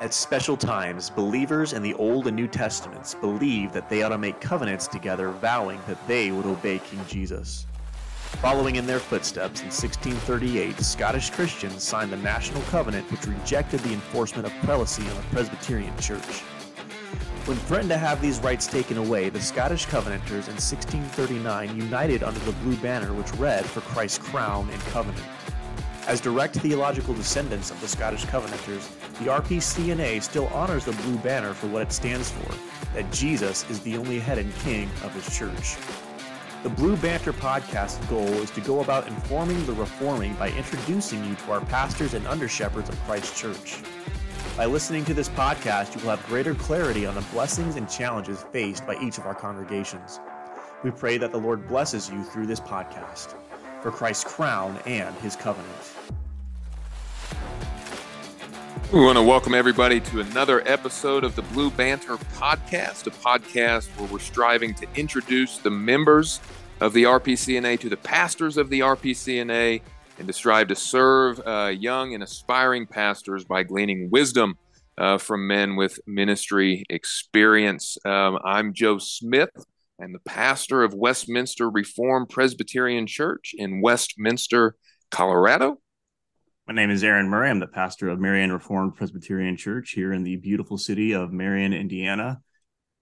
At 0.00 0.14
special 0.14 0.56
times, 0.56 1.10
believers 1.10 1.74
in 1.74 1.82
the 1.82 1.92
Old 1.92 2.26
and 2.26 2.34
New 2.34 2.48
Testaments 2.48 3.14
believed 3.14 3.74
that 3.74 3.90
they 3.90 4.02
ought 4.02 4.08
to 4.08 4.16
make 4.16 4.40
covenants 4.40 4.86
together, 4.86 5.28
vowing 5.28 5.78
that 5.86 6.08
they 6.08 6.30
would 6.30 6.46
obey 6.46 6.78
King 6.78 7.04
Jesus. 7.06 7.66
Following 8.40 8.76
in 8.76 8.86
their 8.86 8.98
footsteps 8.98 9.60
in 9.60 9.66
1638, 9.66 10.80
Scottish 10.80 11.28
Christians 11.28 11.82
signed 11.82 12.10
the 12.10 12.16
National 12.16 12.62
Covenant, 12.62 13.10
which 13.10 13.26
rejected 13.26 13.80
the 13.80 13.92
enforcement 13.92 14.46
of 14.46 14.52
prelacy 14.62 15.06
on 15.10 15.16
the 15.16 15.28
Presbyterian 15.34 15.94
Church. 15.98 16.40
When 17.44 17.58
threatened 17.58 17.90
to 17.90 17.98
have 17.98 18.22
these 18.22 18.38
rights 18.38 18.66
taken 18.66 18.96
away, 18.96 19.28
the 19.28 19.42
Scottish 19.42 19.84
Covenanters 19.84 20.48
in 20.48 20.54
1639 20.54 21.76
united 21.76 22.22
under 22.22 22.40
the 22.40 22.52
blue 22.52 22.76
banner 22.76 23.12
which 23.12 23.30
read, 23.34 23.66
For 23.66 23.82
Christ's 23.82 24.26
crown 24.26 24.70
and 24.70 24.80
covenant. 24.80 25.26
As 26.10 26.20
direct 26.20 26.56
theological 26.56 27.14
descendants 27.14 27.70
of 27.70 27.80
the 27.80 27.86
Scottish 27.86 28.24
Covenanters, 28.24 28.88
the 29.20 29.26
RPCNA 29.26 30.20
still 30.24 30.48
honors 30.48 30.84
the 30.84 30.90
blue 30.90 31.16
banner 31.18 31.54
for 31.54 31.68
what 31.68 31.82
it 31.82 31.92
stands 31.92 32.32
for 32.32 32.52
that 32.94 33.12
Jesus 33.12 33.64
is 33.70 33.78
the 33.82 33.96
only 33.96 34.18
head 34.18 34.36
and 34.36 34.52
king 34.56 34.90
of 35.04 35.14
his 35.14 35.38
church. 35.38 35.76
The 36.64 36.68
Blue 36.68 36.96
Banter 36.96 37.32
podcast 37.32 38.10
goal 38.10 38.26
is 38.26 38.50
to 38.50 38.60
go 38.60 38.80
about 38.80 39.06
informing 39.06 39.64
the 39.66 39.72
reforming 39.74 40.34
by 40.34 40.50
introducing 40.50 41.24
you 41.24 41.36
to 41.36 41.52
our 41.52 41.60
pastors 41.66 42.14
and 42.14 42.26
under 42.26 42.48
shepherds 42.48 42.88
of 42.88 42.98
Christ 43.02 43.36
Church. 43.36 43.78
By 44.56 44.66
listening 44.66 45.04
to 45.04 45.14
this 45.14 45.28
podcast, 45.28 45.94
you 45.94 46.02
will 46.02 46.16
have 46.16 46.26
greater 46.26 46.56
clarity 46.56 47.06
on 47.06 47.14
the 47.14 47.24
blessings 47.32 47.76
and 47.76 47.88
challenges 47.88 48.44
faced 48.50 48.84
by 48.84 48.96
each 49.00 49.18
of 49.18 49.26
our 49.26 49.34
congregations. 49.36 50.18
We 50.82 50.90
pray 50.90 51.18
that 51.18 51.30
the 51.30 51.38
Lord 51.38 51.68
blesses 51.68 52.10
you 52.10 52.24
through 52.24 52.46
this 52.46 52.58
podcast 52.58 53.36
for 53.82 53.90
Christ's 53.90 54.24
crown 54.24 54.78
and 54.86 55.14
his 55.16 55.36
covenant. 55.36 55.94
We 58.92 59.00
want 59.00 59.18
to 59.18 59.22
welcome 59.22 59.54
everybody 59.54 60.00
to 60.00 60.20
another 60.20 60.66
episode 60.66 61.22
of 61.22 61.36
the 61.36 61.42
Blue 61.42 61.70
Banter 61.70 62.16
Podcast, 62.34 63.06
a 63.06 63.10
podcast 63.10 63.86
where 63.96 64.08
we're 64.08 64.18
striving 64.18 64.74
to 64.74 64.86
introduce 64.96 65.58
the 65.58 65.70
members 65.70 66.40
of 66.80 66.92
the 66.92 67.04
RPCNA 67.04 67.78
to 67.80 67.88
the 67.88 67.96
pastors 67.96 68.56
of 68.56 68.68
the 68.68 68.80
RPCNA 68.80 69.80
and 70.18 70.26
to 70.26 70.32
strive 70.32 70.68
to 70.68 70.74
serve 70.74 71.40
uh, 71.46 71.72
young 71.72 72.14
and 72.14 72.22
aspiring 72.22 72.86
pastors 72.86 73.44
by 73.44 73.62
gleaning 73.62 74.10
wisdom 74.10 74.58
uh, 74.98 75.18
from 75.18 75.46
men 75.46 75.76
with 75.76 75.98
ministry 76.06 76.84
experience. 76.90 77.96
Um, 78.04 78.38
I'm 78.44 78.74
Joe 78.74 78.98
Smith. 78.98 79.50
I'm 80.02 80.14
the 80.14 80.18
pastor 80.20 80.82
of 80.82 80.94
Westminster 80.94 81.68
Reformed 81.68 82.30
Presbyterian 82.30 83.06
Church 83.06 83.54
in 83.54 83.82
Westminster, 83.82 84.74
Colorado. 85.10 85.78
My 86.66 86.72
name 86.72 86.90
is 86.90 87.04
Aaron 87.04 87.28
Murray. 87.28 87.50
I'm 87.50 87.60
the 87.60 87.66
pastor 87.66 88.08
of 88.08 88.18
Marion 88.18 88.50
Reformed 88.50 88.96
Presbyterian 88.96 89.58
Church 89.58 89.90
here 89.90 90.14
in 90.14 90.22
the 90.22 90.36
beautiful 90.36 90.78
city 90.78 91.12
of 91.12 91.32
Marion, 91.32 91.74
Indiana. 91.74 92.40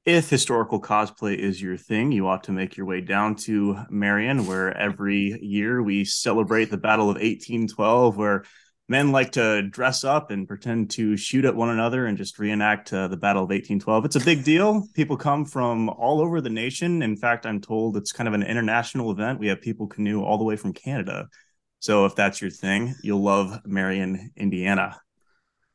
If 0.07 0.29
historical 0.29 0.81
cosplay 0.81 1.37
is 1.37 1.63
your 1.63 1.77
thing, 1.77 2.11
you 2.11 2.27
ought 2.27 2.43
to 2.45 2.53
make 2.53 2.77
your 2.77 2.87
way 2.87 3.01
down 3.01 3.37
to 3.37 3.79
Marion, 3.91 4.47
where 4.47 4.77
every 4.77 5.39
year 5.41 5.81
we 5.81 6.05
celebrate 6.05 6.69
the 6.69 6.79
Battle 6.79 7.11
of 7.11 7.17
1812, 7.17 8.17
where 8.17 8.43
men 8.89 9.13
like 9.13 9.33
to 9.33 9.63
dress 9.63 10.03
up 10.03 10.31
and 10.31 10.49
pretend 10.49 10.91
to 10.91 11.17
shoot 11.17 11.45
at 11.45 11.55
one 11.55 11.69
another 11.69 12.07
and 12.07 12.17
just 12.17 12.39
reenact 12.39 12.93
uh, 12.93 13.09
the 13.09 13.17
Battle 13.17 13.43
of 13.43 13.51
1812. 13.51 14.05
It's 14.07 14.17
a 14.17 14.21
big 14.21 14.45
deal. 14.45 14.87
People 14.95 15.17
come 15.17 15.45
from 15.45 15.89
all 15.91 16.21
over 16.21 16.41
the 16.41 16.51
nation. 16.51 17.03
In 17.03 17.17
fact, 17.17 17.47
I'm 17.47 17.61
told 17.61 17.97
it's 17.97 18.13
kind 18.13 18.27
of 18.27 18.35
an 18.35 18.43
international 18.43 19.11
event. 19.11 19.39
We 19.39 19.49
have 19.49 19.61
people 19.61 19.87
canoe 19.87 20.23
all 20.23 20.39
the 20.39 20.45
way 20.45 20.57
from 20.57 20.73
Canada 20.73 21.29
so 21.81 22.07
if 22.07 22.17
that's 22.17 22.41
your 22.41 22.51
thing, 22.51 22.95
you'll 23.03 23.23
love 23.23 23.61
Marion, 23.65 24.33
Indiana. 24.37 25.01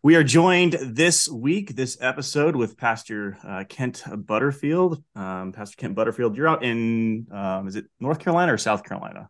We 0.01 0.17
are 0.17 0.23
joined 0.23 0.73
this 0.73 1.29
week, 1.29 1.77
this 1.77 1.97
episode, 2.01 2.57
with 2.57 2.75
Pastor 2.75 3.37
uh, 3.41 3.63
Kent 3.69 4.03
Butterfield. 4.13 5.01
Um, 5.15 5.53
Pastor 5.53 5.77
Kent 5.77 5.95
Butterfield, 5.95 6.35
you're 6.35 6.49
out 6.49 6.61
in, 6.61 7.27
um, 7.31 7.69
is 7.69 7.77
it 7.77 7.85
North 8.01 8.19
Carolina 8.19 8.53
or 8.53 8.57
South 8.57 8.83
Carolina? 8.83 9.29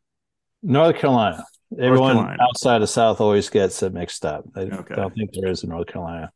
North 0.63 0.95
Carolina. 0.95 1.45
Everyone 1.79 2.37
outside 2.39 2.81
of 2.81 2.89
South 2.89 3.21
always 3.21 3.49
gets 3.49 3.81
it 3.83 3.93
mixed 3.93 4.25
up. 4.25 4.45
I 4.55 4.61
okay. 4.61 4.95
don't 4.95 5.13
think 5.13 5.31
there 5.33 5.49
is 5.49 5.63
in 5.63 5.69
North 5.69 5.87
Carolina. 5.87 6.31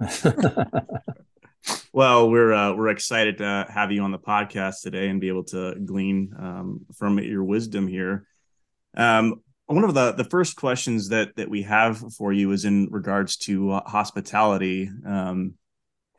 well, 1.92 2.30
we're 2.30 2.52
uh, 2.52 2.74
we're 2.74 2.88
excited 2.88 3.38
to 3.38 3.66
have 3.68 3.92
you 3.92 4.02
on 4.02 4.12
the 4.12 4.18
podcast 4.18 4.82
today 4.82 5.08
and 5.08 5.20
be 5.20 5.28
able 5.28 5.44
to 5.44 5.74
glean 5.76 6.34
um, 6.38 6.86
from 6.96 7.18
your 7.18 7.44
wisdom 7.44 7.86
here. 7.86 8.26
Um, 8.96 9.42
one 9.66 9.84
of 9.84 9.94
the 9.94 10.12
the 10.12 10.24
first 10.24 10.56
questions 10.56 11.08
that 11.08 11.36
that 11.36 11.48
we 11.48 11.62
have 11.62 12.02
for 12.14 12.32
you 12.32 12.52
is 12.52 12.64
in 12.64 12.88
regards 12.90 13.36
to 13.38 13.72
uh, 13.72 13.88
hospitality 13.88 14.90
um, 15.06 15.54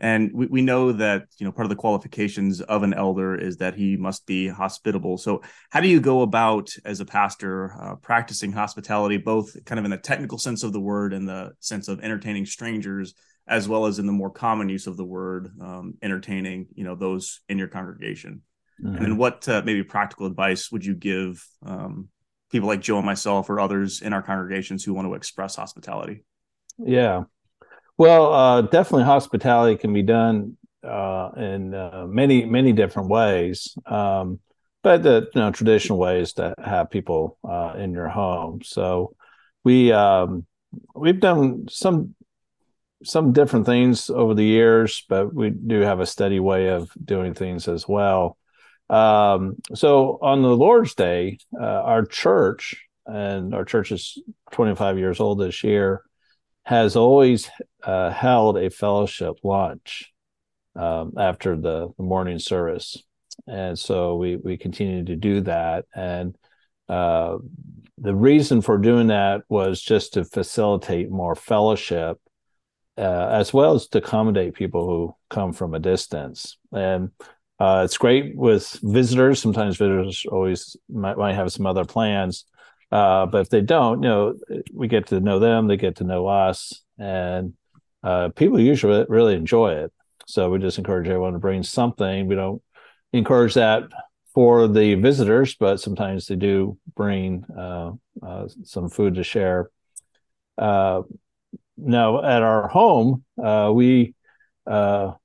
and 0.04 0.32
we, 0.34 0.48
we 0.48 0.62
know 0.62 0.92
that 0.92 1.24
you 1.38 1.46
know 1.46 1.52
part 1.52 1.66
of 1.66 1.70
the 1.70 1.76
qualifications 1.76 2.60
of 2.62 2.84
an 2.84 2.94
elder 2.94 3.36
is 3.36 3.58
that 3.58 3.74
he 3.74 3.96
must 3.96 4.28
be 4.28 4.48
hospitable 4.48 5.18
so 5.18 5.42
how 5.72 5.80
do 5.80 5.88
you 5.88 6.00
go 6.00 6.22
about 6.22 6.70
as 6.86 7.00
a 7.00 7.06
pastor 7.06 7.74
uh, 7.82 7.96
practicing 7.96 8.52
hospitality 8.52 9.18
both 9.18 9.56
kind 9.66 9.80
of 9.80 9.86
in 9.86 9.92
the 9.92 9.98
technical 9.98 10.38
sense 10.38 10.62
of 10.64 10.74
the 10.74 10.80
word 10.80 11.14
and 11.14 11.28
the 11.28 11.52
sense 11.60 11.88
of 11.88 12.02
entertaining 12.02 12.46
strangers 12.46 13.16
as 13.48 13.68
well 13.68 13.86
as 13.86 13.98
in 13.98 14.06
the 14.06 14.12
more 14.12 14.30
common 14.30 14.70
use 14.70 14.88
of 14.88 14.98
the 14.98 15.06
word 15.06 15.52
um, 15.62 15.96
entertaining 16.02 16.68
you 16.76 16.84
know 16.84 16.96
those 16.96 17.42
in 17.48 17.58
your 17.58 17.70
congregation 17.70 18.42
mm-hmm. 18.84 18.96
and 18.96 19.06
then 19.06 19.18
what 19.18 19.48
uh, 19.48 19.62
maybe 19.66 19.84
practical 19.84 20.28
advice 20.28 20.72
would 20.72 20.86
you 20.86 20.94
give 20.94 21.44
um, 21.66 22.10
people 22.52 22.68
like 22.68 22.82
Joe 22.82 22.98
and 22.98 23.06
myself 23.06 23.50
or 23.50 23.60
others 23.60 24.02
in 24.02 24.14
our 24.14 24.22
congregations 24.22 24.84
who 24.84 24.94
want 24.94 25.08
to 25.08 25.16
express 25.16 25.56
hospitality? 25.56 26.24
Yeah. 26.78 27.24
Well, 27.98 28.34
uh, 28.34 28.62
definitely 28.62 29.04
hospitality 29.04 29.78
can 29.78 29.94
be 29.94 30.02
done 30.02 30.58
uh, 30.84 31.30
in 31.38 31.74
uh, 31.74 32.06
many, 32.08 32.46
many 32.46 32.74
different 32.74 33.10
ways. 33.10 33.76
Um, 33.86 34.40
but 34.82 35.04
the 35.04 35.30
you 35.34 35.42
know, 35.42 35.52
traditional 35.52 35.98
ways 35.98 36.34
to 36.34 36.54
have 36.64 36.90
people 36.92 37.38
uh, 37.48 37.74
in 37.78 37.94
your 37.94 38.10
home. 38.10 38.62
So 38.64 39.16
we 39.64 39.92
um, 39.94 40.46
we've 40.94 41.20
done 41.20 41.68
some 41.70 42.16
some 43.04 43.34
different 43.34 43.66
things 43.66 44.10
over 44.10 44.34
the 44.34 44.46
years, 44.46 45.04
but 45.10 45.34
we 45.34 45.50
do 45.50 45.82
have 45.82 46.00
a 46.00 46.06
steady 46.06 46.40
way 46.40 46.70
of 46.70 46.90
doing 47.04 47.34
things 47.34 47.68
as 47.68 47.88
well. 47.88 48.38
Um, 48.90 49.56
so 49.74 50.20
on 50.22 50.42
the 50.42 50.56
Lord's 50.56 50.96
Day, 50.96 51.38
uh, 51.60 51.64
our 51.64 52.06
church, 52.06 52.86
and 53.06 53.54
our 53.54 53.66
church 53.66 53.92
is 53.92 54.22
25 54.52 54.98
years 54.98 55.20
old 55.20 55.40
this 55.40 55.64
year, 55.64 56.04
has 56.64 56.96
always 56.96 57.50
uh, 57.84 58.10
held 58.10 58.58
a 58.58 58.70
fellowship 58.70 59.36
lunch 59.44 60.12
um, 60.76 61.14
after 61.18 61.56
the, 61.56 61.90
the, 61.98 62.04
morning 62.04 62.40
service. 62.40 62.98
And 63.48 63.78
so 63.78 64.16
we, 64.16 64.38
we 64.38 64.58
continue 64.58 65.04
to 65.06 65.16
do 65.16 65.42
that. 65.42 65.86
And 65.94 66.36
uh, 66.88 67.38
the 67.98 68.16
reason 68.16 68.62
for 68.62 68.78
doing 68.78 69.08
that 69.08 69.42
was 69.50 69.82
just 69.82 70.14
to 70.14 70.24
facilitate 70.24 71.12
more 71.12 71.36
fellowship 71.36 72.18
uh, 72.98 73.30
as 73.32 73.54
well 73.54 73.76
as 73.76 73.88
to 73.88 73.98
accommodate 73.98 74.54
people 74.54 74.86
who 74.86 75.16
come 75.30 75.54
from 75.54 75.74
a 75.74 75.80
distance. 75.80 76.58
And 76.72 77.10
uh, 77.60 77.82
it's 77.86 77.98
great 77.98 78.36
with 78.36 78.80
visitors. 78.84 79.42
Sometimes 79.42 79.78
visitors 79.78 80.26
always 80.32 80.76
might, 80.90 81.18
might 81.18 81.36
have 81.36 81.52
some 81.52 81.66
other 81.66 81.86
plans, 81.86 82.46
uh, 82.94 83.26
but 83.26 83.42
if 83.42 83.50
they 83.50 83.62
don't, 83.62 84.04
you 84.04 84.10
know, 84.10 84.36
we 84.72 84.88
get 84.88 85.08
to 85.08 85.20
know 85.20 85.40
them, 85.40 85.68
they 85.68 85.78
get 85.78 85.96
to 85.96 86.04
know 86.04 86.28
us, 86.28 86.84
and 87.00 87.56
uh, 88.04 88.30
people 88.36 88.60
usually 88.60 89.04
really 89.10 89.34
enjoy 89.34 89.74
it. 89.74 89.92
So 90.28 90.52
we 90.52 90.60
just 90.60 90.78
encourage 90.78 91.08
everyone 91.08 91.34
to 91.34 91.40
bring 91.40 91.64
something. 91.64 92.28
We 92.28 92.36
don't 92.36 92.62
encourage 93.12 93.56
that 93.56 93.86
for 94.36 94.68
the 94.68 94.94
visitors, 94.94 95.56
but 95.56 95.80
sometimes 95.80 96.28
they 96.28 96.36
do 96.36 96.78
bring 96.96 97.44
uh, 97.58 97.94
uh, 98.22 98.48
some 98.64 98.90
food 98.90 99.16
to 99.16 99.24
share. 99.24 99.72
Uh, 100.56 101.02
now, 101.78 102.24
at 102.24 102.44
our 102.44 102.68
home, 102.68 103.24
we 103.74 104.14
for 104.68 105.18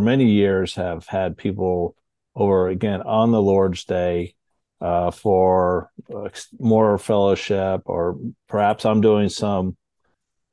many 0.00 0.30
years 0.30 0.74
have 0.76 1.06
had 1.06 1.36
people 1.36 1.94
over 2.34 2.68
again 2.68 3.02
on 3.02 3.30
the 3.30 3.42
Lord's 3.42 3.84
Day 3.84 4.36
uh, 4.80 5.10
for 5.10 5.90
uh, 6.14 6.28
more 6.58 6.98
fellowship, 6.98 7.82
or 7.84 8.18
perhaps 8.48 8.84
I'm 8.84 9.00
doing 9.00 9.28
some 9.28 9.76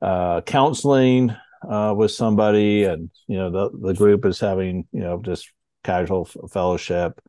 uh, 0.01 0.41
counseling 0.41 1.35
uh, 1.67 1.93
with 1.95 2.11
somebody, 2.11 2.83
and 2.83 3.09
you 3.27 3.37
know 3.37 3.49
the 3.49 3.77
the 3.87 3.93
group 3.93 4.25
is 4.25 4.39
having 4.39 4.87
you 4.91 5.01
know 5.01 5.21
just 5.23 5.51
casual 5.83 6.25
fellowship. 6.25 7.19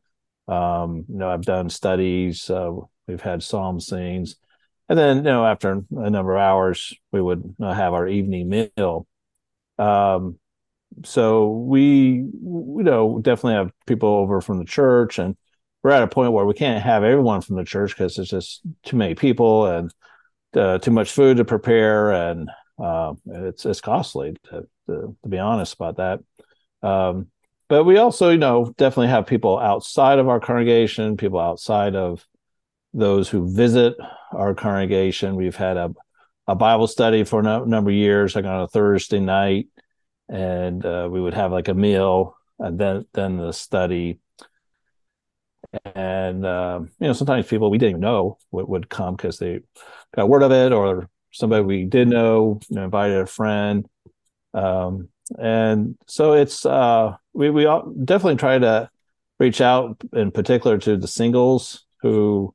Um, 0.47 1.05
you 1.07 1.17
know, 1.17 1.29
I've 1.29 1.43
done 1.43 1.69
studies. 1.69 2.49
Uh, 2.49 2.71
we've 3.07 3.21
had 3.21 3.43
psalm 3.43 3.79
scenes, 3.79 4.35
and 4.89 4.99
then 4.99 5.17
you 5.17 5.23
know 5.23 5.45
after 5.45 5.81
a 5.95 6.09
number 6.09 6.35
of 6.35 6.41
hours, 6.41 6.93
we 7.11 7.21
would 7.21 7.55
have 7.61 7.93
our 7.93 8.07
evening 8.07 8.49
meal. 8.49 9.07
Um, 9.77 10.37
so 11.05 11.49
we 11.49 11.83
you 11.83 12.83
know 12.83 13.19
definitely 13.21 13.53
have 13.53 13.71
people 13.85 14.09
over 14.09 14.41
from 14.41 14.59
the 14.59 14.65
church 14.65 15.17
and 15.17 15.37
we're 15.83 15.91
at 15.91 16.03
a 16.03 16.07
point 16.07 16.33
where 16.33 16.45
we 16.45 16.53
can't 16.53 16.83
have 16.83 17.03
everyone 17.03 17.41
from 17.41 17.55
the 17.55 17.63
church 17.63 17.95
because 17.95 18.15
there's 18.15 18.29
just 18.29 18.61
too 18.83 18.97
many 18.97 19.15
people 19.15 19.67
and 19.67 19.93
uh, 20.55 20.77
too 20.79 20.91
much 20.91 21.11
food 21.11 21.37
to 21.37 21.45
prepare 21.45 22.11
and 22.11 22.49
Uh, 22.79 23.13
it's 23.25 23.65
it's 23.65 23.81
costly 23.81 24.37
to, 24.45 24.63
to, 24.87 25.17
to, 25.21 25.27
be 25.27 25.37
honest 25.37 25.73
about 25.73 25.97
that. 25.97 26.19
Um, 26.81 27.27
but 27.67 27.83
we 27.83 27.97
also, 27.97 28.29
you 28.31 28.37
know, 28.37 28.73
definitely 28.77 29.09
have 29.09 29.27
people 29.27 29.59
outside 29.59 30.17
of 30.17 30.29
our 30.29 30.39
congregation, 30.39 31.17
people 31.17 31.39
outside 31.39 31.95
of 31.95 32.25
those 32.93 33.27
who 33.29 33.53
visit 33.53 33.95
our 34.31 34.55
congregation. 34.55 35.35
We've 35.35 35.57
had 35.57 35.75
a, 35.75 35.91
a 36.47 36.55
Bible 36.55 36.87
study 36.87 37.25
for 37.25 37.41
a 37.41 37.65
number 37.65 37.91
of 37.91 37.97
years, 37.97 38.33
like 38.33 38.45
on 38.45 38.61
a 38.61 38.67
Thursday 38.67 39.19
night, 39.19 39.67
and 40.29 40.79
uh, 40.85 41.09
we 41.11 41.19
would 41.19 41.35
have 41.35 41.51
like 41.51 41.67
a 41.67 41.73
meal 41.75 42.37
and 42.59 42.79
then 42.79 43.05
then 43.11 43.35
the 43.35 43.51
study. 43.51 44.19
And 45.95 46.45
uh, 46.45 46.81
you 46.99 47.07
know, 47.07 47.13
sometimes 47.13 47.47
people 47.47 47.69
we 47.69 47.77
didn't 47.77 47.91
even 47.91 48.01
know 48.01 48.37
would, 48.51 48.67
would 48.67 48.89
come 48.89 49.15
because 49.15 49.37
they 49.37 49.61
got 50.15 50.29
word 50.29 50.43
of 50.43 50.51
it, 50.51 50.71
or 50.71 51.09
somebody 51.31 51.63
we 51.63 51.85
did 51.85 52.07
know, 52.07 52.59
you 52.69 52.75
know 52.75 52.85
invited 52.85 53.17
a 53.17 53.25
friend. 53.25 53.87
Um, 54.53 55.09
and 55.37 55.95
so 56.07 56.33
it's 56.33 56.65
uh, 56.65 57.15
we 57.33 57.49
we 57.49 57.63
definitely 57.63 58.37
try 58.37 58.57
to 58.57 58.89
reach 59.39 59.61
out 59.61 60.01
in 60.13 60.31
particular 60.31 60.77
to 60.79 60.97
the 60.97 61.07
singles 61.07 61.85
who 62.01 62.53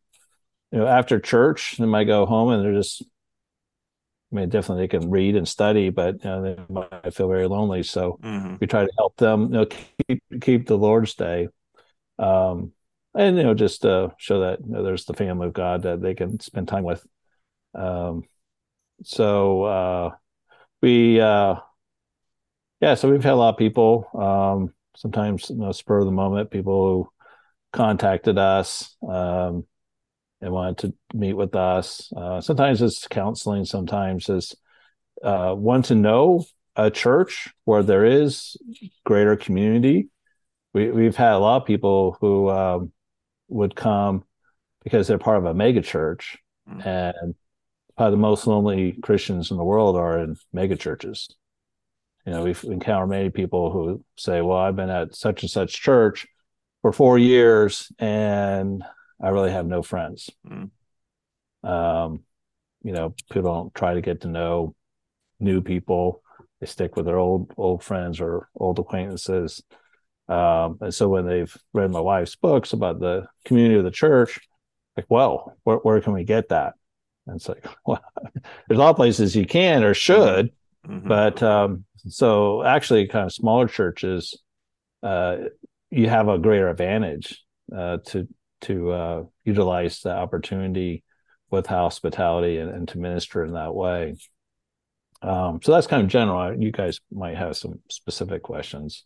you 0.72 0.78
know 0.78 0.86
after 0.86 1.20
church 1.20 1.76
they 1.78 1.86
might 1.86 2.04
go 2.04 2.26
home 2.26 2.50
and 2.50 2.64
they're 2.64 2.74
just 2.74 3.02
I 4.34 4.36
mean, 4.36 4.48
definitely 4.48 4.84
they 4.84 4.88
can 4.88 5.10
read 5.10 5.36
and 5.36 5.46
study, 5.46 5.90
but 5.90 6.24
you 6.24 6.30
know, 6.30 6.42
they 6.42 6.56
might 6.68 7.14
feel 7.14 7.28
very 7.28 7.46
lonely. 7.46 7.84
So 7.84 8.18
mm-hmm. 8.20 8.56
we 8.60 8.66
try 8.66 8.84
to 8.84 8.90
help 8.98 9.16
them, 9.16 9.42
you 9.42 9.48
know, 9.48 9.66
keep 9.66 10.22
keep 10.40 10.66
the 10.66 10.76
Lord's 10.76 11.14
Day, 11.14 11.48
um, 12.18 12.72
and 13.14 13.36
you 13.36 13.42
know, 13.42 13.54
just 13.54 13.84
uh, 13.84 14.08
show 14.18 14.40
that 14.40 14.60
you 14.64 14.72
know, 14.72 14.82
there's 14.82 15.04
the 15.04 15.14
family 15.14 15.46
of 15.46 15.52
God 15.52 15.82
that 15.82 16.00
they 16.02 16.14
can 16.14 16.40
spend 16.40 16.68
time 16.68 16.84
with. 16.84 17.04
Um, 17.74 18.24
so 19.02 19.62
uh, 19.64 20.10
we, 20.82 21.20
uh, 21.20 21.56
yeah, 22.80 22.94
so 22.94 23.10
we've 23.10 23.24
had 23.24 23.32
a 23.32 23.36
lot 23.36 23.54
of 23.54 23.58
people. 23.58 24.08
Um, 24.14 24.74
sometimes, 24.96 25.50
you 25.50 25.56
know, 25.56 25.72
spur 25.72 26.00
of 26.00 26.06
the 26.06 26.12
moment, 26.12 26.50
people 26.50 26.86
who 26.86 27.08
contacted 27.72 28.38
us. 28.38 28.96
Um, 29.06 29.66
and 30.44 30.52
wanted 30.52 30.78
to 30.78 30.94
meet 31.16 31.32
with 31.32 31.56
us. 31.56 32.12
Uh, 32.14 32.40
sometimes 32.40 32.82
it's 32.82 33.08
counseling, 33.08 33.64
sometimes 33.64 34.28
it's 34.28 34.54
uh, 35.22 35.54
want 35.56 35.86
to 35.86 35.94
know 35.94 36.44
a 36.76 36.90
church 36.90 37.48
where 37.64 37.82
there 37.82 38.04
is 38.04 38.56
greater 39.04 39.36
community. 39.36 40.08
We, 40.74 40.90
we've 40.90 41.16
had 41.16 41.32
a 41.32 41.38
lot 41.38 41.62
of 41.62 41.66
people 41.66 42.18
who 42.20 42.50
um, 42.50 42.92
would 43.48 43.74
come 43.74 44.24
because 44.82 45.06
they're 45.06 45.18
part 45.18 45.38
of 45.38 45.46
a 45.46 45.54
mega 45.54 45.80
church, 45.80 46.38
mm-hmm. 46.68 46.86
and 46.86 47.34
probably 47.96 48.12
the 48.12 48.20
most 48.20 48.46
lonely 48.46 48.92
Christians 49.02 49.50
in 49.50 49.56
the 49.56 49.64
world 49.64 49.96
are 49.96 50.18
in 50.18 50.36
mega 50.52 50.76
churches. 50.76 51.28
You 52.26 52.32
know, 52.32 52.42
we've 52.42 52.62
encountered 52.64 53.08
many 53.08 53.30
people 53.30 53.70
who 53.70 54.04
say, 54.16 54.40
"Well, 54.40 54.58
I've 54.58 54.76
been 54.76 54.90
at 54.90 55.14
such 55.14 55.42
and 55.42 55.50
such 55.50 55.82
church 55.82 56.26
for 56.82 56.92
four 56.92 57.18
years, 57.18 57.90
and 57.98 58.84
I 59.22 59.28
really 59.30 59.50
have 59.52 59.66
no 59.66 59.82
friends. 59.82 60.30
Mm. 60.46 60.70
Um, 61.62 62.24
you 62.82 62.92
know, 62.92 63.14
people 63.30 63.54
don't 63.54 63.74
try 63.74 63.94
to 63.94 64.02
get 64.02 64.20
to 64.20 64.28
know 64.28 64.74
new 65.40 65.62
people. 65.62 66.22
They 66.60 66.66
stick 66.66 66.94
with 66.94 67.06
their 67.06 67.18
old 67.18 67.52
old 67.56 67.82
friends 67.82 68.20
or 68.20 68.48
old 68.54 68.78
acquaintances. 68.78 69.62
Um, 70.28 70.78
and 70.80 70.94
so 70.94 71.08
when 71.08 71.26
they've 71.26 71.54
read 71.72 71.90
my 71.90 72.00
wife's 72.00 72.36
books 72.36 72.72
about 72.72 73.00
the 73.00 73.26
community 73.44 73.76
of 73.76 73.84
the 73.84 73.90
church, 73.90 74.40
like, 74.96 75.06
well, 75.08 75.56
where, 75.64 75.76
where 75.78 76.00
can 76.00 76.12
we 76.12 76.24
get 76.24 76.48
that? 76.48 76.74
And 77.26 77.36
it's 77.36 77.48
like, 77.48 77.66
well, 77.86 78.02
there's 78.68 78.78
a 78.78 78.82
lot 78.82 78.90
of 78.90 78.96
places 78.96 79.36
you 79.36 79.46
can 79.46 79.84
or 79.84 79.94
should, 79.94 80.52
mm-hmm. 80.86 81.06
but 81.06 81.42
um, 81.42 81.84
so 82.08 82.62
actually, 82.62 83.08
kind 83.08 83.26
of 83.26 83.32
smaller 83.32 83.66
churches, 83.66 84.40
uh, 85.02 85.36
you 85.90 86.08
have 86.08 86.28
a 86.28 86.38
greater 86.38 86.68
advantage 86.68 87.42
uh, 87.74 87.98
to 88.06 88.28
to 88.62 88.90
uh, 88.92 89.22
utilize 89.44 90.00
the 90.00 90.10
opportunity 90.10 91.04
with 91.50 91.66
hospitality 91.66 92.58
and, 92.58 92.70
and 92.70 92.88
to 92.88 92.98
minister 92.98 93.44
in 93.44 93.52
that 93.52 93.74
way. 93.74 94.16
Um, 95.22 95.60
so 95.62 95.72
that's 95.72 95.86
kind 95.86 96.02
of 96.02 96.08
general. 96.08 96.58
You 96.60 96.72
guys 96.72 97.00
might 97.12 97.36
have 97.36 97.56
some 97.56 97.80
specific 97.90 98.42
questions. 98.42 99.04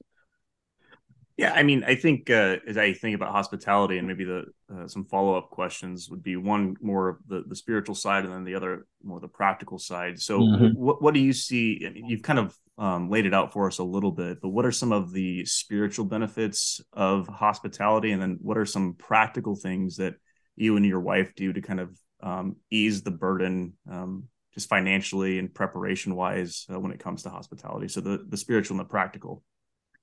Yeah, 1.39 1.53
I 1.53 1.63
mean, 1.63 1.85
I 1.85 1.95
think 1.95 2.31
uh, 2.31 2.57
as 2.67 2.77
I 2.77 2.93
think 2.93 3.15
about 3.15 3.31
hospitality, 3.31 3.99
and 3.99 4.09
maybe 4.09 4.25
the 4.25 4.47
uh, 4.75 4.89
some 4.89 5.05
follow 5.05 5.39
up 5.39 5.51
questions 5.51 6.11
would 6.11 6.21
be 6.21 6.35
one 6.35 6.75
more 6.81 7.09
of 7.09 7.19
the 7.29 7.45
the 7.47 7.55
spiritual 7.55 7.95
side, 7.95 8.25
and 8.25 8.33
then 8.33 8.43
the 8.43 8.57
other 8.57 8.89
more 9.05 9.21
the 9.21 9.29
practical 9.29 9.79
side. 9.79 10.21
So, 10.21 10.41
mm-hmm. 10.41 10.77
what 10.77 11.01
what 11.01 11.15
do 11.15 11.21
you 11.21 11.33
see? 11.33 11.89
You've 11.95 12.25
kind 12.25 12.41
of 12.41 12.59
um, 12.77 13.09
laid 13.09 13.25
it 13.25 13.33
out 13.33 13.53
for 13.53 13.69
us 13.69 13.79
a 13.79 13.85
little 13.85 14.11
bit, 14.11 14.41
but 14.43 14.49
what 14.49 14.67
are 14.67 14.73
some 14.73 14.91
of 14.91 15.13
the 15.13 15.45
spiritual 15.45 16.07
benefits 16.07 16.81
of 16.93 17.29
hospitality, 17.29 18.11
and 18.11 18.21
then 18.21 18.39
what 18.43 18.59
are 18.59 18.67
some 18.67 18.95
practical 18.95 19.55
things 19.55 19.99
that 19.99 20.15
you 20.57 20.77
and 20.77 20.85
your 20.85 21.01
wife 21.01 21.37
do 21.37 21.53
to 21.53 21.61
kind 21.61 21.79
of 21.79 21.97
um, 22.21 22.57
ease 22.69 23.03
the 23.03 23.13
burden, 23.13 23.75
um, 23.89 24.25
just 24.55 24.69
financially 24.69 25.39
and 25.39 25.55
preparation 25.55 26.17
wise, 26.17 26.67
uh, 26.69 26.81
when 26.81 26.91
it 26.91 26.99
comes 26.99 27.23
to 27.23 27.31
hospitality? 27.31 27.87
So 27.87 28.01
the 28.01 28.27
the 28.29 28.37
spiritual 28.37 28.77
and 28.77 28.85
the 28.85 28.91
practical. 28.91 29.45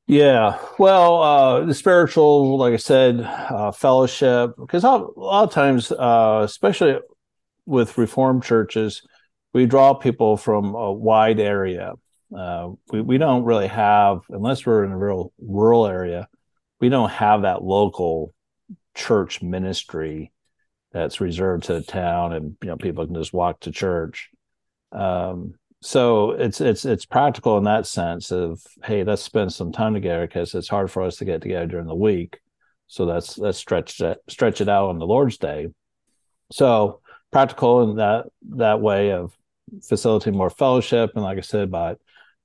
Yeah, 0.08 0.60
well, 0.78 1.22
uh, 1.24 1.66
the 1.66 1.74
spiritual, 1.74 2.58
like 2.58 2.74
I 2.74 2.78
said, 2.78 3.22
uh, 3.22 3.72
fellowship, 3.72 4.52
because 4.58 4.84
a 4.84 4.90
lot 4.90 5.46
of 5.46 5.52
times, 5.52 5.92
uh, 5.92 6.42
especially 6.44 7.00
with 7.66 7.98
Reformed 7.98 8.44
churches, 8.44 9.02
we 9.54 9.66
draw 9.66 9.96
people 9.96 10.38
from 10.38 10.76
a 10.76 10.92
wide 10.94 11.40
area. 11.40 11.94
Uh, 12.36 12.72
we 12.92 13.02
we 13.02 13.18
don't 13.18 13.46
really 13.46 13.68
have, 13.68 14.20
unless 14.30 14.66
we're 14.66 14.84
in 14.84 14.92
a 14.92 14.98
real 14.98 15.32
rural 15.40 15.88
area, 15.88 16.28
we 16.80 16.90
don't 16.90 17.10
have 17.12 17.42
that 17.42 17.64
local 17.64 18.34
church 18.96 19.42
ministry 19.42 20.32
that's 20.92 21.22
reserved 21.22 21.64
to 21.66 21.74
the 21.74 21.84
town, 21.84 22.34
and 22.34 22.58
you 22.62 22.70
know 22.70 22.78
people 22.78 23.06
can 23.06 23.16
just 23.16 23.34
walk 23.34 23.60
to 23.62 23.72
church. 23.72 24.30
Um, 24.92 25.56
so 25.86 26.32
it's 26.32 26.62
it's 26.62 26.84
it's 26.84 27.06
practical 27.06 27.60
in 27.60 27.66
that 27.66 27.86
sense 27.86 28.32
of 28.32 28.60
hey 28.84 29.04
let's 29.04 29.22
spend 29.22 29.54
some 29.54 29.72
time 29.72 29.94
together 29.94 30.26
because 30.26 30.56
it's 30.56 30.68
hard 30.68 30.90
for 30.90 31.04
us 31.04 31.18
to 31.18 31.26
get 31.26 31.44
together 31.44 31.68
during 31.68 31.86
the 31.86 31.94
week. 31.94 32.40
So 32.88 33.04
let's 33.04 33.38
let's 33.38 33.60
stretch 33.60 34.02
it 34.02 34.18
stretch 34.28 34.62
it 34.62 34.70
out 34.70 34.90
on 34.90 34.98
the 34.98 35.06
lord's 35.06 35.38
day. 35.38 35.68
So 36.52 37.02
practical 37.32 37.84
in 37.84 37.98
that 37.98 38.26
that 38.54 38.82
way 38.82 39.12
of 39.12 39.38
facilitating 39.84 40.38
more 40.38 40.50
fellowship 40.50 41.12
and 41.16 41.24
like 41.24 41.38
i 41.38 41.42
said 41.42 41.62
about 41.62 42.00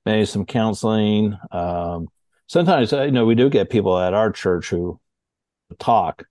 maybe 0.05 0.27
some 0.27 0.45
counseling. 0.45 1.39
Um, 1.51 2.09
sometimes 2.47 2.93
you 2.93 3.11
know 3.11 3.25
we 3.25 3.37
do 3.37 3.49
get 3.49 3.71
people 3.71 3.99
at 3.99 4.13
our 4.13 4.31
church 4.33 4.69
who 4.69 5.01
talk 5.79 6.25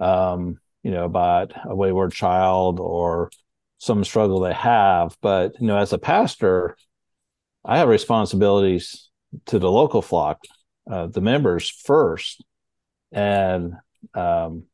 um, 0.00 0.58
you 0.82 0.90
know 0.90 1.04
about 1.04 1.52
a 1.66 1.74
wayward 1.76 2.12
child 2.12 2.80
or 2.80 3.30
some 3.86 4.04
struggle 4.04 4.40
they 4.40 4.52
have. 4.52 5.16
But 5.22 5.60
you 5.60 5.66
know, 5.66 5.78
as 5.78 5.92
a 5.92 5.98
pastor, 5.98 6.76
I 7.64 7.78
have 7.78 7.88
responsibilities 7.88 9.10
to 9.46 9.58
the 9.58 9.70
local 9.70 10.02
flock, 10.02 10.40
uh, 10.90 11.06
the 11.06 11.20
members 11.20 11.70
first, 11.70 12.44
and 13.12 13.74
um, 14.14 14.64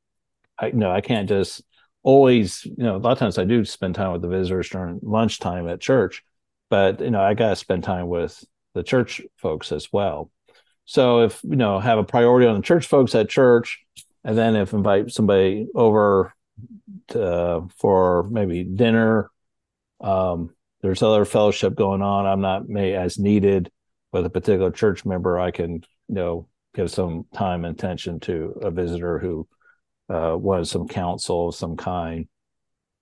I 0.58 0.68
you 0.68 0.74
know 0.74 0.90
I 0.90 1.00
can't 1.00 1.28
just 1.28 1.62
always 2.02 2.64
you 2.64 2.74
know 2.78 2.96
a 2.96 2.98
lot 2.98 3.12
of 3.12 3.18
times 3.18 3.38
I 3.38 3.44
do 3.44 3.64
spend 3.64 3.94
time 3.94 4.12
with 4.12 4.22
the 4.22 4.28
visitors 4.28 4.68
during 4.68 5.00
lunchtime 5.02 5.68
at 5.68 5.80
church, 5.80 6.24
but 6.70 7.00
you 7.00 7.10
know 7.10 7.22
I 7.22 7.34
got 7.34 7.50
to 7.50 7.56
spend 7.56 7.84
time 7.84 8.08
with 8.08 8.42
the 8.74 8.82
church 8.82 9.20
folks 9.36 9.72
as 9.72 9.92
well. 9.92 10.30
So 10.84 11.20
if 11.20 11.42
you 11.44 11.56
know 11.56 11.78
have 11.78 11.98
a 11.98 12.04
priority 12.04 12.46
on 12.46 12.56
the 12.56 12.62
church 12.62 12.86
folks 12.86 13.14
at 13.14 13.28
church, 13.28 13.84
and 14.24 14.36
then 14.36 14.56
if 14.56 14.72
invite 14.72 15.10
somebody 15.10 15.68
over 15.74 16.34
uh, 17.14 17.60
for 17.78 18.24
maybe 18.24 18.64
dinner. 18.64 19.30
Um, 20.00 20.54
there's 20.82 21.02
other 21.02 21.24
fellowship 21.24 21.74
going 21.74 22.02
on. 22.02 22.26
I'm 22.26 22.40
not 22.40 22.68
may 22.68 22.94
as 22.94 23.18
needed 23.18 23.70
with 24.12 24.26
a 24.26 24.30
particular 24.30 24.70
church 24.70 25.04
member. 25.04 25.38
I 25.38 25.50
can 25.50 25.84
you 26.08 26.14
know 26.14 26.48
give 26.74 26.90
some 26.90 27.26
time 27.34 27.64
and 27.64 27.78
attention 27.78 28.20
to 28.20 28.54
a 28.62 28.70
visitor 28.70 29.18
who 29.18 29.46
uh, 30.08 30.36
wants 30.36 30.70
some 30.70 30.88
counsel 30.88 31.48
of 31.48 31.54
some 31.54 31.76
kind, 31.76 32.28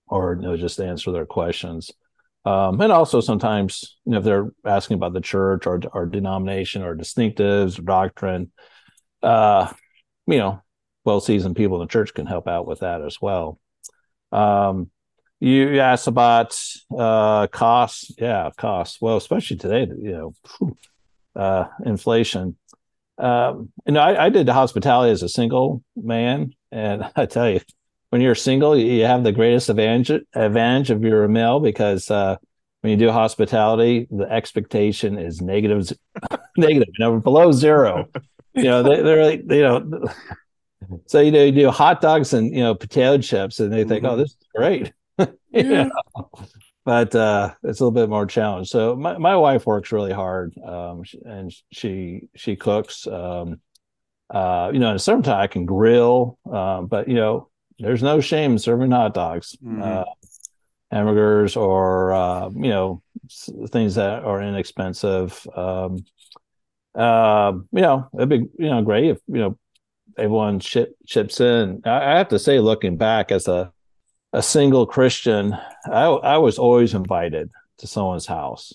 or 0.07 0.35
you 0.35 0.41
know 0.41 0.57
just 0.57 0.79
answer 0.79 1.11
their 1.11 1.25
questions. 1.25 1.91
Um, 2.43 2.81
and 2.81 2.91
also 2.91 3.21
sometimes 3.21 3.97
you 4.05 4.13
know 4.13 4.19
if 4.19 4.23
they're 4.23 4.49
asking 4.65 4.95
about 4.95 5.13
the 5.13 5.21
church 5.21 5.65
or 5.65 5.81
or 5.93 6.05
denomination 6.05 6.83
or 6.83 6.95
distinctives 6.95 7.79
or 7.79 7.83
doctrine, 7.83 8.51
uh, 9.23 9.71
you 10.27 10.37
know, 10.37 10.61
well 11.03 11.19
seasoned 11.19 11.55
people 11.55 11.81
in 11.81 11.87
the 11.87 11.91
church 11.91 12.13
can 12.13 12.25
help 12.25 12.47
out 12.47 12.67
with 12.67 12.79
that 12.79 13.01
as 13.01 13.21
well. 13.21 13.59
Um, 14.31 14.89
you 15.39 15.79
asked 15.79 16.07
about 16.07 16.57
uh, 16.95 17.47
costs. 17.47 18.13
Yeah, 18.17 18.51
costs. 18.57 19.01
Well, 19.01 19.17
especially 19.17 19.57
today, 19.57 19.87
you 19.97 20.33
know, 20.61 20.75
uh, 21.35 21.65
inflation. 21.83 22.57
Um, 23.17 23.71
you 23.85 23.93
know, 23.93 24.01
I, 24.01 24.25
I 24.25 24.29
did 24.29 24.47
hospitality 24.47 25.11
as 25.11 25.23
a 25.23 25.29
single 25.29 25.83
man, 25.95 26.53
and 26.71 27.03
I 27.15 27.25
tell 27.25 27.49
you, 27.49 27.59
when 28.09 28.21
you're 28.21 28.35
single, 28.35 28.77
you 28.77 29.05
have 29.05 29.23
the 29.23 29.31
greatest 29.31 29.69
advantage 29.69 30.23
advantage 30.33 30.91
of 30.91 31.03
your 31.03 31.27
male 31.27 31.59
because 31.59 32.11
uh, 32.11 32.35
when 32.81 32.91
you 32.91 32.97
do 32.97 33.11
hospitality, 33.11 34.07
the 34.11 34.29
expectation 34.31 35.17
is 35.17 35.41
negative, 35.41 35.91
negative, 36.57 36.89
you 36.97 37.05
know, 37.05 37.19
below 37.19 37.51
zero. 37.51 38.09
You 38.53 38.63
know, 38.63 38.83
they, 38.83 39.01
they're 39.01 39.25
like, 39.25 39.41
you 39.49 39.61
know, 39.61 40.03
so 41.05 41.19
you 41.19 41.31
know, 41.31 41.43
you 41.43 41.51
do 41.51 41.69
hot 41.69 42.01
dogs 42.01 42.33
and 42.33 42.53
you 42.53 42.61
know 42.61 42.75
potato 42.75 43.17
chips, 43.17 43.59
and 43.59 43.71
they 43.71 43.83
think, 43.83 44.03
mm-hmm. 44.03 44.13
oh, 44.13 44.17
this 44.17 44.31
is 44.31 44.47
great. 44.55 44.93
yeah. 45.51 45.89
But 46.83 47.13
uh, 47.13 47.53
it's 47.63 47.79
a 47.79 47.83
little 47.83 47.91
bit 47.91 48.09
more 48.09 48.25
challenge. 48.25 48.69
So 48.69 48.95
my, 48.95 49.17
my 49.17 49.35
wife 49.35 49.67
works 49.67 49.91
really 49.91 50.13
hard, 50.13 50.57
um, 50.57 51.03
and 51.25 51.53
she 51.71 52.27
she 52.35 52.55
cooks. 52.55 53.05
Um, 53.05 53.61
uh, 54.31 54.71
you 54.73 54.79
know, 54.79 54.93
at 54.93 55.01
some 55.01 55.21
time 55.21 55.41
I 55.41 55.47
can 55.47 55.65
grill, 55.65 56.39
uh, 56.51 56.81
but 56.81 57.07
you 57.07 57.15
know, 57.15 57.49
there's 57.79 58.01
no 58.01 58.19
shame 58.19 58.57
serving 58.57 58.91
hot 58.91 59.13
dogs, 59.13 59.55
mm-hmm. 59.63 59.81
uh, 59.81 60.03
hamburgers, 60.89 61.55
or 61.55 62.13
uh, 62.13 62.49
you 62.49 62.69
know, 62.69 63.03
things 63.67 63.95
that 63.95 64.23
are 64.23 64.41
inexpensive. 64.41 65.45
Um, 65.55 66.03
uh, 66.95 67.53
you 67.71 67.81
know, 67.81 68.09
it'd 68.15 68.29
be 68.29 68.47
you 68.57 68.69
know 68.69 68.81
great 68.81 69.11
if 69.11 69.19
you 69.27 69.39
know 69.39 69.57
everyone 70.17 70.59
chip, 70.59 70.95
chips 71.05 71.39
in. 71.39 71.81
I, 71.85 72.13
I 72.13 72.17
have 72.17 72.29
to 72.29 72.39
say, 72.39 72.59
looking 72.59 72.97
back 72.97 73.31
as 73.31 73.47
a 73.47 73.71
a 74.33 74.41
single 74.41 74.85
Christian, 74.85 75.57
I, 75.85 76.05
I 76.05 76.37
was 76.37 76.57
always 76.57 76.93
invited 76.93 77.49
to 77.79 77.87
someone's 77.87 78.25
house. 78.25 78.73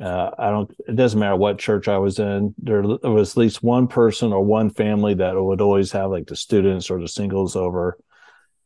Uh, 0.00 0.30
I 0.36 0.50
don't. 0.50 0.70
It 0.88 0.96
doesn't 0.96 1.18
matter 1.18 1.36
what 1.36 1.58
church 1.58 1.86
I 1.86 1.98
was 1.98 2.18
in. 2.18 2.54
There, 2.58 2.82
was 2.82 3.32
at 3.32 3.36
least 3.36 3.62
one 3.62 3.86
person 3.86 4.32
or 4.32 4.44
one 4.44 4.70
family 4.70 5.14
that 5.14 5.40
would 5.40 5.60
always 5.60 5.92
have 5.92 6.10
like 6.10 6.26
the 6.26 6.36
students 6.36 6.90
or 6.90 7.00
the 7.00 7.08
singles 7.08 7.54
over. 7.54 7.96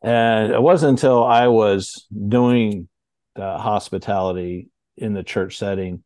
And 0.01 0.53
it 0.53 0.63
wasn't 0.63 0.91
until 0.91 1.25
I 1.25 1.49
was 1.49 2.07
doing 2.29 2.89
the 3.35 3.59
hospitality 3.59 4.71
in 4.97 5.13
the 5.13 5.23
church 5.23 5.59
setting 5.59 6.03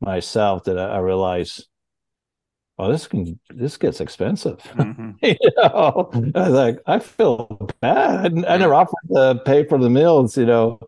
myself 0.00 0.64
that 0.64 0.78
I, 0.78 0.86
I 0.86 0.98
realized, 0.98 1.66
oh, 2.82 2.92
this 2.92 3.06
can 3.06 3.38
this 3.50 3.76
gets 3.76 4.00
expensive. 4.00 4.58
Mm-hmm. 4.74 5.12
you 5.22 5.36
know, 5.56 6.10
I 6.34 6.48
was 6.48 6.50
like, 6.50 6.78
I 6.86 6.98
feel 6.98 7.70
bad. 7.80 8.44
I, 8.44 8.54
I 8.54 8.56
never 8.58 8.74
offered 8.74 8.94
to 9.12 9.40
pay 9.44 9.64
for 9.64 9.78
the 9.78 9.90
meals. 9.90 10.36
You 10.36 10.46
know, 10.46 10.80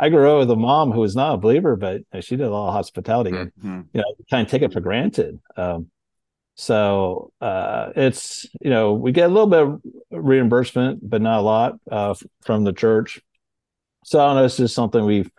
I 0.00 0.08
grew 0.08 0.30
up 0.30 0.38
with 0.40 0.50
a 0.50 0.56
mom 0.56 0.92
who 0.92 1.00
was 1.00 1.14
not 1.14 1.34
a 1.34 1.38
believer, 1.38 1.76
but 1.76 2.02
she 2.20 2.36
did 2.36 2.46
a 2.46 2.50
lot 2.50 2.68
of 2.68 2.74
hospitality, 2.74 3.32
mm-hmm. 3.32 3.68
and 3.68 3.88
you 3.92 4.00
know, 4.00 4.14
kind 4.30 4.46
of 4.46 4.50
take 4.50 4.62
it 4.62 4.72
for 4.72 4.80
granted. 4.80 5.40
Um, 5.56 5.90
so 6.54 7.32
uh, 7.40 7.90
it's 7.96 8.46
you 8.60 8.70
know 8.70 8.94
we 8.94 9.12
get 9.12 9.30
a 9.30 9.32
little 9.32 9.46
bit 9.46 9.62
of 9.62 9.80
reimbursement, 10.10 11.08
but 11.08 11.22
not 11.22 11.38
a 11.38 11.42
lot 11.42 11.78
uh, 11.90 12.14
from 12.42 12.64
the 12.64 12.72
church. 12.72 13.20
So 14.04 14.18
I 14.18 14.26
don't 14.26 14.36
know 14.36 14.44
it's 14.44 14.56
just 14.56 14.74
something 14.74 15.04
we've 15.04 15.30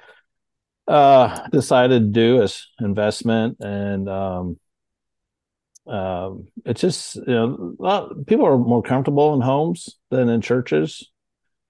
uh, 0.87 1.47
decided 1.49 1.99
to 1.99 2.07
do 2.11 2.41
as 2.41 2.67
investment, 2.79 3.57
and 3.59 4.09
um, 4.09 4.59
um, 5.85 6.47
it's 6.65 6.81
just 6.81 7.15
you 7.15 7.25
know 7.25 7.75
lot, 7.77 8.25
people 8.25 8.45
are 8.45 8.57
more 8.57 8.81
comfortable 8.81 9.33
in 9.33 9.41
homes 9.41 9.97
than 10.09 10.29
in 10.29 10.41
churches. 10.41 11.09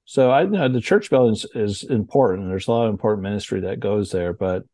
So 0.06 0.30
I 0.30 0.44
you 0.44 0.50
know 0.50 0.70
the 0.70 0.82
church 0.82 1.10
building 1.10 1.34
is, 1.34 1.46
is, 1.56 1.84
important. 1.84 2.48
There's 2.48 2.68
a 2.68 2.72
lot 2.72 2.86
of 2.86 2.92
important 2.92 3.24
ministry 3.24 3.62
that 3.62 3.80
goes 3.80 4.12
there, 4.12 4.34
but 4.34 4.66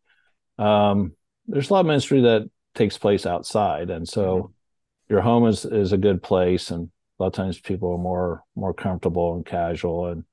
um, 0.58 1.14
there's 1.48 1.70
a 1.70 1.74
lot 1.74 1.82
of 1.82 1.86
ministry 1.86 2.22
that 2.22 2.50
takes 2.76 2.98
place 2.98 3.26
outside, 3.26 3.90
and 3.90 4.08
so 4.08 4.36
mm-hmm. 4.36 5.14
your 5.14 5.22
home 5.22 5.48
is 5.48 5.64
is 5.64 5.94
a 5.94 5.98
good 5.98 6.22
place. 6.22 6.72
And 6.72 6.90
a 7.20 7.24
lot 7.24 7.28
of 7.28 7.34
times 7.34 7.60
people 7.60 7.94
are 7.94 7.98
more 7.98 8.44
more 8.56 8.74
comfortable 8.74 9.36
and 9.36 9.46
casual 9.46 10.08
and 10.08 10.26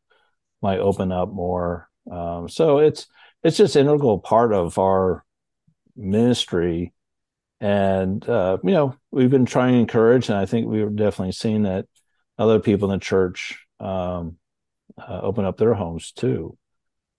might 0.62 0.80
open 0.80 1.12
up 1.12 1.28
more. 1.32 1.88
Um, 2.10 2.48
so 2.48 2.78
it's 2.78 3.06
it's 3.44 3.56
just 3.56 3.76
integral 3.76 4.18
part 4.18 4.52
of 4.52 4.78
our 4.78 5.24
ministry 5.94 6.92
and 7.60 8.28
uh, 8.28 8.58
you 8.62 8.72
know 8.72 8.94
we've 9.10 9.30
been 9.30 9.46
trying 9.46 9.72
to 9.72 9.78
encourage 9.78 10.28
and 10.28 10.36
i 10.36 10.44
think 10.44 10.66
we've 10.66 10.94
definitely 10.94 11.32
seen 11.32 11.62
that 11.62 11.86
other 12.38 12.60
people 12.60 12.90
in 12.90 12.98
the 12.98 13.04
church 13.04 13.66
um, 13.80 14.36
uh, 14.98 15.20
open 15.22 15.44
up 15.44 15.56
their 15.56 15.74
homes 15.74 16.12
too 16.12 16.56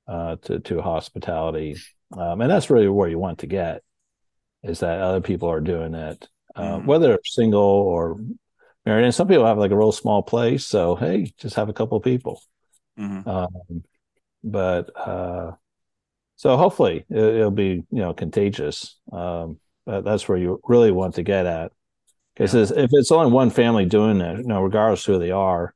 uh, 0.08 0.38
to 0.38 0.60
to 0.60 0.82
hospitality, 0.82 1.76
um, 2.16 2.42
and 2.42 2.50
that's 2.50 2.70
really 2.70 2.88
where 2.88 3.10
you 3.10 3.20
want 3.20 3.40
to 3.40 3.48
get 3.48 3.84
is 4.64 4.80
that 4.80 5.00
other 5.00 5.22
people 5.22 5.50
are 5.50 5.62
doing 5.62 5.94
it, 5.94 6.28
uh, 6.56 6.62
mm-hmm. 6.62 6.86
whether 6.86 7.20
single 7.24 7.62
or 7.62 8.20
married. 8.86 9.06
And 9.06 9.14
some 9.14 9.28
people 9.28 9.46
have 9.46 9.58
like 9.58 9.72
a 9.72 9.78
real 9.78 9.92
small 9.92 10.24
place, 10.24 10.66
so 10.66 10.96
hey, 10.96 11.34
just 11.38 11.56
have 11.56 11.70
a 11.70 11.74
couple 11.74 11.98
of 11.98 12.04
people. 12.04 12.42
Mm-hmm. 12.98 13.30
Um, 13.30 13.84
but 14.44 14.90
uh, 14.96 15.52
so 16.38 16.58
hopefully 16.58 17.06
it, 17.10 17.16
will 17.16 17.52
be 17.52 17.84
you 17.92 18.02
know 18.02 18.14
contagious. 18.14 18.98
Um, 19.12 19.60
that's 19.88 20.28
where 20.28 20.38
you 20.38 20.60
really 20.66 20.92
want 20.92 21.16
to 21.16 21.24
get 21.24 21.46
at. 21.46 21.72
Because 22.36 22.54
yeah. 22.54 22.84
if 22.84 22.90
it's 22.94 23.12
only 23.12 23.32
one 23.32 23.50
family 23.50 23.86
doing 23.86 24.22
it, 24.22 24.40
you 24.40 24.48
know, 24.48 24.62
regardless 24.62 25.06
who 25.06 25.18
they 25.18 25.32
are, 25.32 25.74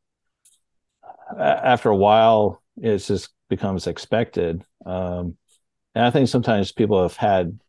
after 1.37 1.89
a 1.89 1.95
while, 1.95 2.61
it 2.77 2.97
just 2.97 3.29
becomes 3.49 3.87
expected. 3.87 4.63
Um, 4.85 5.37
and 5.95 6.05
I 6.05 6.11
think 6.11 6.27
sometimes 6.27 6.71
people 6.71 7.01
have 7.01 7.15
had 7.15 7.59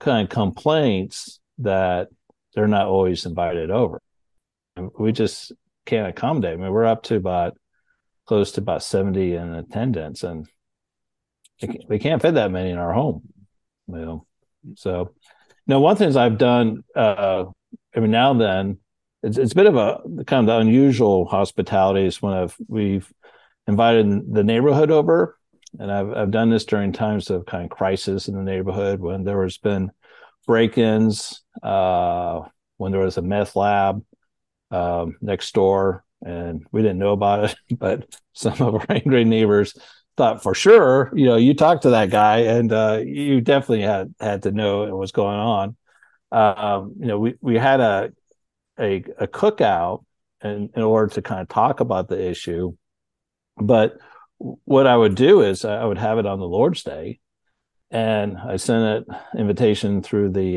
kind 0.00 0.24
of 0.24 0.30
complaints 0.30 1.40
that 1.58 2.08
they're 2.54 2.68
not 2.68 2.86
always 2.86 3.26
invited 3.26 3.70
over. 3.70 4.00
We 4.98 5.12
just 5.12 5.52
can't 5.86 6.08
accommodate. 6.08 6.54
I 6.54 6.56
mean, 6.56 6.72
we're 6.72 6.84
up 6.84 7.04
to 7.04 7.16
about 7.16 7.56
close 8.26 8.52
to 8.52 8.60
about 8.60 8.82
70 8.82 9.34
in 9.34 9.54
attendance, 9.54 10.22
and 10.24 10.48
we 11.88 11.98
can't 11.98 12.20
fit 12.20 12.34
that 12.34 12.50
many 12.50 12.70
in 12.70 12.78
our 12.78 12.92
home. 12.92 13.22
You 13.86 13.94
know, 13.94 14.26
so 14.74 15.14
now 15.66 15.80
one 15.80 15.96
things 15.96 16.16
I've 16.16 16.38
done 16.38 16.84
uh, 16.94 17.44
every 17.94 18.08
now 18.08 18.30
and 18.30 18.40
then 18.40 18.78
it's 19.24 19.38
it's 19.38 19.52
a 19.52 19.56
bit 19.56 19.66
of 19.66 19.76
a 19.76 20.24
kind 20.24 20.48
of 20.48 20.60
unusual 20.60 21.24
hospitalities 21.24 22.20
when 22.20 22.34
I've 22.34 22.54
we've 22.68 23.10
invited 23.66 24.34
the 24.34 24.44
neighborhood 24.44 24.90
over, 24.90 25.38
and 25.78 25.90
I've 25.90 26.10
I've 26.10 26.30
done 26.30 26.50
this 26.50 26.66
during 26.66 26.92
times 26.92 27.30
of 27.30 27.46
kind 27.46 27.64
of 27.64 27.70
crisis 27.70 28.28
in 28.28 28.34
the 28.34 28.42
neighborhood 28.42 29.00
when 29.00 29.24
there 29.24 29.42
has 29.42 29.56
been 29.56 29.90
break-ins, 30.46 31.42
uh, 31.62 32.42
when 32.76 32.92
there 32.92 33.00
was 33.00 33.16
a 33.16 33.22
meth 33.22 33.56
lab 33.56 34.04
um, 34.70 35.16
next 35.22 35.54
door, 35.54 36.04
and 36.22 36.66
we 36.70 36.82
didn't 36.82 36.98
know 36.98 37.12
about 37.12 37.44
it, 37.50 37.56
but 37.78 38.20
some 38.34 38.60
of 38.60 38.74
our 38.74 38.86
angry 38.90 39.24
neighbors 39.24 39.74
thought 40.16 40.42
for 40.42 40.54
sure, 40.54 41.10
you 41.14 41.26
know, 41.26 41.36
you 41.36 41.54
talked 41.54 41.82
to 41.82 41.90
that 41.90 42.10
guy, 42.10 42.38
and 42.40 42.72
uh, 42.72 43.00
you 43.04 43.40
definitely 43.40 43.82
had 43.82 44.14
had 44.20 44.42
to 44.44 44.52
know 44.52 44.80
what 44.80 44.98
was 44.98 45.12
going 45.12 45.36
on. 45.36 45.76
Um, 46.30 46.94
you 46.98 47.06
know, 47.06 47.18
we 47.18 47.34
we 47.40 47.56
had 47.58 47.80
a 47.80 48.12
a, 48.78 49.04
a 49.18 49.26
cookout 49.26 50.04
in, 50.42 50.70
in 50.74 50.82
order 50.82 51.14
to 51.14 51.22
kind 51.22 51.40
of 51.40 51.48
talk 51.48 51.80
about 51.80 52.08
the 52.08 52.20
issue. 52.30 52.76
But 53.56 53.98
what 54.38 54.86
I 54.86 54.96
would 54.96 55.14
do 55.14 55.42
is 55.42 55.64
I 55.64 55.84
would 55.84 55.98
have 55.98 56.18
it 56.18 56.26
on 56.26 56.38
the 56.38 56.46
Lord's 56.46 56.82
Day, 56.82 57.20
and 57.90 58.36
I 58.38 58.56
sent 58.56 59.06
an 59.08 59.16
invitation 59.38 60.02
through 60.02 60.30
the 60.30 60.56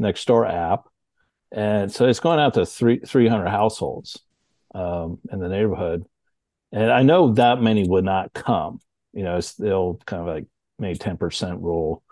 Nextdoor 0.00 0.50
app, 0.50 0.84
and 1.52 1.92
so 1.92 2.06
it's 2.06 2.20
going 2.20 2.40
out 2.40 2.54
to 2.54 2.66
three 2.66 3.00
three 3.00 3.28
hundred 3.28 3.48
households 3.48 4.18
um, 4.74 5.18
in 5.30 5.40
the 5.40 5.48
neighborhood, 5.48 6.04
and 6.72 6.90
I 6.90 7.02
know 7.02 7.32
that 7.34 7.62
many 7.62 7.86
would 7.86 8.04
not 8.04 8.32
come. 8.32 8.80
You 9.18 9.24
know, 9.24 9.36
it's 9.38 9.54
they'll 9.54 9.98
kind 10.06 10.22
of 10.22 10.28
like 10.28 10.46
maybe 10.78 10.98
ten 10.98 11.16
percent 11.16 11.60
rule. 11.60 12.04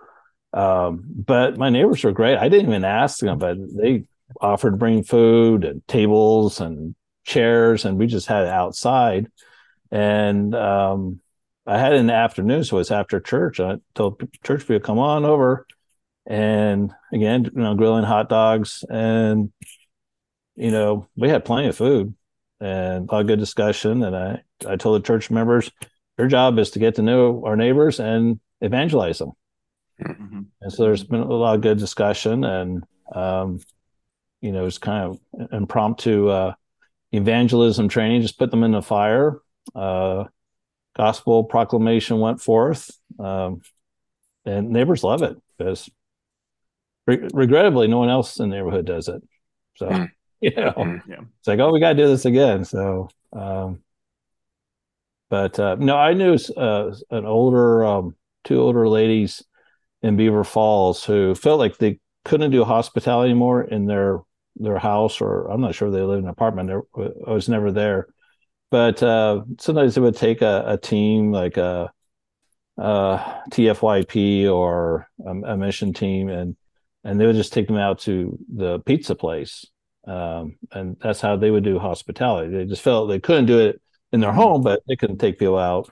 Um, 0.52 1.04
but 1.06 1.56
my 1.56 1.70
neighbors 1.70 2.02
were 2.02 2.10
great. 2.10 2.36
I 2.36 2.48
didn't 2.48 2.68
even 2.68 2.84
ask 2.84 3.20
them, 3.20 3.38
but 3.38 3.56
they 3.58 4.04
offered 4.40 4.72
to 4.72 4.76
bring 4.76 5.04
food 5.04 5.64
and 5.64 5.86
tables 5.86 6.60
and 6.60 6.96
chairs, 7.24 7.84
and 7.84 7.96
we 7.96 8.06
just 8.06 8.26
had 8.26 8.42
it 8.42 8.48
outside. 8.50 9.30
And 9.92 10.52
um, 10.54 11.20
I 11.66 11.78
had 11.78 11.92
it 11.92 12.00
in 12.00 12.08
the 12.08 12.14
afternoon, 12.14 12.64
so 12.64 12.78
it's 12.78 12.90
after 12.90 13.20
church. 13.20 13.60
I 13.60 13.76
told 13.94 14.20
church 14.42 14.66
people, 14.66 14.80
come 14.80 14.98
on 14.98 15.24
over. 15.24 15.66
And 16.26 16.92
again, 17.12 17.44
you 17.44 17.62
know, 17.62 17.76
grilling 17.76 18.04
hot 18.04 18.28
dogs. 18.28 18.84
And, 18.90 19.52
you 20.56 20.72
know, 20.72 21.06
we 21.16 21.28
had 21.28 21.44
plenty 21.44 21.68
of 21.68 21.76
food 21.76 22.14
and 22.60 23.08
a 23.08 23.12
lot 23.12 23.20
of 23.20 23.26
good 23.28 23.38
discussion. 23.38 24.02
And 24.02 24.16
I, 24.16 24.42
I 24.66 24.74
told 24.74 25.00
the 25.00 25.06
church 25.06 25.30
members, 25.30 25.70
their 26.16 26.28
job 26.28 26.58
is 26.58 26.70
to 26.70 26.78
get 26.78 26.96
to 26.96 27.02
know 27.02 27.42
our 27.44 27.56
neighbors 27.56 28.00
and 28.00 28.40
evangelize 28.60 29.18
them. 29.18 29.32
Mm-hmm. 30.02 30.40
And 30.60 30.72
so 30.72 30.84
there's 30.84 31.04
been 31.04 31.20
a 31.20 31.26
lot 31.26 31.54
of 31.54 31.60
good 31.60 31.78
discussion. 31.78 32.44
And 32.44 32.84
um, 33.12 33.60
you 34.40 34.52
know, 34.52 34.66
it's 34.66 34.78
kind 34.78 35.04
of 35.04 35.48
impromptu 35.52 36.28
uh, 36.28 36.54
evangelism 37.12 37.88
training. 37.88 38.22
Just 38.22 38.38
put 38.38 38.50
them 38.50 38.64
in 38.64 38.72
the 38.72 38.82
fire. 38.82 39.40
Uh, 39.74 40.24
gospel 40.96 41.44
proclamation 41.44 42.20
went 42.20 42.40
forth, 42.40 42.90
um, 43.18 43.60
and 44.44 44.70
neighbors 44.70 45.02
love 45.02 45.22
it 45.22 45.36
because, 45.58 45.90
re- 47.06 47.28
regrettably, 47.32 47.88
no 47.88 47.98
one 47.98 48.08
else 48.08 48.38
in 48.38 48.48
the 48.48 48.56
neighborhood 48.56 48.86
does 48.86 49.08
it. 49.08 49.22
So, 49.76 49.88
mm. 49.88 50.10
you 50.40 50.54
know, 50.54 50.72
mm, 50.72 51.02
yeah. 51.08 51.20
it's 51.38 51.48
like, 51.48 51.58
oh, 51.58 51.72
we 51.72 51.80
got 51.80 51.94
to 51.94 52.02
do 52.02 52.08
this 52.08 52.24
again. 52.24 52.64
So, 52.64 53.08
um, 53.32 53.82
but 55.28 55.58
uh, 55.58 55.76
no, 55.76 55.96
I 55.96 56.14
knew 56.14 56.36
uh, 56.56 56.94
an 57.10 57.26
older 57.26 57.84
um, 57.84 58.14
two 58.44 58.60
older 58.60 58.88
ladies 58.88 59.42
in 60.02 60.16
Beaver 60.16 60.44
Falls 60.44 61.04
who 61.04 61.34
felt 61.34 61.58
like 61.58 61.78
they 61.78 61.98
couldn't 62.24 62.50
do 62.50 62.64
hospitality 62.64 63.30
anymore 63.30 63.62
in 63.62 63.86
their 63.86 64.20
their 64.56 64.78
house, 64.78 65.20
or 65.20 65.50
I'm 65.50 65.60
not 65.60 65.74
sure 65.74 65.90
they 65.90 66.00
live 66.00 66.18
in 66.18 66.24
an 66.24 66.30
apartment. 66.30 66.84
I 67.26 67.30
was 67.30 67.48
never 67.48 67.72
there, 67.72 68.06
but 68.70 69.02
uh, 69.02 69.42
sometimes 69.58 69.94
they 69.94 70.00
would 70.00 70.16
take 70.16 70.42
a, 70.42 70.64
a 70.66 70.78
team 70.78 71.30
like 71.30 71.56
a, 71.56 71.92
a 72.78 73.42
TFYP 73.50 74.50
or 74.50 75.08
a, 75.24 75.30
a, 75.30 75.56
mission 75.56 75.92
team, 75.92 76.28
and 76.28 76.56
and 77.04 77.20
they 77.20 77.26
would 77.26 77.36
just 77.36 77.52
take 77.52 77.66
them 77.66 77.76
out 77.76 77.98
to 78.00 78.38
the 78.54 78.78
pizza 78.80 79.14
place, 79.14 79.66
um, 80.06 80.56
and 80.72 80.96
that's 81.00 81.20
how 81.20 81.36
they 81.36 81.50
would 81.50 81.64
do 81.64 81.78
hospitality. 81.78 82.50
They 82.50 82.64
just 82.64 82.82
felt 82.82 83.08
they 83.08 83.20
couldn't 83.20 83.46
do 83.46 83.58
it 83.58 83.80
in 84.12 84.20
their 84.20 84.32
home, 84.32 84.62
but 84.62 84.82
they 84.88 84.96
couldn't 84.96 85.18
take 85.18 85.38
people 85.38 85.58
out 85.58 85.90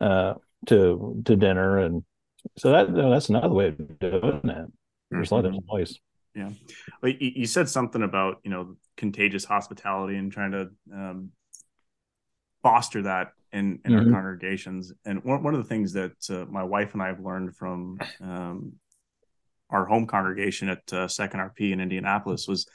uh, 0.00 0.34
to 0.66 1.22
to 1.24 1.36
dinner, 1.36 1.78
and 1.78 2.04
so 2.56 2.72
that 2.72 2.88
you 2.88 2.94
know, 2.94 3.10
that's 3.10 3.28
another 3.28 3.50
way 3.50 3.68
of 3.68 3.98
doing 3.98 4.40
it. 4.44 4.66
There's 5.10 5.30
a 5.30 5.34
lot 5.34 5.44
of 5.44 5.52
different 5.52 5.70
ways. 5.70 5.98
Yeah, 6.34 6.50
well, 7.02 7.12
you 7.18 7.46
said 7.46 7.68
something 7.68 8.02
about 8.02 8.38
you 8.44 8.50
know 8.50 8.76
contagious 8.96 9.44
hospitality 9.44 10.16
and 10.16 10.30
trying 10.30 10.52
to 10.52 10.70
um, 10.92 11.30
foster 12.62 13.02
that 13.02 13.32
in 13.52 13.80
in 13.84 13.92
mm-hmm. 13.92 14.06
our 14.06 14.12
congregations. 14.12 14.92
And 15.04 15.24
one 15.24 15.42
one 15.42 15.54
of 15.54 15.62
the 15.62 15.68
things 15.68 15.92
that 15.94 16.12
uh, 16.30 16.46
my 16.50 16.62
wife 16.62 16.92
and 16.94 17.02
I 17.02 17.08
have 17.08 17.20
learned 17.20 17.56
from 17.56 17.98
um, 18.20 18.74
our 19.70 19.86
home 19.86 20.06
congregation 20.06 20.68
at 20.68 20.92
uh, 20.92 21.08
Second 21.08 21.40
RP 21.40 21.72
in 21.72 21.80
Indianapolis 21.80 22.46
was 22.46 22.66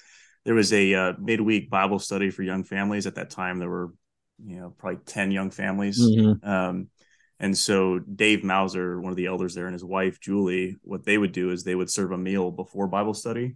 there 0.43 0.55
was 0.55 0.71
a 0.73 0.93
uh, 0.93 1.13
midweek 1.19 1.69
Bible 1.69 1.99
study 1.99 2.29
for 2.29 2.43
young 2.43 2.63
families. 2.63 3.07
At 3.07 3.15
that 3.15 3.29
time, 3.29 3.59
there 3.59 3.69
were 3.69 3.91
you 4.43 4.59
know 4.59 4.73
probably 4.77 4.99
ten 5.05 5.31
young 5.31 5.51
families. 5.51 5.99
Mm-hmm. 5.99 6.47
Um, 6.47 6.87
and 7.39 7.57
so 7.57 7.99
Dave 7.99 8.43
Mauser, 8.43 8.99
one 9.01 9.11
of 9.11 9.17
the 9.17 9.25
elders 9.25 9.53
there, 9.53 9.65
and 9.65 9.73
his 9.73 9.83
wife 9.83 10.19
Julie, 10.19 10.77
what 10.83 11.03
they 11.03 11.17
would 11.17 11.31
do 11.31 11.51
is 11.51 11.63
they 11.63 11.75
would 11.75 11.89
serve 11.89 12.11
a 12.11 12.17
meal 12.17 12.49
before 12.51 12.87
Bible 12.87 13.13
study, 13.13 13.55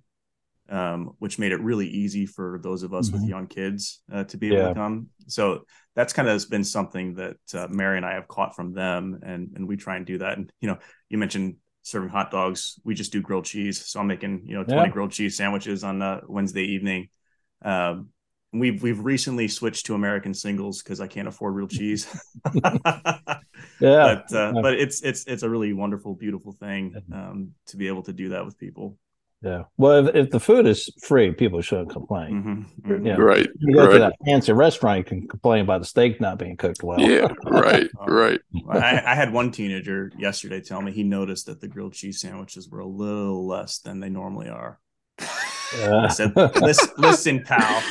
um, 0.69 1.11
which 1.19 1.39
made 1.39 1.53
it 1.53 1.61
really 1.61 1.87
easy 1.87 2.25
for 2.25 2.59
those 2.61 2.83
of 2.83 2.93
us 2.93 3.07
mm-hmm. 3.07 3.21
with 3.21 3.29
young 3.29 3.47
kids 3.47 4.01
uh, 4.11 4.25
to 4.25 4.37
be 4.37 4.47
able 4.47 4.57
yeah. 4.57 4.67
to 4.69 4.73
come. 4.73 5.07
So 5.27 5.61
that's 5.95 6.13
kind 6.13 6.27
of 6.27 6.49
been 6.49 6.63
something 6.63 7.15
that 7.15 7.37
uh, 7.53 7.67
Mary 7.69 7.97
and 7.97 8.05
I 8.05 8.13
have 8.13 8.27
caught 8.27 8.55
from 8.55 8.73
them, 8.73 9.19
and 9.23 9.51
and 9.55 9.67
we 9.67 9.77
try 9.77 9.95
and 9.95 10.05
do 10.05 10.17
that. 10.17 10.37
And 10.37 10.51
you 10.59 10.67
know, 10.67 10.77
you 11.07 11.17
mentioned 11.17 11.55
serving 11.83 12.09
hot 12.09 12.31
dogs. 12.31 12.79
We 12.83 12.95
just 12.95 13.11
do 13.11 13.21
grilled 13.21 13.45
cheese, 13.45 13.85
so 13.85 13.99
I'm 13.99 14.07
making 14.07 14.43
you 14.45 14.55
know 14.55 14.63
20 14.63 14.81
yeah. 14.81 14.87
grilled 14.89 15.11
cheese 15.11 15.37
sandwiches 15.37 15.83
on 15.83 16.01
uh, 16.01 16.21
Wednesday 16.27 16.63
evening. 16.63 17.09
Um, 17.63 18.09
we've 18.53 18.81
we've 18.81 18.99
recently 18.99 19.47
switched 19.47 19.85
to 19.87 19.95
American 19.95 20.33
singles 20.33 20.81
because 20.81 20.99
I 20.99 21.07
can't 21.07 21.27
afford 21.27 21.55
real 21.55 21.67
cheese. 21.67 22.07
yeah, 22.53 23.41
but 23.79 24.33
uh, 24.33 24.53
but 24.61 24.73
it's 24.73 25.01
it's 25.01 25.25
it's 25.25 25.43
a 25.43 25.49
really 25.49 25.73
wonderful, 25.73 26.15
beautiful 26.15 26.53
thing 26.53 26.95
um, 27.13 27.53
to 27.67 27.77
be 27.77 27.87
able 27.87 28.03
to 28.03 28.13
do 28.13 28.29
that 28.29 28.45
with 28.45 28.57
people. 28.57 28.97
Yeah. 29.41 29.63
Well, 29.77 30.07
if, 30.07 30.15
if 30.15 30.31
the 30.31 30.39
food 30.39 30.67
is 30.67 30.89
free, 31.01 31.31
people 31.31 31.61
shouldn't 31.61 31.91
complain. 31.91 32.31
Mm-hmm. 32.31 32.91
Mm-hmm. 32.91 33.05
You 33.05 33.13
know, 33.13 33.19
right. 33.19 33.47
You 33.59 33.73
go 33.73 33.85
right. 33.85 33.93
to 33.93 33.99
that 33.99 34.15
fancy 34.25 34.51
restaurant, 34.51 34.97
you 34.97 35.03
can 35.05 35.27
complain 35.29 35.61
about 35.61 35.79
the 35.79 35.87
steak 35.87 36.19
not 36.19 36.37
being 36.39 36.57
cooked 36.57 36.83
well. 36.83 36.99
Yeah. 36.99 37.29
Right. 37.45 37.87
uh, 38.01 38.05
right. 38.05 38.41
I, 38.69 39.01
I, 39.05 39.15
had 39.15 39.31
one 39.31 39.51
teenager 39.51 40.11
yesterday 40.17 40.59
tell 40.59 40.81
me 40.81 40.91
he 40.91 41.03
noticed 41.03 41.45
that 41.45 41.61
the 41.61 41.69
grilled 41.69 41.93
cheese 41.93 42.19
sandwiches 42.19 42.67
were 42.67 42.79
a 42.79 42.85
little 42.85 43.47
less 43.47 43.79
than 43.79 44.01
they 44.01 44.09
normally 44.09 44.49
are. 44.49 44.79
Uh. 45.19 45.99
I 45.99 46.07
said, 46.09 46.35
listen, 46.35 46.89
listen, 46.97 47.43
pal. 47.43 47.81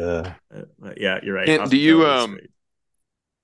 Uh, 0.00 0.32
yeah, 0.96 1.18
you're 1.22 1.34
right. 1.34 1.48
And 1.48 1.70
do 1.70 1.76
you 1.76 2.06
um 2.06 2.38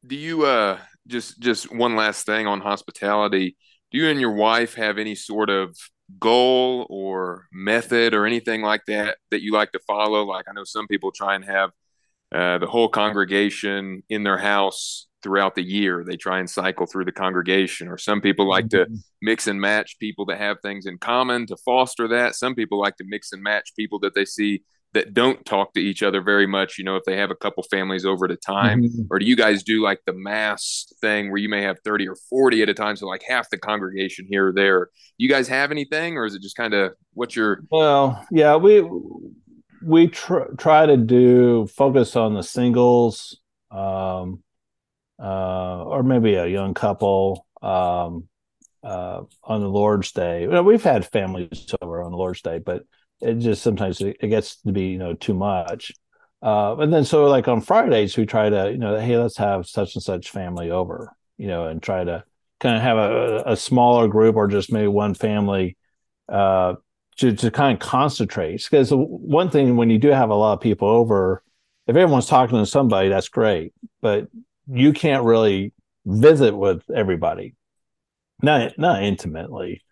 do 0.07 0.17
you 0.17 0.45
uh 0.45 0.79
just 1.07 1.41
just 1.41 1.75
one 1.75 1.97
last 1.97 2.27
thing 2.27 2.47
on 2.47 2.61
hospitality? 2.61 3.57
Do 3.91 3.99
you 3.99 4.09
and 4.09 4.21
your 4.21 4.33
wife 4.33 4.75
have 4.75 4.99
any 4.99 5.15
sort 5.15 5.51
of 5.51 5.77
goal 6.19 6.87
or 6.91 7.47
method 7.53 8.15
or 8.15 8.27
anything 8.27 8.63
like 8.63 8.83
that 8.89 9.19
that 9.31 9.43
you 9.43 9.53
like 9.53 9.73
to 9.73 9.81
follow? 9.87 10.25
Like 10.25 10.47
I 10.49 10.53
know 10.53 10.65
some 10.65 10.87
people 10.87 11.13
try 11.13 11.35
and 11.35 11.45
have 11.45 11.71
uh, 12.33 12.59
the 12.59 12.67
whole 12.67 12.89
congregation 12.89 14.03
in 14.09 14.25
their 14.25 14.39
house 14.39 15.07
throughout 15.25 15.57
the 15.57 15.65
year. 15.65 16.05
They 16.07 16.17
try 16.17 16.39
and 16.39 16.49
cycle 16.49 16.87
through 16.87 17.07
the 17.07 17.13
congregation, 17.13 17.89
or 17.89 17.99
some 17.99 18.21
people 18.21 18.47
like 18.49 18.67
mm-hmm. 18.67 18.93
to 18.95 19.03
mix 19.21 19.49
and 19.49 19.61
match 19.61 19.99
people 19.99 20.27
that 20.27 20.39
have 20.39 20.59
things 20.61 20.87
in 20.87 20.99
common 20.99 21.47
to 21.47 21.57
foster 21.57 22.07
that. 22.09 22.37
Some 22.37 22.55
people 22.55 22.79
like 22.79 22.97
to 22.99 23.05
mix 23.05 23.33
and 23.33 23.43
match 23.43 23.73
people 23.75 23.99
that 24.01 24.15
they 24.15 24.27
see 24.27 24.63
that 24.93 25.13
don't 25.13 25.45
talk 25.45 25.75
to 25.75 25.81
each 25.81 26.03
other 26.03 26.23
very 26.23 26.47
much. 26.47 26.79
You 26.79 26.85
know, 26.85 26.97
if 26.97 27.05
they 27.05 27.17
have 27.17 27.31
a 27.31 27.35
couple 27.35 27.63
families 27.65 28.05
over 28.05 28.27
at 28.27 28.31
a 28.31 28.37
time, 28.37 28.85
mm-hmm. 28.85 29.03
or 29.11 29.19
do 29.19 29.27
you 29.27 29.35
guys 29.35 29.63
do 29.63 29.83
like 29.83 30.01
the 30.07 30.13
mass 30.13 30.87
thing 31.01 31.31
where 31.31 31.39
you 31.39 31.49
may 31.49 31.63
have 31.63 31.79
30 31.85 32.07
or 32.07 32.17
40 32.31 32.63
at 32.63 32.69
a 32.69 32.75
time? 32.75 32.95
So, 32.95 33.07
like 33.07 33.25
half 33.27 33.51
the 33.51 33.59
congregation 33.59 34.27
here 34.29 34.49
or 34.49 34.53
there. 34.53 34.91
You 35.19 35.29
guys 35.29 35.49
have 35.49 35.71
anything, 35.71 36.17
or 36.17 36.27
is 36.27 36.35
it 36.35 36.43
just 36.43 36.57
kind 36.57 36.75
of 36.75 36.93
what's 37.15 37.35
your. 37.35 37.65
Well, 37.71 38.25
yeah, 38.31 38.57
we. 38.57 38.89
We 39.87 40.09
tr- 40.09 40.55
try 40.57 40.87
to 40.87 40.97
do 40.97 41.67
focus 41.67 42.17
on 42.17 42.33
the 42.33 42.43
singles, 42.43 43.39
um, 43.71 44.43
uh, 45.21 45.85
or 45.85 46.03
maybe 46.03 46.35
a 46.35 46.47
young 46.47 46.75
couple 46.75 47.47
um, 47.63 48.29
uh, 48.83 49.23
on 49.43 49.61
the 49.61 49.69
Lord's 49.69 50.13
Day. 50.13 50.47
Well, 50.47 50.65
we've 50.65 50.83
had 50.83 51.07
families 51.07 51.75
over 51.81 52.03
on 52.03 52.11
the 52.11 52.19
Lord's 52.19 52.43
Day, 52.43 52.59
but 52.59 52.85
it 53.21 53.35
just 53.35 53.63
sometimes 53.63 54.01
it, 54.01 54.19
gets 54.21 54.61
to 54.63 54.73
be 54.73 54.87
you 54.89 54.99
know 54.99 55.15
too 55.15 55.35
much. 55.35 55.93
Uh, 56.43 56.77
and 56.79 56.93
then 56.93 57.05
so 57.05 57.25
like 57.27 57.49
on 57.49 57.61
Fridays 57.61 58.17
we 58.17 58.27
try 58.27 58.51
to 58.51 58.71
you 58.71 58.77
know 58.77 58.99
hey 58.99 59.17
let's 59.17 59.39
have 59.39 59.67
such 59.67 59.95
and 59.95 60.03
such 60.03 60.31
family 60.31 60.71
over 60.71 61.11
you 61.39 61.47
know 61.47 61.67
and 61.67 61.83
try 61.83 62.05
to 62.05 62.23
kind 62.61 62.77
of 62.77 62.83
have 62.83 62.99
a, 62.99 63.43
a 63.47 63.57
smaller 63.57 64.09
group 64.09 64.37
or 64.37 64.47
just 64.47 64.71
maybe 64.71 64.87
one 64.87 65.15
family 65.15 65.77
uh, 66.29 66.75
to 67.17 67.35
to 67.35 67.51
kind 67.51 67.75
of 67.75 67.81
concentrate 67.81 68.63
because 68.63 68.91
one 68.91 69.51
thing 69.51 69.77
when 69.77 69.91
you 69.91 69.99
do 69.99 70.09
have 70.09 70.31
a 70.31 70.35
lot 70.35 70.55
of 70.55 70.61
people 70.61 70.89
over 70.89 71.43
if 71.87 71.97
everyone's 71.97 72.27
talking 72.27 72.59
to 72.59 72.67
somebody 72.67 73.09
that's 73.09 73.29
great 73.29 73.73
but 74.03 74.29
you 74.71 74.93
can't 74.93 75.25
really 75.25 75.73
visit 76.07 76.57
with 76.57 76.83
everybody, 76.95 77.55
not 78.43 78.79
not 78.79 79.03
intimately. 79.03 79.83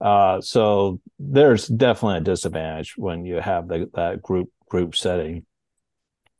Uh, 0.00 0.40
so 0.40 1.00
there's 1.18 1.66
definitely 1.66 2.18
a 2.18 2.20
disadvantage 2.22 2.94
when 2.96 3.24
you 3.24 3.36
have 3.36 3.68
the, 3.68 3.90
that 3.94 4.22
group 4.22 4.50
group 4.68 4.94
setting. 4.94 5.44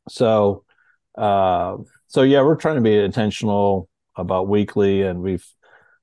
So, 0.08 0.64
uh, 1.16 1.78
so 2.06 2.22
yeah, 2.22 2.42
we're 2.42 2.56
trying 2.56 2.76
to 2.76 2.80
be 2.80 2.96
intentional 2.96 3.88
about 4.16 4.48
weekly, 4.48 5.02
and 5.02 5.20
we've 5.20 5.46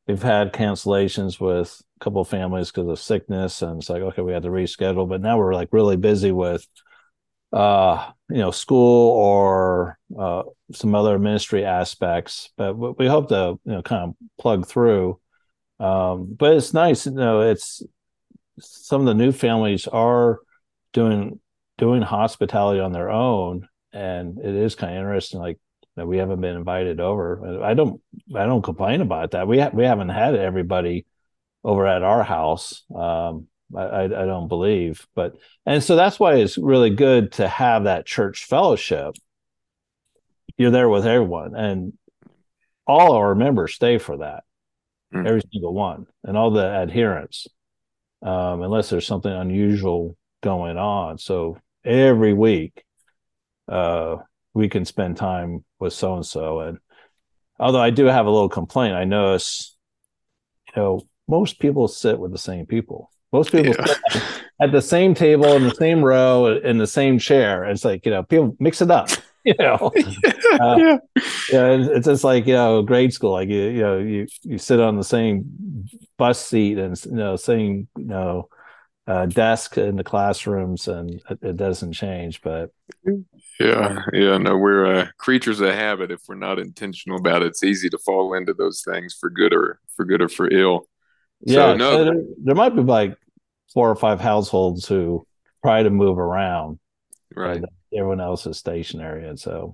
we've 0.07 0.21
had 0.21 0.53
cancellations 0.53 1.39
with 1.39 1.81
a 1.99 2.03
couple 2.03 2.21
of 2.21 2.27
families 2.27 2.71
because 2.71 2.89
of 2.89 2.99
sickness, 2.99 3.61
and 3.61 3.79
it's 3.79 3.89
like 3.89 4.01
okay, 4.01 4.21
we 4.21 4.33
had 4.33 4.43
to 4.43 4.49
reschedule. 4.49 5.07
But 5.07 5.21
now 5.21 5.37
we're 5.37 5.53
like 5.55 5.69
really 5.71 5.97
busy 5.97 6.31
with 6.31 6.67
uh, 7.53 8.11
you 8.29 8.37
know, 8.37 8.51
school 8.51 9.11
or 9.11 9.99
uh, 10.17 10.43
some 10.71 10.95
other 10.95 11.19
ministry 11.19 11.65
aspects. 11.65 12.49
But 12.57 12.97
we 12.97 13.07
hope 13.07 13.29
to, 13.29 13.59
you 13.63 13.71
know, 13.71 13.81
kind 13.81 14.03
of 14.03 14.15
plug 14.39 14.67
through. 14.67 15.19
Um, 15.79 16.33
but 16.37 16.55
it's 16.55 16.73
nice, 16.73 17.05
you 17.05 17.11
know, 17.11 17.41
it's 17.41 17.83
some 18.59 19.01
of 19.01 19.07
the 19.07 19.13
new 19.13 19.31
families 19.31 19.87
are 19.87 20.39
doing 20.93 21.39
doing 21.77 22.01
hospitality 22.01 22.79
on 22.79 22.93
their 22.93 23.09
own, 23.09 23.67
and 23.91 24.39
it 24.39 24.55
is 24.55 24.75
kind 24.75 24.93
of 24.93 24.99
interesting. 24.99 25.41
Like 25.41 25.59
that 25.95 26.07
we 26.07 26.17
haven't 26.17 26.41
been 26.41 26.55
invited 26.55 26.99
over. 26.99 27.63
I 27.63 27.73
don't 27.73 28.01
I 28.35 28.45
don't 28.45 28.61
complain 28.61 29.01
about 29.01 29.31
that. 29.31 29.47
We 29.47 29.59
ha- 29.59 29.71
we 29.73 29.83
haven't 29.83 30.09
had 30.09 30.35
everybody 30.35 31.05
over 31.63 31.85
at 31.85 32.03
our 32.03 32.23
house. 32.23 32.83
Um, 32.93 33.47
I, 33.75 34.03
I 34.03 34.07
don't 34.07 34.47
believe, 34.47 35.07
but 35.15 35.35
and 35.65 35.83
so 35.83 35.95
that's 35.95 36.19
why 36.19 36.35
it's 36.35 36.57
really 36.57 36.89
good 36.91 37.31
to 37.33 37.47
have 37.47 37.85
that 37.85 38.05
church 38.05 38.45
fellowship. 38.45 39.15
You're 40.57 40.71
there 40.71 40.89
with 40.89 41.05
everyone, 41.05 41.55
and 41.55 41.93
all 42.85 43.13
our 43.13 43.35
members 43.35 43.73
stay 43.73 43.97
for 43.97 44.17
that, 44.17 44.43
mm. 45.13 45.27
every 45.27 45.41
single 45.51 45.73
one, 45.73 46.05
and 46.23 46.37
all 46.37 46.51
the 46.51 46.65
adherents, 46.65 47.47
um, 48.21 48.61
unless 48.61 48.89
there's 48.89 49.07
something 49.07 49.31
unusual 49.31 50.15
going 50.41 50.77
on. 50.77 51.17
So 51.17 51.57
every 51.83 52.33
week, 52.33 52.83
uh, 53.67 54.17
we 54.53 54.69
can 54.69 54.85
spend 54.85 55.17
time 55.17 55.65
with 55.79 55.93
so 55.93 56.15
and 56.15 56.25
so. 56.25 56.59
And 56.61 56.77
although 57.59 57.81
I 57.81 57.89
do 57.89 58.05
have 58.05 58.25
a 58.25 58.31
little 58.31 58.49
complaint, 58.49 58.95
I 58.95 59.03
notice, 59.03 59.75
you 60.67 60.81
know, 60.81 61.01
most 61.27 61.59
people 61.59 61.87
sit 61.87 62.19
with 62.19 62.31
the 62.31 62.37
same 62.37 62.65
people. 62.65 63.11
Most 63.31 63.51
people 63.51 63.75
yeah. 63.77 64.21
at 64.61 64.71
the 64.71 64.81
same 64.81 65.13
table 65.13 65.45
in 65.53 65.63
the 65.63 65.75
same 65.75 66.03
row 66.03 66.57
in 66.57 66.77
the 66.77 66.87
same 66.87 67.19
chair. 67.19 67.65
It's 67.65 67.83
like 67.83 68.05
you 68.05 68.11
know, 68.11 68.23
people 68.23 68.55
mix 68.59 68.81
it 68.81 68.91
up. 68.91 69.09
You 69.47 69.53
know, 69.59 69.91
yeah, 69.95 70.31
uh, 70.59 70.75
yeah. 70.75 70.97
yeah 71.51 71.77
it's 71.91 72.07
just 72.07 72.23
like 72.23 72.47
you 72.47 72.55
know, 72.55 72.81
grade 72.81 73.13
school. 73.13 73.33
Like 73.33 73.47
you, 73.47 73.61
you 73.61 73.81
know, 73.83 73.99
you 73.99 74.25
you 74.41 74.57
sit 74.57 74.79
on 74.79 74.97
the 74.97 75.03
same 75.03 75.87
bus 76.17 76.43
seat 76.43 76.79
and 76.79 76.99
you 77.05 77.11
know, 77.11 77.35
same 77.35 77.87
you 77.95 78.05
know, 78.05 78.49
uh, 79.07 79.27
desk 79.27 79.77
in 79.77 79.97
the 79.97 80.03
classrooms, 80.03 80.87
and 80.87 81.21
it, 81.29 81.39
it 81.43 81.57
doesn't 81.57 81.93
change. 81.93 82.41
But 82.41 82.71
yeah, 83.59 83.99
yeah, 84.13 84.37
no, 84.37 84.57
we're 84.57 84.85
uh, 84.85 85.07
creatures 85.17 85.59
of 85.59 85.73
habit. 85.73 86.11
If 86.11 86.21
we're 86.27 86.35
not 86.35 86.57
intentional 86.57 87.19
about 87.19 87.43
it, 87.43 87.49
it's 87.49 87.63
easy 87.63 87.89
to 87.89 87.97
fall 87.99 88.33
into 88.33 88.53
those 88.53 88.81
things 88.81 89.15
for 89.19 89.29
good 89.29 89.53
or 89.53 89.79
for 89.95 90.05
good 90.05 90.21
or 90.21 90.29
for 90.29 90.51
ill. 90.51 90.87
Yeah, 91.41 91.73
so, 91.73 91.75
no, 91.75 91.91
so 91.91 92.03
there, 92.05 92.23
there, 92.43 92.55
might 92.55 92.75
be 92.75 92.81
like 92.81 93.17
four 93.73 93.89
or 93.89 93.95
five 93.95 94.19
households 94.19 94.87
who 94.87 95.25
try 95.63 95.83
to 95.83 95.89
move 95.89 96.17
around, 96.17 96.79
right? 97.35 97.63
Everyone 97.93 98.21
else 98.21 98.45
is 98.45 98.57
stationary, 98.57 99.27
and 99.27 99.39
so 99.39 99.73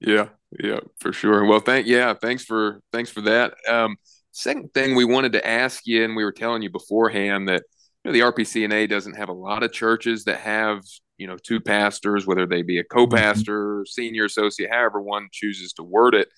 yeah, 0.00 0.28
yeah, 0.58 0.80
for 1.00 1.12
sure. 1.12 1.44
Well, 1.44 1.60
thank 1.60 1.86
yeah, 1.86 2.14
thanks 2.14 2.44
for 2.44 2.80
thanks 2.92 3.10
for 3.10 3.22
that. 3.22 3.54
Um, 3.68 3.96
second 4.32 4.74
thing 4.74 4.94
we 4.94 5.04
wanted 5.04 5.32
to 5.32 5.46
ask 5.46 5.86
you, 5.86 6.04
and 6.04 6.16
we 6.16 6.24
were 6.24 6.32
telling 6.32 6.62
you 6.62 6.70
beforehand 6.70 7.48
that 7.48 7.62
you 8.04 8.10
know, 8.10 8.12
the 8.12 8.20
RPCNA 8.32 8.88
doesn't 8.88 9.16
have 9.16 9.28
a 9.28 9.34
lot 9.34 9.62
of 9.62 9.72
churches 9.72 10.24
that 10.24 10.40
have 10.40 10.82
you 11.16 11.26
know 11.26 11.36
two 11.36 11.60
pastors, 11.60 12.26
whether 12.26 12.46
they 12.46 12.62
be 12.62 12.78
a 12.78 12.84
mm-hmm. 12.84 12.98
co-pastor, 12.98 13.84
senior 13.88 14.26
associate, 14.26 14.70
however 14.70 15.00
one 15.00 15.28
chooses 15.32 15.72
to 15.74 15.82
word 15.82 16.14
it. 16.14 16.28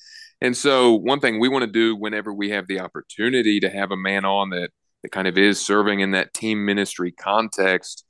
And 0.40 0.56
so, 0.56 0.94
one 0.94 1.20
thing 1.20 1.40
we 1.40 1.48
want 1.48 1.64
to 1.64 1.70
do 1.70 1.96
whenever 1.96 2.32
we 2.32 2.50
have 2.50 2.66
the 2.66 2.80
opportunity 2.80 3.60
to 3.60 3.70
have 3.70 3.90
a 3.90 3.96
man 3.96 4.24
on 4.24 4.50
that 4.50 4.70
that 5.02 5.12
kind 5.12 5.28
of 5.28 5.38
is 5.38 5.64
serving 5.64 6.00
in 6.00 6.12
that 6.12 6.34
team 6.34 6.64
ministry 6.64 7.12
context 7.12 8.04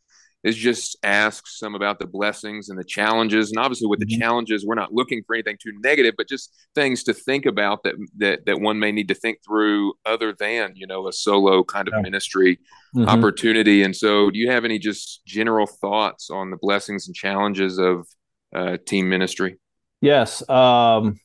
is 0.47 0.57
just 0.57 0.97
ask 1.03 1.47
some 1.47 1.75
about 1.75 1.99
the 1.99 2.07
blessings 2.07 2.69
and 2.69 2.79
the 2.79 2.85
challenges. 2.85 3.51
And 3.51 3.59
obviously, 3.59 3.89
with 3.89 3.99
the 3.99 4.07
mm-hmm. 4.07 4.21
challenges, 4.21 4.65
we're 4.65 4.77
not 4.77 4.93
looking 4.93 5.23
for 5.27 5.35
anything 5.35 5.57
too 5.61 5.73
negative, 5.83 6.15
but 6.17 6.29
just 6.29 6.55
things 6.75 7.03
to 7.05 7.15
think 7.15 7.47
about 7.47 7.83
that 7.83 7.95
that 8.19 8.47
that 8.47 8.61
one 8.61 8.79
may 8.79 8.93
need 8.93 9.09
to 9.09 9.15
think 9.15 9.39
through, 9.45 9.95
other 10.05 10.35
than 10.39 10.73
you 10.77 10.87
know 10.87 11.09
a 11.09 11.13
solo 11.13 11.65
kind 11.65 11.89
of 11.89 11.95
yeah. 11.97 12.03
ministry 12.03 12.59
mm-hmm. 12.95 13.09
opportunity. 13.09 13.83
And 13.83 13.95
so, 13.95 14.31
do 14.31 14.39
you 14.39 14.51
have 14.51 14.65
any 14.65 14.79
just 14.79 15.23
general 15.27 15.67
thoughts 15.67 16.31
on 16.31 16.51
the 16.51 16.57
blessings 16.57 17.09
and 17.09 17.15
challenges 17.15 17.79
of 17.79 18.07
uh, 18.55 18.77
team 18.87 19.09
ministry? 19.09 19.59
Yes. 20.01 20.49
Um, 20.49 21.19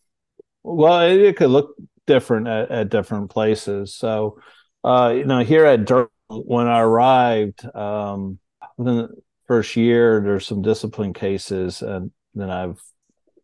well, 0.63 1.02
it, 1.02 1.19
it, 1.19 1.38
could 1.38 1.50
look 1.50 1.76
different 2.08 2.47
at, 2.47 2.71
at 2.71 2.89
different 2.89 3.30
places. 3.30 3.95
So, 3.95 4.39
uh, 4.84 5.13
you 5.15 5.26
know, 5.26 5.39
here 5.39 5.65
at 5.65 5.86
Durham, 5.86 6.10
when 6.32 6.67
I 6.67 6.80
arrived. 6.80 7.65
Um, 7.76 8.39
within 8.78 8.97
the 8.97 9.10
first 9.47 9.76
year, 9.76 10.21
there's 10.21 10.47
some 10.47 10.62
discipline 10.62 11.13
cases, 11.13 11.82
and 11.82 12.12
then 12.34 12.50
I've, 12.50 12.82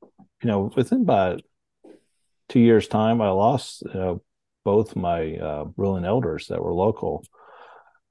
you 0.01 0.49
know, 0.49 0.71
within 0.75 1.01
about 1.01 1.41
two 2.49 2.59
years' 2.59 2.87
time, 2.87 3.21
I 3.21 3.29
lost 3.29 3.83
you 3.83 3.93
know, 3.93 4.21
both 4.63 4.95
my 4.95 5.35
uh, 5.35 5.65
ruling 5.75 6.05
elders 6.05 6.47
that 6.47 6.63
were 6.63 6.73
local. 6.73 7.23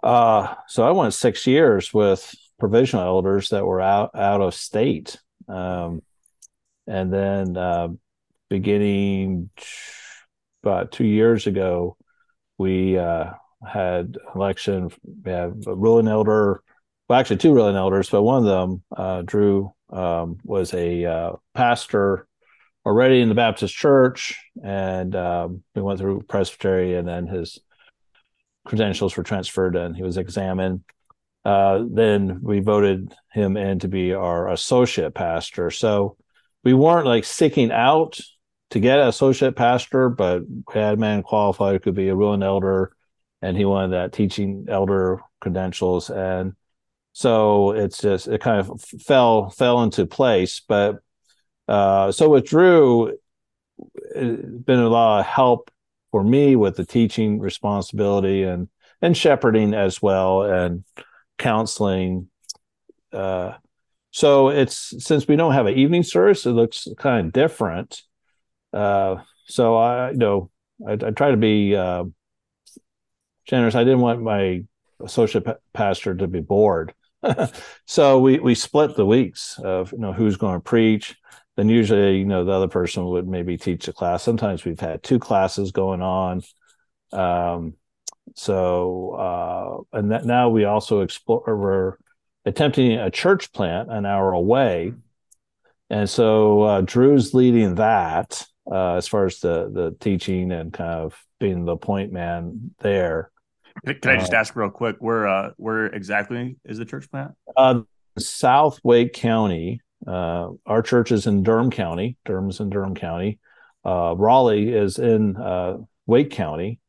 Uh, 0.03 0.55
so 0.69 0.87
I 0.87 0.91
went 0.91 1.15
six 1.15 1.47
years 1.47 1.93
with 1.93 2.35
provisional 2.59 3.07
elders 3.07 3.49
that 3.51 3.65
were 3.65 3.81
out 3.81 4.11
out 4.15 4.41
of 4.41 4.55
state, 4.55 5.19
um, 5.49 6.03
and 6.87 7.13
then 7.13 7.57
uh, 7.57 7.89
beginning 8.49 9.51
about 10.63 10.93
two 10.93 11.05
years 11.07 11.47
ago, 11.47 11.97
we 12.59 12.99
uh, 12.99 13.33
had 13.67 14.17
election. 14.35 14.91
We 15.25 15.31
have 15.33 15.67
a 15.67 15.75
ruling 15.75 16.09
elder 16.09 16.63
well, 17.09 17.21
actually 17.21 17.37
two 17.37 17.55
ruling 17.55 17.77
elders, 17.77 18.11
but 18.11 18.23
one 18.23 18.39
of 18.39 18.45
them, 18.45 18.83
uh, 18.97 19.23
Drew, 19.23 19.73
um, 19.91 20.39
was 20.43 20.75
a 20.75 21.05
uh, 21.05 21.33
pastor 21.55 22.27
already 22.85 23.21
in 23.21 23.29
the 23.29 23.35
Baptist 23.35 23.75
church, 23.75 24.37
and 24.63 25.15
um, 25.15 25.63
we 25.75 25.83
went 25.83 26.01
through 26.01 26.23
Presbytery, 26.23 26.97
and 26.97 27.07
then 27.07 27.27
his 27.29 27.61
credentials 28.65 29.17
were 29.17 29.23
transferred, 29.23 29.77
and 29.77 29.97
he 29.97 30.03
was 30.03 30.17
examined. 30.17 30.83
Uh, 31.45 31.85
then 31.89 32.41
we 32.43 32.59
voted 32.59 33.15
him 33.33 33.57
in 33.57 33.79
to 33.79 33.89
be 33.89 34.13
our 34.13 34.49
associate 34.49 35.15
pastor. 35.15 35.71
So 35.71 36.17
we 36.65 36.75
weren't 36.75 37.07
like 37.07 37.25
seeking 37.25 37.71
out 37.71 38.19
to 38.71 38.81
get 38.81 38.99
an 38.99 39.09
associate 39.09 39.57
pastor, 39.57 40.09
but 40.09 40.43
had 40.73 40.99
man 40.99 41.23
qualified 41.23 41.83
could 41.83 41.95
be 41.95 42.09
a 42.09 42.17
ruling 42.17 42.43
elder, 42.43 42.93
and 43.43 43.57
he 43.57 43.65
wanted 43.65 43.93
that 43.93 44.13
teaching 44.13 44.67
elder 44.69 45.21
credentials. 45.41 46.11
And 46.11 46.55
so 47.13 47.73
it's 47.73 47.99
just 47.99 48.29
it 48.29 48.41
kind 48.41 48.61
of 48.61 48.81
fell 48.81 49.51
fell 49.51 49.83
into 49.83 50.07
place. 50.07 50.61
But 50.67 50.99
uh, 51.69 52.13
so 52.13 52.29
with 52.29 52.47
drew 52.47 53.17
it's 54.15 54.65
been 54.65 54.79
a 54.79 54.89
lot 54.89 55.21
of 55.21 55.27
help 55.27 55.71
for 56.11 56.25
me 56.25 56.57
with 56.57 56.77
the 56.77 56.85
teaching 56.85 57.39
responsibility 57.39 58.43
and 58.43 58.69
and 59.03 59.17
shepherding 59.17 59.75
as 59.75 60.01
well 60.01 60.43
and 60.43 60.85
counseling. 61.39 62.29
Uh, 63.13 63.53
so 64.11 64.49
it's 64.49 64.95
since 65.05 65.29
we 65.29 65.37
don't 65.37 65.53
have 65.53 65.67
an 65.67 65.75
evening 65.75 66.03
service 66.03 66.47
it 66.47 66.51
looks 66.51 66.89
kind 66.99 67.27
of 67.27 67.33
different 67.33 68.03
uh, 68.77 69.23
so 69.47 69.77
i 69.77 70.11
you 70.11 70.17
know 70.17 70.51
I, 70.87 70.93
I 70.93 71.11
try 71.11 71.31
to 71.31 71.37
be 71.37 71.75
uh, 71.75 72.05
generous 73.47 73.75
i 73.75 73.85
didn't 73.85 74.01
want 74.01 74.23
my 74.23 74.65
associate 75.01 75.47
pastor 75.73 76.15
to 76.15 76.27
be 76.27 76.41
bored 76.41 76.95
so 77.87 78.19
we 78.19 78.39
we 78.39 78.55
split 78.55 78.97
the 78.97 79.07
weeks 79.07 79.59
of 79.63 79.93
you 79.93 79.99
know 79.99 80.13
who's 80.13 80.37
going 80.37 80.55
to 80.55 80.61
preach. 80.61 81.17
Then 81.57 81.69
usually 81.69 82.19
you 82.19 82.25
know 82.25 82.45
the 82.45 82.53
other 82.53 82.69
person 82.69 83.05
would 83.07 83.27
maybe 83.27 83.57
teach 83.57 83.89
a 83.89 83.93
class. 83.93 84.23
Sometimes 84.23 84.65
we've 84.65 84.81
had 84.81 85.03
two 85.03 85.19
classes 85.19 85.73
going 85.73 86.03
on. 86.03 86.43
Um, 87.13 87.75
so 88.35 89.87
uh, 89.93 89.99
and 89.99 90.11
that 90.11 90.25
now 90.25 90.49
we 90.49 90.65
also 90.65 91.01
explore 91.01 91.43
we're 91.47 91.97
attempting 92.45 92.93
a 92.93 93.11
church 93.11 93.53
plant 93.53 93.91
an 93.91 94.05
hour 94.05 94.33
away, 94.33 94.93
and 95.89 96.09
so 96.09 96.63
uh, 96.63 96.81
Drew's 96.83 97.33
leading 97.33 97.77
that 97.77 98.47
uh, 98.71 98.95
as 98.95 99.07
far 99.09 99.27
as 99.27 99.41
the 99.41 99.71
the 99.73 99.97
teaching 100.01 100.53
and 100.53 100.73
kind 100.73 101.01
of 101.01 101.19
being 101.39 101.65
the 101.65 101.77
point 101.77 102.13
man 102.13 102.73
there. 102.81 103.31
Can 103.85 103.99
I 104.05 104.17
just 104.17 104.33
uh, 104.33 104.39
ask 104.39 104.57
real 104.57 104.71
quick 104.71 104.97
where 105.01 105.29
uh 105.29 105.51
where 105.57 105.87
exactly 105.87 106.57
is 106.65 106.79
the 106.79 106.85
church 106.85 107.11
plant? 107.11 107.33
Uh, 107.57 107.81
South 108.19 108.81
Wake 108.83 109.13
County. 109.13 109.83
Uh, 110.07 110.51
our 110.65 110.83
church 110.83 111.13
is 111.13 111.27
in 111.27 111.43
Durham 111.43 111.71
County. 111.71 112.17
Durham's 112.25 112.61
in 112.61 112.71
Durham 112.71 112.95
County. 112.95 113.39
Uh, 113.85 114.15
Raleigh 114.17 114.73
is 114.73 114.99
in 114.99 115.37
uh, 115.37 115.79
Wake 116.07 116.31
County, 116.31 116.81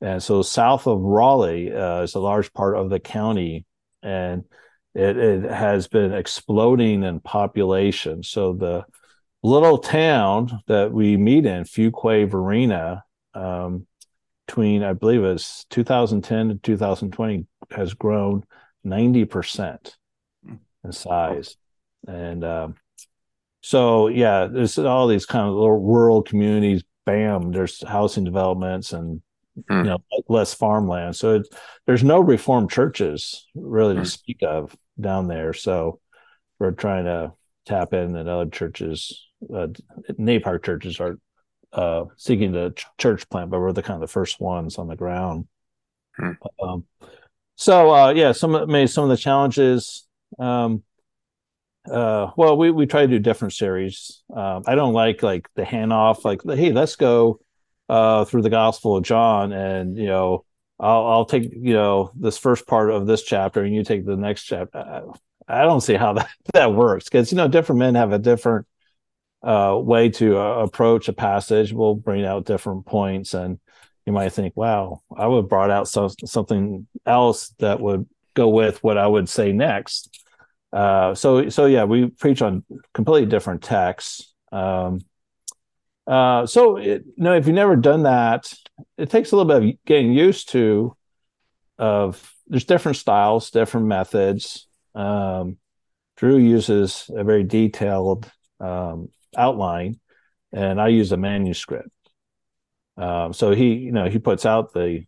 and 0.00 0.22
so 0.22 0.42
south 0.42 0.86
of 0.86 1.00
Raleigh 1.00 1.72
uh, 1.72 2.02
is 2.02 2.14
a 2.14 2.20
large 2.20 2.52
part 2.52 2.76
of 2.76 2.90
the 2.90 2.98
county, 2.98 3.64
and 4.02 4.44
it, 4.94 5.16
it 5.16 5.50
has 5.50 5.88
been 5.88 6.12
exploding 6.12 7.04
in 7.04 7.20
population. 7.20 8.22
So 8.22 8.54
the 8.54 8.84
little 9.42 9.78
town 9.78 10.60
that 10.66 10.92
we 10.92 11.16
meet 11.16 11.46
in, 11.46 11.64
Fuquay 11.64 12.28
Varina, 12.28 13.04
um, 13.34 13.86
between 14.46 14.82
I 14.82 14.92
believe 14.92 15.24
it's 15.24 15.64
2010 15.70 16.48
to 16.48 16.54
2020 16.56 17.46
has 17.70 17.94
grown 17.94 18.44
90 18.84 19.24
percent 19.24 19.96
hmm. 20.44 20.56
in 20.84 20.92
size, 20.92 21.56
and 22.06 22.44
um, 22.44 22.74
so 23.62 24.08
yeah, 24.08 24.48
there's 24.50 24.78
all 24.78 25.06
these 25.06 25.26
kind 25.26 25.48
of 25.48 25.54
little 25.54 25.80
rural 25.80 26.22
communities. 26.22 26.82
Bam, 27.06 27.50
there's 27.52 27.82
housing 27.86 28.24
developments 28.24 28.92
and 28.92 29.22
mm. 29.70 29.84
you 29.84 29.90
know 29.90 29.98
less 30.28 30.54
farmland. 30.54 31.16
So 31.16 31.36
it's, 31.36 31.48
there's 31.86 32.04
no 32.04 32.20
reformed 32.20 32.70
churches 32.70 33.46
really 33.54 33.94
to 33.94 34.02
mm. 34.02 34.06
speak 34.06 34.38
of 34.42 34.76
down 35.00 35.28
there. 35.28 35.52
So 35.52 36.00
we're 36.58 36.72
trying 36.72 37.06
to 37.06 37.32
tap 37.66 37.92
in 37.92 38.12
that 38.12 38.28
other 38.28 38.50
churches, 38.50 39.26
uh, 39.54 39.68
NAPARC 40.18 40.64
churches 40.64 41.00
are 41.00 41.18
uh, 41.72 42.04
seeking 42.16 42.52
the 42.52 42.70
ch- 42.76 42.86
church 42.98 43.28
plant, 43.28 43.50
but 43.50 43.60
we're 43.60 43.72
the 43.72 43.82
kind 43.82 43.94
of 43.94 44.00
the 44.00 44.12
first 44.12 44.40
ones 44.40 44.78
on 44.78 44.88
the 44.88 44.96
ground. 44.96 45.46
Hmm. 46.16 46.32
Um, 46.62 46.84
so 47.56 47.94
uh, 47.94 48.10
yeah, 48.10 48.32
some 48.32 48.52
maybe 48.70 48.86
some 48.86 49.04
of 49.04 49.10
the 49.10 49.16
challenges. 49.16 50.06
Um, 50.38 50.82
uh, 51.90 52.30
well, 52.36 52.56
we 52.56 52.70
we 52.70 52.86
try 52.86 53.02
to 53.02 53.08
do 53.08 53.18
different 53.18 53.54
series. 53.54 54.22
Um, 54.34 54.62
I 54.66 54.74
don't 54.74 54.92
like 54.92 55.22
like 55.22 55.48
the 55.54 55.62
handoff, 55.62 56.24
like 56.24 56.42
hey, 56.44 56.72
let's 56.72 56.96
go 56.96 57.40
uh, 57.88 58.24
through 58.24 58.42
the 58.42 58.50
Gospel 58.50 58.96
of 58.96 59.04
John, 59.04 59.52
and 59.52 59.96
you 59.96 60.06
know, 60.06 60.44
I'll 60.78 61.06
I'll 61.06 61.24
take 61.24 61.50
you 61.52 61.74
know 61.74 62.12
this 62.14 62.38
first 62.38 62.66
part 62.66 62.90
of 62.90 63.06
this 63.06 63.22
chapter, 63.22 63.62
and 63.62 63.74
you 63.74 63.84
take 63.84 64.04
the 64.06 64.16
next 64.16 64.44
chapter. 64.44 64.78
I, 64.78 65.62
I 65.62 65.62
don't 65.62 65.80
see 65.80 65.94
how 65.94 66.12
that 66.14 66.30
that 66.54 66.74
works 66.74 67.06
because 67.06 67.32
you 67.32 67.36
know 67.36 67.48
different 67.48 67.80
men 67.80 67.94
have 67.94 68.12
a 68.12 68.18
different 68.18 68.66
uh, 69.42 69.76
way 69.78 70.08
to 70.08 70.38
uh, 70.38 70.58
approach 70.58 71.08
a 71.08 71.12
passage 71.12 71.72
will 71.72 71.94
bring 71.94 72.24
out 72.24 72.46
different 72.46 72.86
points 72.86 73.34
and 73.34 73.58
you 74.06 74.12
might 74.12 74.32
think 74.32 74.56
wow 74.56 75.02
i 75.16 75.26
would 75.26 75.42
have 75.42 75.48
brought 75.48 75.70
out 75.70 75.88
some, 75.88 76.10
something 76.24 76.86
else 77.06 77.48
that 77.58 77.80
would 77.80 78.06
go 78.34 78.48
with 78.48 78.82
what 78.82 78.98
i 78.98 79.06
would 79.06 79.28
say 79.28 79.52
next 79.52 80.24
uh, 80.72 81.14
so 81.14 81.48
so 81.48 81.66
yeah 81.66 81.84
we 81.84 82.06
preach 82.06 82.40
on 82.40 82.64
completely 82.94 83.28
different 83.28 83.62
texts 83.62 84.32
um, 84.52 85.00
uh, 86.06 86.46
so 86.46 86.76
it, 86.76 87.04
you 87.04 87.24
know 87.24 87.34
if 87.34 87.46
you've 87.46 87.54
never 87.54 87.76
done 87.76 88.04
that 88.04 88.52
it 88.96 89.10
takes 89.10 89.32
a 89.32 89.36
little 89.36 89.60
bit 89.60 89.70
of 89.70 89.84
getting 89.84 90.12
used 90.12 90.48
to 90.50 90.96
of 91.78 92.32
there's 92.46 92.64
different 92.64 92.98
styles, 92.98 93.50
different 93.50 93.86
methods. 93.86 94.66
Um, 94.94 95.56
Drew 96.16 96.36
uses 96.36 97.10
a 97.14 97.24
very 97.24 97.44
detailed 97.44 98.30
um, 98.60 99.08
outline, 99.36 100.00
and 100.52 100.80
I 100.80 100.88
use 100.88 101.12
a 101.12 101.16
manuscript. 101.16 101.90
Um, 102.96 103.32
so 103.32 103.52
he, 103.52 103.74
you 103.74 103.92
know, 103.92 104.08
he 104.08 104.18
puts 104.18 104.46
out 104.46 104.72
the. 104.72 105.04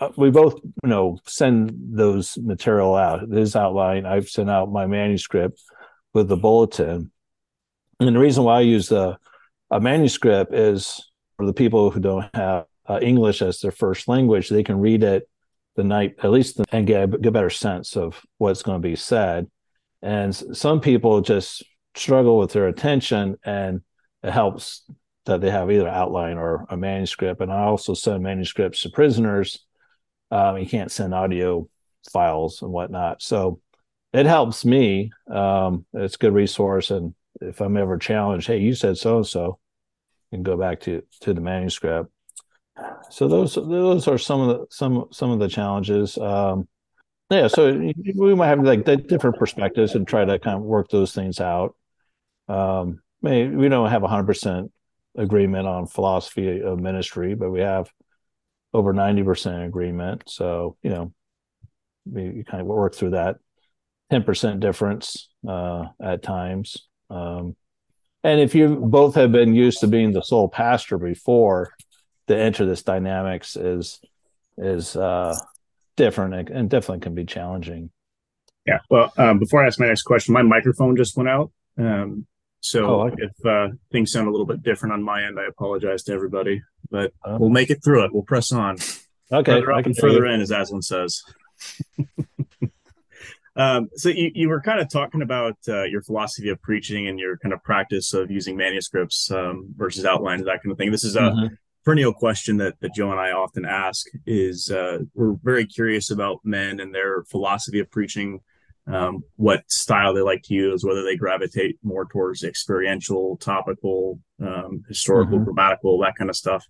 Uh, 0.00 0.10
we 0.16 0.30
both, 0.30 0.60
you 0.62 0.88
know, 0.88 1.18
send 1.26 1.72
those 1.74 2.38
material 2.38 2.94
out. 2.94 3.28
His 3.28 3.56
outline. 3.56 4.06
I've 4.06 4.28
sent 4.28 4.48
out 4.48 4.70
my 4.70 4.86
manuscript 4.86 5.60
with 6.14 6.28
the 6.28 6.36
bulletin, 6.36 7.10
and 8.00 8.14
the 8.14 8.20
reason 8.20 8.44
why 8.44 8.58
I 8.58 8.60
use 8.60 8.92
a, 8.92 9.18
a 9.70 9.80
manuscript 9.80 10.54
is 10.54 11.10
for 11.36 11.46
the 11.46 11.52
people 11.52 11.90
who 11.90 12.00
don't 12.00 12.26
have 12.34 12.66
uh, 12.88 12.98
English 13.02 13.42
as 13.42 13.60
their 13.60 13.70
first 13.70 14.08
language, 14.08 14.48
they 14.48 14.62
can 14.62 14.80
read 14.80 15.02
it 15.02 15.28
the 15.76 15.84
night 15.84 16.16
at 16.22 16.30
least 16.30 16.60
and 16.72 16.86
get 16.86 17.10
get 17.22 17.28
a 17.28 17.32
better 17.32 17.50
sense 17.50 17.96
of 17.96 18.20
what's 18.38 18.62
going 18.62 18.80
to 18.80 18.88
be 18.88 18.96
said. 18.96 19.46
And 20.02 20.34
some 20.34 20.80
people 20.80 21.20
just 21.20 21.62
struggle 21.94 22.38
with 22.38 22.52
their 22.52 22.68
attention, 22.68 23.36
and 23.44 23.82
it 24.22 24.30
helps 24.30 24.84
that 25.26 25.40
they 25.40 25.50
have 25.50 25.70
either 25.70 25.88
outline 25.88 26.38
or 26.38 26.66
a 26.70 26.76
manuscript. 26.76 27.40
And 27.40 27.52
I 27.52 27.64
also 27.64 27.94
send 27.94 28.22
manuscripts 28.22 28.82
to 28.82 28.90
prisoners. 28.90 29.64
Um, 30.30 30.58
you 30.58 30.66
can't 30.66 30.90
send 30.90 31.14
audio 31.14 31.68
files 32.12 32.62
and 32.62 32.70
whatnot, 32.70 33.22
so 33.22 33.60
it 34.12 34.26
helps 34.26 34.64
me. 34.64 35.12
Um, 35.30 35.84
it's 35.92 36.14
a 36.14 36.18
good 36.18 36.32
resource, 36.34 36.90
and 36.90 37.14
if 37.40 37.60
I'm 37.60 37.76
ever 37.76 37.98
challenged, 37.98 38.46
hey, 38.46 38.58
you 38.58 38.74
said 38.74 38.96
so 38.98 39.18
and 39.18 39.26
so, 39.26 39.58
and 40.32 40.44
go 40.44 40.56
back 40.56 40.80
to 40.80 41.02
to 41.20 41.34
the 41.34 41.40
manuscript. 41.40 42.10
So 43.10 43.28
those 43.28 43.54
those 43.54 44.08
are 44.08 44.18
some 44.18 44.40
of 44.40 44.48
the 44.48 44.66
some 44.70 45.06
some 45.12 45.30
of 45.30 45.38
the 45.38 45.48
challenges. 45.48 46.16
Um, 46.18 46.68
yeah, 47.30 47.46
so 47.48 47.72
we 48.14 48.34
might 48.34 48.48
have 48.48 48.60
like 48.62 48.84
different 48.84 49.38
perspectives 49.38 49.94
and 49.94 50.06
try 50.06 50.24
to 50.24 50.38
kind 50.38 50.56
of 50.56 50.62
work 50.62 50.88
those 50.90 51.12
things 51.12 51.40
out. 51.40 51.74
Um, 52.48 53.00
maybe 53.22 53.54
we 53.54 53.68
don't 53.68 53.90
have 53.90 54.02
100% 54.02 54.70
agreement 55.16 55.66
on 55.66 55.86
philosophy 55.86 56.60
of 56.60 56.80
ministry, 56.80 57.34
but 57.34 57.50
we 57.50 57.60
have 57.60 57.90
over 58.72 58.92
90% 58.94 59.66
agreement. 59.66 60.24
So, 60.26 60.76
you 60.82 60.90
know, 60.90 61.12
we 62.10 62.44
kind 62.44 62.60
of 62.60 62.66
work 62.66 62.94
through 62.94 63.10
that 63.10 63.36
10% 64.12 64.60
difference 64.60 65.28
uh, 65.46 65.86
at 66.02 66.22
times. 66.22 66.88
Um, 67.10 67.56
and 68.24 68.40
if 68.40 68.54
you 68.54 68.76
both 68.76 69.14
have 69.14 69.32
been 69.32 69.54
used 69.54 69.80
to 69.80 69.86
being 69.86 70.12
the 70.12 70.22
sole 70.22 70.48
pastor 70.48 70.98
before, 70.98 71.72
to 72.28 72.36
enter 72.36 72.64
this 72.66 72.82
dynamics 72.82 73.56
is 73.56 74.00
is 74.56 74.96
uh, 74.96 75.34
different 75.98 76.48
and, 76.48 76.70
definitely 76.70 77.00
can 77.00 77.14
be 77.14 77.26
challenging. 77.26 77.90
Yeah. 78.64 78.78
Well, 78.88 79.12
um, 79.18 79.38
before 79.38 79.62
I 79.62 79.66
ask 79.66 79.78
my 79.78 79.86
next 79.86 80.02
question, 80.02 80.32
my 80.32 80.42
microphone 80.42 80.96
just 80.96 81.16
went 81.16 81.28
out. 81.28 81.50
Um, 81.76 82.26
so 82.60 82.86
oh, 82.86 83.08
okay. 83.08 83.22
if 83.22 83.46
uh, 83.46 83.74
things 83.92 84.12
sound 84.12 84.28
a 84.28 84.30
little 84.30 84.46
bit 84.46 84.62
different 84.62 84.94
on 84.94 85.02
my 85.02 85.24
end, 85.24 85.38
I 85.38 85.46
apologize 85.46 86.04
to 86.04 86.12
everybody, 86.12 86.62
but 86.90 87.12
uh, 87.24 87.36
we'll 87.38 87.50
make 87.50 87.70
it 87.70 87.84
through 87.84 88.04
it. 88.04 88.12
We'll 88.12 88.22
press 88.22 88.52
on. 88.52 88.76
Okay. 89.30 89.52
Further 89.52 89.72
up 89.72 89.86
and 89.86 89.96
further 89.96 90.24
in, 90.26 90.40
as 90.40 90.50
Aslan 90.50 90.82
says. 90.82 91.22
um, 93.56 93.88
so 93.94 94.08
you, 94.08 94.30
you 94.34 94.48
were 94.48 94.60
kind 94.60 94.80
of 94.80 94.90
talking 94.90 95.22
about 95.22 95.56
uh, 95.68 95.84
your 95.84 96.02
philosophy 96.02 96.48
of 96.48 96.60
preaching 96.62 97.08
and 97.08 97.18
your 97.18 97.36
kind 97.38 97.52
of 97.52 97.62
practice 97.62 98.14
of 98.14 98.30
using 98.30 98.56
manuscripts 98.56 99.30
um, 99.30 99.68
versus 99.76 100.04
outlines, 100.04 100.44
that 100.44 100.62
kind 100.62 100.72
of 100.72 100.78
thing. 100.78 100.90
This 100.90 101.04
is 101.04 101.16
a 101.16 101.20
mm-hmm 101.20 101.54
perennial 101.84 102.12
question 102.12 102.56
that, 102.58 102.80
that 102.80 102.94
Joe 102.94 103.10
and 103.10 103.20
I 103.20 103.32
often 103.32 103.64
ask 103.64 104.06
is 104.26 104.70
uh, 104.70 104.98
we're 105.14 105.36
very 105.42 105.66
curious 105.66 106.10
about 106.10 106.40
men 106.44 106.80
and 106.80 106.94
their 106.94 107.24
philosophy 107.24 107.80
of 107.80 107.90
preaching, 107.90 108.40
um, 108.86 109.22
what 109.36 109.70
style 109.70 110.14
they 110.14 110.20
like 110.20 110.42
to 110.44 110.54
use, 110.54 110.84
whether 110.84 111.02
they 111.02 111.16
gravitate 111.16 111.78
more 111.82 112.06
towards 112.06 112.42
experiential, 112.42 113.36
topical, 113.38 114.20
um, 114.40 114.82
historical, 114.88 115.36
mm-hmm. 115.36 115.44
grammatical, 115.44 115.98
that 116.00 116.16
kind 116.16 116.30
of 116.30 116.36
stuff. 116.36 116.64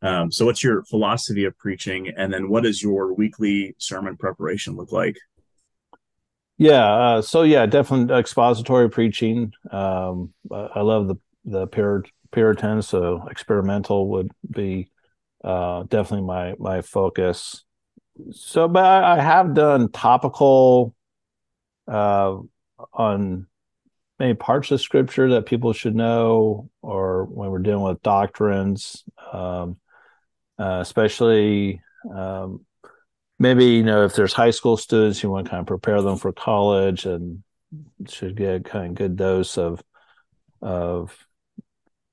Um, 0.00 0.30
so, 0.30 0.46
what's 0.46 0.62
your 0.62 0.84
philosophy 0.84 1.44
of 1.44 1.58
preaching, 1.58 2.12
and 2.16 2.32
then 2.32 2.48
what 2.48 2.62
does 2.62 2.82
your 2.82 3.12
weekly 3.14 3.74
sermon 3.78 4.16
preparation 4.16 4.76
look 4.76 4.92
like? 4.92 5.16
Yeah, 6.56 6.84
uh, 6.84 7.22
so 7.22 7.42
yeah, 7.42 7.66
definitely 7.66 8.14
expository 8.14 8.90
preaching. 8.90 9.52
Um, 9.70 10.32
I 10.50 10.80
love 10.80 11.08
the 11.08 11.16
the 11.44 11.66
period 11.66 12.10
Puritan, 12.32 12.82
so 12.82 13.26
experimental 13.30 14.08
would 14.08 14.30
be 14.48 14.90
uh, 15.44 15.84
definitely 15.84 16.26
my 16.26 16.54
my 16.58 16.82
focus. 16.82 17.64
So, 18.32 18.68
but 18.68 18.84
I, 18.84 19.18
I 19.18 19.20
have 19.20 19.54
done 19.54 19.90
topical 19.90 20.94
uh, 21.86 22.36
on 22.92 23.46
many 24.18 24.34
parts 24.34 24.70
of 24.70 24.80
scripture 24.80 25.30
that 25.30 25.46
people 25.46 25.72
should 25.72 25.94
know, 25.94 26.68
or 26.82 27.24
when 27.24 27.50
we're 27.50 27.58
dealing 27.60 27.84
with 27.84 28.02
doctrines, 28.02 29.04
um, 29.32 29.78
uh, 30.58 30.78
especially 30.80 31.80
um, 32.12 32.64
maybe 33.38 33.66
you 33.66 33.84
know 33.84 34.04
if 34.04 34.14
there's 34.14 34.32
high 34.32 34.50
school 34.50 34.76
students, 34.76 35.22
you 35.22 35.30
want 35.30 35.46
to 35.46 35.50
kind 35.50 35.60
of 35.60 35.66
prepare 35.66 36.02
them 36.02 36.16
for 36.16 36.32
college 36.32 37.06
and 37.06 37.42
should 38.08 38.36
get 38.36 38.64
kind 38.64 38.90
of 38.90 38.94
good 38.94 39.16
dose 39.16 39.58
of 39.58 39.82
of 40.60 41.27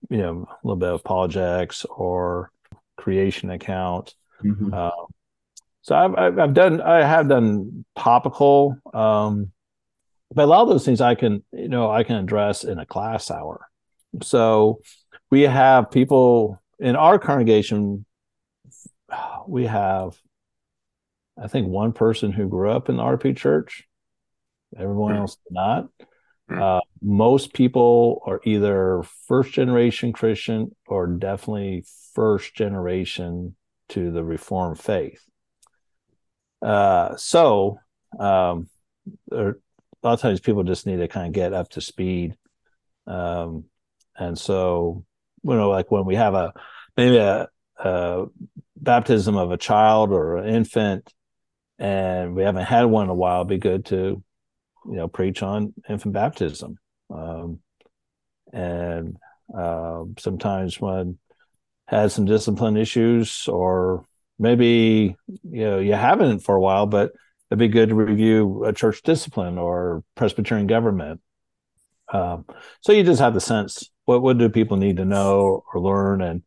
you 0.10 0.18
know 0.18 0.48
a 0.50 0.68
little 0.68 0.80
bit 0.80 0.90
of 0.90 1.02
apologetics 1.02 1.86
or 1.86 2.52
creation 2.98 3.50
account. 3.50 4.16
Mm-hmm. 4.44 4.74
Uh, 4.74 4.90
so 5.82 5.96
I've, 5.96 6.40
I've 6.40 6.54
done 6.54 6.82
I 6.82 7.06
have 7.06 7.30
done 7.30 7.86
topical, 7.96 8.78
um, 8.94 9.52
but 10.34 10.44
a 10.44 10.48
lot 10.48 10.64
of 10.64 10.70
those 10.70 10.86
things 10.86 11.02
I 11.02 11.16
can 11.16 11.44
you 11.52 11.70
know 11.70 11.90
I 11.90 12.04
can 12.04 12.16
address 12.18 12.64
in 12.64 12.80
a 12.80 12.86
class 12.86 13.30
hour. 13.30 13.68
So 14.22 14.82
we 15.32 15.42
have 15.42 15.92
people 15.92 16.62
in 16.80 16.96
our 16.96 17.20
congregation. 17.20 18.06
We 19.48 19.66
have, 19.66 20.18
I 21.42 21.48
think, 21.48 21.68
one 21.68 21.94
person 21.94 22.32
who 22.32 22.48
grew 22.48 22.72
up 22.72 22.90
in 22.90 22.98
the 22.98 23.04
RP 23.04 23.38
church. 23.38 23.88
Everyone 24.78 25.14
mm-hmm. 25.14 25.22
else 25.22 25.36
did 25.36 25.54
not. 25.54 25.90
Hmm. 26.50 26.62
Uh, 26.62 26.80
most 27.02 27.54
people 27.54 28.22
are 28.26 28.42
either 28.44 29.04
first 29.28 29.54
generation 29.54 30.14
Christian 30.14 30.76
or 30.88 31.08
definitely 31.08 31.86
first 32.14 32.56
generation 32.56 33.56
to 33.90 34.12
the 34.12 34.24
Reformed 34.24 34.80
faith. 34.80 35.24
Uh, 36.62 37.16
so, 37.18 37.80
um, 38.20 38.70
there, 39.28 39.50
a 39.50 40.08
lot 40.08 40.14
of 40.14 40.22
times 40.22 40.40
people 40.40 40.64
just 40.64 40.86
need 40.86 40.98
to 40.98 41.08
kind 41.08 41.28
of 41.28 41.34
get 41.34 41.54
up 41.54 41.70
to 41.70 41.82
speed. 41.82 42.36
Um, 43.08 43.66
and 44.18 44.38
so, 44.38 45.04
you 45.44 45.54
know, 45.54 45.70
like 45.70 45.92
when 45.92 46.06
we 46.06 46.16
have 46.16 46.34
a 46.34 46.54
maybe 46.96 47.18
a, 47.18 47.48
a 47.78 48.26
baptism 48.76 49.36
of 49.36 49.52
a 49.52 49.58
child 49.58 50.12
or 50.12 50.38
an 50.38 50.54
infant, 50.54 51.12
and 51.78 52.36
we 52.36 52.44
haven't 52.44 52.66
had 52.66 52.86
one 52.86 53.06
in 53.06 53.10
a 53.10 53.16
while, 53.16 53.44
be 53.44 53.58
good 53.58 53.86
to 53.86 54.24
you 54.88 54.96
know 54.96 55.08
preach 55.08 55.44
on 55.44 55.74
infant 55.90 56.14
baptism. 56.14 56.78
Um, 57.14 57.60
and 58.54 59.18
uh, 59.56 60.04
sometimes 60.18 60.80
when 60.80 61.18
has 61.88 62.14
some 62.14 62.26
discipline 62.26 62.78
issues 62.78 63.48
or 63.48 64.06
maybe 64.40 65.16
you 65.44 65.64
know 65.64 65.80
you 65.80 65.94
haven't 65.94 66.40
for 66.40 66.56
a 66.56 66.60
while 66.60 66.88
but 66.88 67.12
it'd 67.50 67.60
be 67.60 67.68
good 67.68 67.90
to 67.90 67.96
review 67.96 68.66
a 68.66 68.74
church 68.74 69.04
discipline 69.04 69.58
or 69.58 70.04
presbyterian 70.16 70.68
government. 70.68 71.22
Um, 72.12 72.46
so 72.82 72.92
you 72.92 73.04
just 73.04 73.22
have 73.22 73.34
the 73.34 73.42
sense 73.42 73.90
what 74.06 74.22
what 74.22 74.38
do 74.38 74.50
people 74.50 74.78
need 74.78 74.98
to 74.98 75.06
know 75.06 75.64
or 75.74 75.82
learn? 75.82 76.22
And 76.22 76.44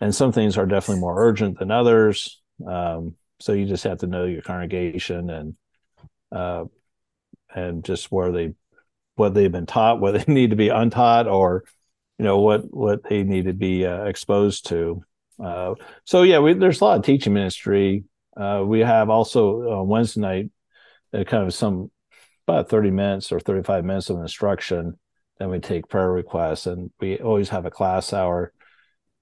and 0.00 0.14
some 0.14 0.32
things 0.32 0.58
are 0.58 0.66
definitely 0.66 1.00
more 1.00 1.22
urgent 1.26 1.58
than 1.58 1.70
others. 1.70 2.42
Um, 2.66 3.14
so 3.40 3.52
you 3.52 3.66
just 3.66 3.84
have 3.84 3.98
to 3.98 4.06
know 4.06 4.24
your 4.24 4.42
congregation 4.42 5.30
and 5.30 5.56
uh, 6.32 6.64
and 7.54 7.84
just 7.84 8.10
where 8.10 8.32
they 8.32 8.54
what 9.16 9.34
they've 9.34 9.52
been 9.52 9.66
taught, 9.66 10.00
what 10.00 10.14
they 10.14 10.32
need 10.32 10.50
to 10.50 10.56
be 10.56 10.68
untaught, 10.68 11.26
or 11.26 11.64
you 12.18 12.24
know 12.24 12.40
what 12.40 12.62
what 12.72 13.02
they 13.08 13.22
need 13.22 13.46
to 13.46 13.52
be 13.52 13.86
uh, 13.86 14.04
exposed 14.04 14.68
to. 14.68 15.04
Uh, 15.42 15.74
so 16.04 16.22
yeah, 16.22 16.38
we, 16.38 16.54
there's 16.54 16.80
a 16.80 16.84
lot 16.84 16.98
of 16.98 17.04
teaching 17.04 17.34
ministry. 17.34 18.04
Uh, 18.36 18.62
we 18.64 18.80
have 18.80 19.10
also 19.10 19.60
on 19.62 19.88
Wednesday 19.88 20.20
night 20.20 20.50
uh, 21.12 21.24
kind 21.24 21.44
of 21.44 21.54
some 21.54 21.90
about 22.46 22.68
30 22.68 22.90
minutes 22.90 23.32
or 23.32 23.40
35 23.40 23.84
minutes 23.84 24.10
of 24.10 24.18
instruction. 24.18 24.98
Then 25.38 25.50
we 25.50 25.58
take 25.58 25.88
prayer 25.88 26.10
requests, 26.10 26.66
and 26.66 26.90
we 27.00 27.18
always 27.18 27.48
have 27.48 27.66
a 27.66 27.70
class 27.70 28.12
hour 28.12 28.52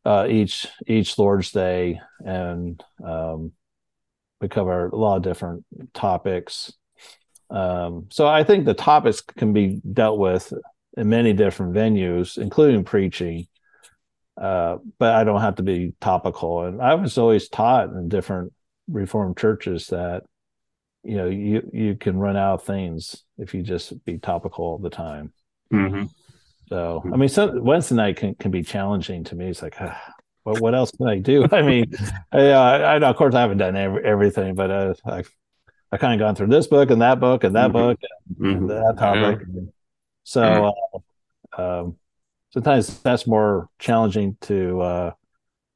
uh, 0.05 0.27
each 0.29 0.66
each 0.87 1.18
Lord's 1.18 1.53
Day, 1.53 2.01
and 2.21 2.83
um, 3.05 3.53
we 4.40 4.49
cover 4.49 4.88
a 4.88 4.97
lot 4.97 5.16
of 5.16 5.23
different 5.23 5.64
topics. 5.95 6.73
Um, 7.52 8.06
so 8.10 8.26
I 8.26 8.44
think 8.44 8.64
the 8.64 8.74
topics 8.74 9.20
can 9.20 9.52
be 9.52 9.80
dealt 9.92 10.18
with 10.18 10.52
in 10.96 11.08
many 11.08 11.32
different 11.32 11.74
venues, 11.74 12.38
including 12.38 12.84
preaching. 12.84 13.46
Uh, 14.40 14.78
but 14.98 15.14
I 15.14 15.24
don't 15.24 15.42
have 15.42 15.56
to 15.56 15.62
be 15.62 15.92
topical. 16.00 16.64
And 16.64 16.80
I 16.80 16.94
was 16.94 17.18
always 17.18 17.48
taught 17.48 17.90
in 17.90 18.08
different 18.08 18.52
Reformed 18.88 19.36
churches 19.36 19.86
that 19.88 20.24
you 21.04 21.16
know 21.16 21.26
you 21.26 21.70
you 21.72 21.94
can 21.94 22.18
run 22.18 22.36
out 22.36 22.54
of 22.54 22.64
things 22.64 23.22
if 23.38 23.54
you 23.54 23.62
just 23.62 24.04
be 24.04 24.18
topical 24.18 24.64
all 24.64 24.78
the 24.78 24.90
time. 24.90 25.32
Mm-hmm. 25.72 26.06
So 26.68 27.02
I 27.04 27.16
mean, 27.16 27.28
some 27.28 27.62
Wednesday 27.62 27.94
night 27.94 28.16
can, 28.16 28.34
can 28.34 28.50
be 28.50 28.62
challenging 28.62 29.22
to 29.24 29.36
me. 29.36 29.46
It's 29.46 29.62
like, 29.62 29.80
uh, 29.80 29.94
what 30.42 30.60
what 30.60 30.74
else 30.74 30.90
can 30.90 31.06
I 31.06 31.18
do? 31.18 31.46
I 31.52 31.62
mean, 31.62 31.92
I, 32.32 32.48
I, 32.48 32.96
I 32.96 33.08
of 33.08 33.16
course 33.16 33.34
I 33.36 33.40
haven't 33.40 33.58
done 33.58 33.76
every, 33.76 34.04
everything, 34.04 34.56
but 34.56 34.70
uh, 34.70 34.94
I 35.06 35.22
I 35.92 35.98
kind 35.98 36.14
of 36.14 36.24
gone 36.24 36.35
through 36.35 36.46
this 36.48 36.66
book 36.66 36.90
and 36.90 37.02
that 37.02 37.20
book 37.20 37.44
and 37.44 37.55
that 37.55 37.70
Mhm. 37.70 37.72
book 37.72 37.98
and 38.40 38.62
Mhm. 38.62 38.68
that 38.68 38.96
topic. 38.98 39.46
So 40.24 40.72
uh, 41.57 41.81
um, 41.81 41.98
sometimes 42.50 43.00
that's 43.02 43.26
more 43.26 43.68
challenging 43.78 44.37
to 44.42 44.81
uh, 44.81 45.12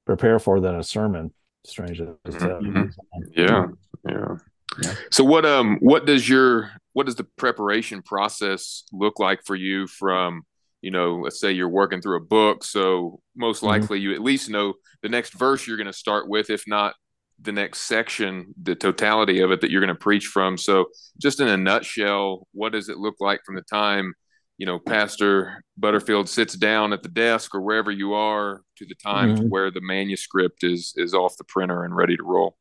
prepare 0.06 0.38
for 0.38 0.60
than 0.60 0.74
a 0.76 0.82
sermon. 0.82 1.32
Strange 1.64 2.00
as 2.00 2.34
that 2.34 2.60
Mhm. 2.62 2.92
Yeah, 3.36 3.66
yeah. 4.08 4.36
Yeah. 4.78 4.94
So 5.10 5.24
what 5.24 5.44
um 5.46 5.78
what 5.80 6.06
does 6.06 6.28
your 6.28 6.70
what 6.92 7.06
does 7.06 7.16
the 7.16 7.24
preparation 7.36 8.02
process 8.02 8.84
look 8.92 9.18
like 9.18 9.40
for 9.44 9.56
you 9.56 9.86
from 9.86 10.42
you 10.82 10.90
know 10.90 11.16
let's 11.16 11.40
say 11.40 11.50
you're 11.52 11.68
working 11.68 12.00
through 12.02 12.18
a 12.18 12.24
book 12.24 12.62
so 12.62 13.20
most 13.34 13.62
Mhm. 13.62 13.66
likely 13.68 14.00
you 14.00 14.12
at 14.14 14.20
least 14.22 14.50
know 14.50 14.74
the 15.02 15.08
next 15.08 15.32
verse 15.32 15.66
you're 15.66 15.78
going 15.78 15.86
to 15.86 15.92
start 15.94 16.28
with 16.28 16.50
if 16.50 16.64
not 16.66 16.94
the 17.42 17.52
next 17.52 17.80
section 17.82 18.54
the 18.62 18.74
totality 18.74 19.40
of 19.40 19.50
it 19.50 19.60
that 19.60 19.70
you're 19.70 19.80
going 19.80 19.94
to 19.94 20.00
preach 20.00 20.26
from 20.26 20.56
so 20.56 20.86
just 21.20 21.40
in 21.40 21.48
a 21.48 21.56
nutshell 21.56 22.46
what 22.52 22.72
does 22.72 22.88
it 22.88 22.96
look 22.98 23.16
like 23.20 23.40
from 23.44 23.54
the 23.56 23.62
time 23.62 24.14
you 24.58 24.64
know 24.66 24.78
pastor 24.78 25.62
butterfield 25.76 26.28
sits 26.28 26.54
down 26.54 26.92
at 26.92 27.02
the 27.02 27.08
desk 27.10 27.54
or 27.54 27.60
wherever 27.60 27.90
you 27.90 28.14
are 28.14 28.62
to 28.76 28.86
the 28.86 28.94
time 29.02 29.36
to 29.36 29.42
Mhm. 29.42 29.48
where 29.50 29.70
the 29.70 29.80
manuscript 29.82 30.64
is 30.64 30.94
is 30.96 31.12
off 31.14 31.36
the 31.36 31.44
printer 31.44 31.84
and 31.84 31.94
ready 31.94 32.16
to 32.16 32.22
roll 32.24 32.56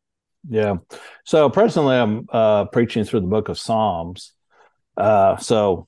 Yeah. 0.50 0.76
So 1.26 1.50
presently, 1.50 1.96
I'm 1.96 2.28
uh, 2.32 2.66
preaching 2.66 3.04
through 3.06 3.22
the 3.22 3.28
book 3.28 3.50
of 3.50 3.58
Psalms. 3.58 4.34
Uh, 4.96 5.38
so 5.38 5.88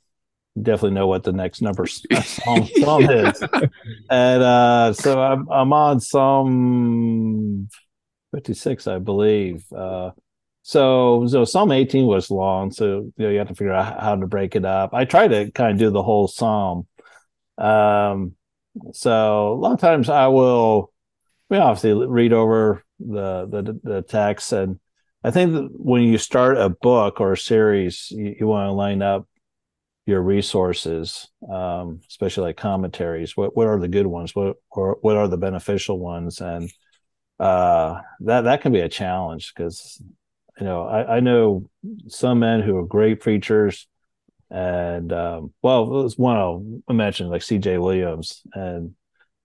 definitely 0.59 0.95
know 0.95 1.05
what 1.05 1.23
the 1.23 1.31
next 1.31 1.61
number 1.61 1.85
psalm, 1.85 2.67
psalm 2.79 3.07
is. 3.09 3.43
And 4.09 4.41
uh, 4.41 4.93
so 4.93 5.21
I'm, 5.21 5.47
I'm 5.51 5.71
on 5.73 5.99
Psalm 5.99 7.69
56, 8.33 8.87
I 8.87 8.99
believe. 8.99 9.65
Uh, 9.71 10.11
so, 10.63 11.25
so 11.27 11.45
Psalm 11.45 11.71
18 11.71 12.05
was 12.05 12.29
long, 12.29 12.71
so 12.71 13.11
you 13.15 13.25
know 13.25 13.29
you 13.29 13.37
have 13.39 13.47
to 13.47 13.55
figure 13.55 13.73
out 13.73 14.01
how 14.01 14.15
to 14.15 14.27
break 14.27 14.55
it 14.55 14.65
up. 14.65 14.93
I 14.93 15.05
try 15.05 15.27
to 15.27 15.49
kind 15.51 15.71
of 15.71 15.79
do 15.79 15.89
the 15.91 16.03
whole 16.03 16.27
psalm. 16.27 16.87
Um, 17.57 18.33
so 18.93 19.53
a 19.53 19.55
lot 19.55 19.73
of 19.73 19.79
times 19.79 20.09
I 20.09 20.27
will, 20.27 20.91
we 21.49 21.57
obviously 21.57 21.93
read 22.05 22.33
over 22.33 22.83
the 22.99 23.47
the 23.47 23.79
the 23.81 24.01
text, 24.01 24.51
and 24.51 24.79
I 25.23 25.31
think 25.31 25.71
when 25.73 26.03
you 26.03 26.17
start 26.17 26.57
a 26.57 26.69
book 26.69 27.21
or 27.21 27.33
a 27.33 27.37
series, 27.37 28.11
you, 28.11 28.35
you 28.41 28.47
want 28.47 28.67
to 28.67 28.73
line 28.73 29.01
up 29.01 29.27
your 30.05 30.21
resources, 30.21 31.27
um, 31.51 32.01
especially 32.09 32.43
like 32.43 32.57
commentaries. 32.57 33.35
What 33.35 33.55
what 33.55 33.67
are 33.67 33.79
the 33.79 33.87
good 33.87 34.07
ones? 34.07 34.35
What 34.35 34.57
or 34.71 34.97
what 35.01 35.17
are 35.17 35.27
the 35.27 35.37
beneficial 35.37 35.99
ones? 35.99 36.41
And 36.41 36.69
uh, 37.39 38.01
that 38.21 38.41
that 38.41 38.61
can 38.61 38.71
be 38.71 38.79
a 38.79 38.89
challenge 38.89 39.53
because 39.55 40.01
you 40.59 40.65
know 40.65 40.83
I, 40.83 41.17
I 41.17 41.19
know 41.19 41.69
some 42.07 42.39
men 42.39 42.61
who 42.61 42.77
are 42.77 42.85
great 42.85 43.21
preachers, 43.21 43.87
and 44.49 45.11
um, 45.13 45.53
well, 45.61 46.01
there's 46.01 46.17
one 46.17 46.37
I'll 46.37 46.93
mention 46.93 47.29
like 47.29 47.43
C.J. 47.43 47.77
Williams, 47.77 48.41
and 48.53 48.95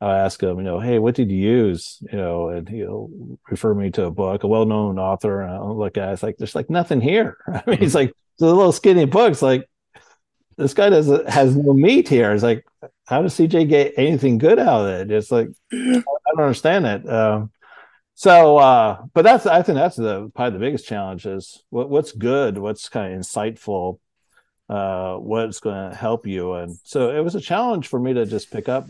I 0.01 0.19
ask 0.19 0.43
him, 0.43 0.59
you 0.59 0.65
know, 0.65 0.81
hey, 0.81 0.99
what 0.99 1.15
did 1.15 1.31
you 1.31 1.39
use? 1.39 2.03
You 2.11 2.19
know, 2.19 2.49
and 2.49 2.69
he'll 2.69 3.09
refer 3.49 3.73
me 3.73 3.91
to 3.93 4.07
a 4.07 4.11
book, 4.11 4.43
a 4.43 4.49
well-known 4.49 4.99
author, 4.99 5.43
and 5.43 5.53
I'll 5.53 5.79
look 5.79 5.97
at 5.97 6.09
it, 6.09 6.13
it's 6.15 6.23
like 6.25 6.39
there's 6.39 6.57
like 6.57 6.69
nothing 6.69 7.01
here. 7.01 7.37
I 7.47 7.63
mean, 7.67 7.79
he's 7.79 7.95
like 7.95 8.13
the 8.41 8.47
little 8.47 8.73
skinny 8.73 9.05
books, 9.05 9.43
like 9.43 9.69
this 10.59 10.75
guy 10.75 10.91
doesn't 10.91 11.29
has 11.29 11.57
no 11.57 11.73
meat 11.73 12.09
here. 12.09 12.33
It's 12.33 12.43
like, 12.43 12.65
how 13.07 13.23
does 13.23 13.35
CJ 13.35 13.69
get 13.69 13.95
anything 13.97 14.39
good 14.39 14.59
out 14.59 14.87
of 14.87 14.89
it? 14.89 15.13
It's 15.13 15.31
like 15.31 15.49
I 15.73 16.03
don't 16.35 16.41
understand 16.41 16.87
it. 16.87 17.09
Um, 17.09 17.52
so, 18.23 18.57
uh, 18.59 19.03
but 19.15 19.23
that's 19.23 19.47
I 19.47 19.63
think 19.63 19.75
that's 19.75 19.97
the 19.97 20.31
probably 20.33 20.53
the 20.53 20.65
biggest 20.65 20.87
challenge 20.87 21.27
is 21.27 21.65
what, 21.71 21.91
what's 21.91 22.13
good, 22.13 22.57
what's 22.57 22.89
kind 22.89 23.13
of 23.13 23.21
insightful, 23.21 23.99
uh, 24.69 25.17
what's 25.17 25.59
going 25.59 25.91
to 25.91 25.97
help 25.97 26.25
you. 26.25 26.53
And 26.53 26.79
so 26.85 27.11
it 27.11 27.19
was 27.19 27.35
a 27.35 27.41
challenge 27.41 27.89
for 27.89 27.99
me 27.99 28.15
to 28.15 28.25
just 28.25 28.53
pick 28.53 28.69
up 28.69 28.89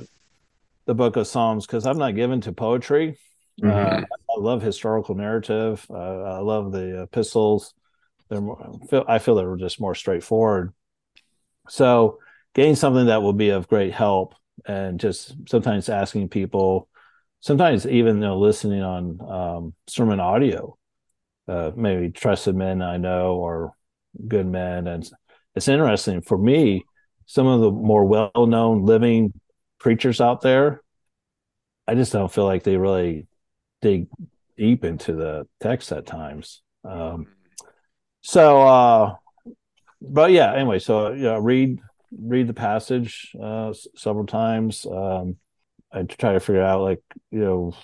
the 0.85 0.95
book 0.95 1.16
of 1.16 1.27
Psalms 1.27 1.66
because 1.66 1.87
I'm 1.87 1.97
not 1.97 2.14
given 2.14 2.42
to 2.42 2.53
poetry. 2.53 3.16
Uh, 3.62 3.66
Mhm. 3.68 4.05
I 4.05 4.38
love 4.38 4.61
historical 4.61 5.14
narrative. 5.14 5.87
Uh, 5.88 5.95
I 6.25 6.38
love 6.40 6.71
the 6.71 7.03
epistles. 7.05 7.73
They're 8.29 8.42
more, 8.42 8.61
I 8.62 8.87
feel, 8.87 9.05
I 9.09 9.18
feel 9.18 9.35
they're 9.35 9.57
just 9.57 9.81
more 9.81 9.95
straightforward. 9.95 10.75
So 11.71 12.18
getting 12.55 12.77
something 12.77 13.07
that 13.07 13.23
will 13.23 13.33
be 13.33 13.49
of 13.49 13.66
great 13.66 13.95
help 13.95 14.35
and 14.66 15.01
just 15.01 15.35
sometimes 15.49 15.88
asking 15.88 16.29
people, 16.29 16.88
sometimes 17.42 17.87
even 17.87 18.16
you 18.16 18.22
know, 18.22 18.38
listening 18.38 18.83
on 18.83 19.20
um, 19.20 19.74
sermon 19.87 20.20
audio, 20.20 20.78
uh, 21.48 21.72
maybe 21.76 22.11
trusted 22.11 22.55
men 22.55 22.81
I 22.81 22.96
know 22.96 23.35
or 23.35 23.74
good 24.26 24.46
men. 24.46 24.87
And 24.87 25.09
it's 25.55 25.68
interesting 25.68 26.22
for 26.22 26.38
me, 26.38 26.85
some 27.26 27.46
of 27.46 27.61
the 27.61 27.70
more 27.70 28.05
well-known 28.05 28.87
living 28.87 29.33
preachers 29.78 30.20
out 30.20 30.40
there, 30.40 30.83
I 31.87 31.94
just 31.94 32.12
don't 32.12 32.33
feel 32.33 32.44
like 32.44 32.62
they 32.62 32.76
really 32.76 33.26
dig 33.81 34.07
deep 34.57 34.85
into 34.85 35.12
the 35.12 35.46
text 35.61 35.90
at 35.92 36.07
times. 36.07 36.62
Um, 36.85 37.26
so, 38.22 38.62
uh, 38.62 39.14
but 40.00 40.31
yeah, 40.31 40.55
anyway, 40.55 40.78
so 40.78 41.12
know, 41.12 41.38
read 41.38 41.81
read 42.16 42.46
the 42.46 42.55
passage 42.55 43.35
uh, 43.40 43.72
several 43.96 44.26
times. 44.26 44.87
Um, 44.87 45.37
I 45.92 46.02
try 46.05 46.33
to 46.33 46.40
figure 46.40 46.62
out 46.62 46.83
like 46.83 47.02
you 47.31 47.40
know, 47.40 47.74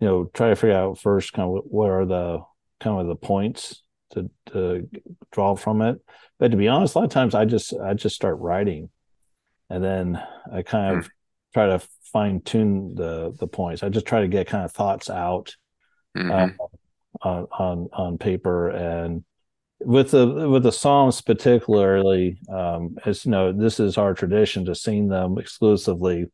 you 0.00 0.06
know, 0.06 0.24
try 0.32 0.48
to 0.48 0.56
figure 0.56 0.76
out 0.76 0.98
first 1.00 1.32
kind 1.32 1.56
of 1.56 1.64
what 1.66 1.90
are 1.90 2.06
the 2.06 2.40
kind 2.80 3.00
of 3.00 3.06
the 3.06 3.16
points 3.16 3.82
to 4.12 4.30
to 4.46 4.88
draw 5.32 5.54
from 5.54 5.82
it. 5.82 5.98
But 6.38 6.50
to 6.50 6.56
be 6.56 6.68
honest, 6.68 6.94
a 6.94 6.98
lot 6.98 7.04
of 7.04 7.10
times 7.10 7.34
I 7.34 7.44
just 7.44 7.74
I 7.74 7.94
just 7.94 8.16
start 8.16 8.38
writing, 8.38 8.90
and 9.70 9.82
then 9.82 10.22
I 10.52 10.62
kind 10.62 10.96
of 10.98 11.10
try 11.52 11.66
to 11.66 11.80
fine 12.12 12.40
tune 12.40 12.94
the 12.94 13.34
the 13.38 13.46
points. 13.46 13.82
I 13.82 13.88
just 13.88 14.06
try 14.06 14.20
to 14.22 14.28
get 14.28 14.46
kind 14.46 14.64
of 14.64 14.72
thoughts 14.72 15.10
out 15.10 15.54
Mhm. 16.16 16.56
on 17.22 17.46
on 17.52 17.88
on 17.92 18.18
paper 18.18 18.70
and 18.70 19.24
with 19.80 20.10
the 20.12 20.48
with 20.48 20.62
the 20.62 20.72
psalms 20.72 21.20
particularly 21.20 22.38
um 22.48 22.96
as 23.04 23.24
you 23.24 23.30
know 23.30 23.52
this 23.52 23.78
is 23.78 23.98
our 23.98 24.14
tradition 24.14 24.64
to 24.64 24.74
sing 24.74 25.08
them 25.08 25.38
exclusively 25.38 26.26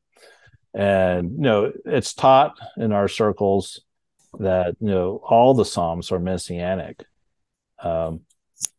and 0.74 1.32
you 1.32 1.38
know 1.40 1.72
it's 1.84 2.14
taught 2.14 2.56
in 2.76 2.92
our 2.92 3.08
circles 3.08 3.80
that 4.38 4.76
you 4.80 4.88
know 4.88 5.20
all 5.24 5.54
the 5.54 5.64
psalms 5.64 6.12
are 6.12 6.18
messianic. 6.20 7.04
Um 7.82 8.20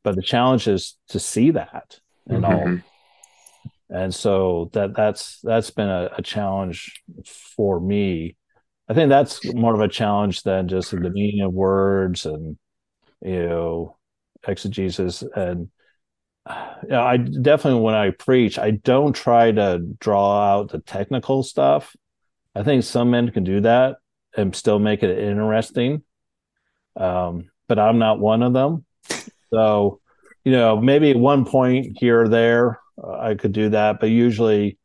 but 0.03 0.15
the 0.15 0.21
challenge 0.21 0.67
is 0.67 0.97
to 1.09 1.19
see 1.19 1.51
that 1.51 1.99
in 2.29 2.45
all. 2.45 2.51
Mhm. 2.51 2.83
and 3.89 4.13
so 4.13 4.69
that 4.73 4.95
that's 4.95 5.39
that's 5.41 5.71
been 5.71 5.89
a, 5.89 6.09
a 6.17 6.21
challenge 6.21 7.01
for 7.25 7.79
me. 7.79 8.35
I 8.87 8.93
think 8.93 9.09
that's 9.09 9.53
more 9.53 9.73
of 9.73 9.81
a 9.81 9.87
challenge 9.87 10.43
than 10.43 10.67
just 10.67 10.91
the 10.91 11.09
meaning 11.09 11.41
of 11.41 11.53
words 11.53 12.25
and 12.25 12.57
you 13.21 13.47
know 13.47 13.97
exegesis 14.47 15.23
and 15.35 15.69
know, 16.47 17.01
i 17.01 17.17
definitely 17.17 17.81
when 17.81 17.95
i 17.95 18.09
preach 18.09 18.57
i 18.57 18.71
don't 18.71 19.13
try 19.13 19.51
to 19.51 19.79
draw 19.99 20.41
out 20.41 20.71
the 20.71 20.79
technical 20.79 21.43
stuff. 21.43 21.95
I 22.53 22.63
think 22.63 22.83
some 22.83 23.11
men 23.11 23.31
can 23.31 23.43
do 23.43 23.61
that 23.61 23.97
and 24.35 24.53
still 24.55 24.79
make 24.79 25.03
it 25.03 25.17
interesting. 25.17 26.03
Um, 26.95 27.49
but 27.67 27.79
i'm 27.79 27.99
not 27.99 28.19
one 28.19 28.43
of 28.43 28.53
them. 28.53 28.85
So 29.53 29.99
you 30.43 30.51
know 30.51 30.79
maybe 30.79 31.11
at 31.11 31.17
one 31.17 31.45
point 31.45 31.97
here 31.99 32.21
or 32.23 32.27
there 32.27 32.81
uh, 33.01 33.19
I 33.19 33.35
could 33.35 33.51
do 33.51 33.69
that, 33.69 33.99
but 33.99 34.09
usually 34.09 34.77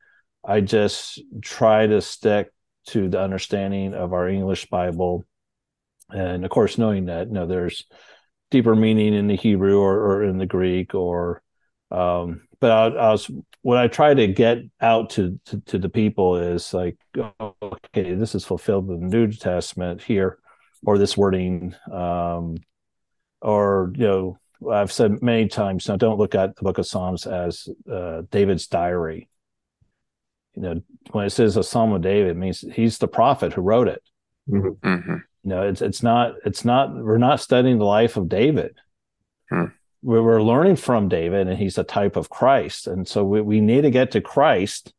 I 0.45 0.61
just 0.61 1.21
try 1.43 1.87
to 1.87 2.01
stick 2.01 2.53
to 2.89 3.09
the 3.09 3.21
understanding 3.21 3.95
of 3.95 4.13
our 4.13 4.29
English 4.29 4.67
Bible, 4.67 5.25
and 6.11 6.45
of 6.45 6.51
course, 6.51 6.79
knowing 6.79 7.07
that 7.07 7.29
you 7.29 7.33
know 7.33 7.47
there's 7.47 7.85
deeper 8.51 8.77
meaning 8.77 9.13
in 9.13 9.27
the 9.27 9.37
Hebrew 9.37 9.79
or, 9.79 9.99
or 9.99 10.23
in 10.23 10.39
the 10.39 10.47
Greek, 10.47 10.95
or 10.95 11.43
um, 11.97 12.47
but 12.61 12.71
I, 12.71 12.87
I 12.87 13.11
was 13.11 13.31
what 13.63 13.79
I 13.79 13.89
try 13.89 14.15
to 14.15 14.27
get 14.27 14.59
out 14.81 15.11
to, 15.11 15.39
to 15.47 15.61
to 15.67 15.79
the 15.79 15.89
people 15.89 16.37
is 16.37 16.73
like, 16.73 16.97
okay, 17.63 18.15
this 18.15 18.35
is 18.35 18.45
fulfilled 18.45 18.91
in 18.91 19.09
the 19.09 19.17
New 19.17 19.33
Testament 19.33 20.03
here, 20.03 20.39
or 20.85 20.99
this 20.99 21.17
wording, 21.17 21.75
um, 21.91 22.57
or 23.41 23.93
you 23.97 24.07
know 24.07 24.39
I've 24.71 24.93
said 24.93 25.23
many 25.23 25.49
times 25.49 25.89
now, 25.89 25.97
don't 25.97 26.19
look 26.19 26.35
at 26.35 26.57
the 26.57 26.63
book 26.63 26.79
of 26.79 26.87
Psalms 26.87 27.27
as 27.27 27.69
uh, 27.91 28.23
David's 28.31 28.67
diary. 28.67 29.29
You 30.55 30.63
know, 30.63 30.83
when 31.11 31.27
it 31.27 31.31
says 31.31 31.57
a 31.57 31.63
Psalm 31.63 31.93
of 31.93 32.01
David, 32.03 32.31
it 32.31 32.37
means 32.37 32.65
he's 32.73 32.99
the 32.99 33.09
prophet 33.09 33.53
who 33.53 33.61
wrote 33.61 33.89
it. 33.89 34.03
Mhm. 34.83 35.23
You 35.43 35.51
know, 35.51 35.63
it's 35.63 35.83
it's 35.83 36.03
not 36.03 36.35
it's 36.45 36.65
not 36.65 36.95
we're 36.95 37.19
not 37.19 37.41
studying 37.41 37.79
the 37.79 37.85
life 37.85 38.17
of 38.17 38.29
David. 38.29 38.77
We're 40.03 40.43
learning 40.43 40.77
from 40.77 41.09
David, 41.09 41.49
and 41.49 41.59
he's 41.59 41.79
a 41.79 41.85
type 41.85 42.17
of 42.17 42.31
Christ, 42.31 42.87
and 42.87 43.09
so 43.09 43.25
we, 43.25 43.41
we 43.41 43.61
need 43.61 43.83
to 43.83 43.91
get 43.91 44.13
to 44.13 44.21
Christ, 44.21 44.93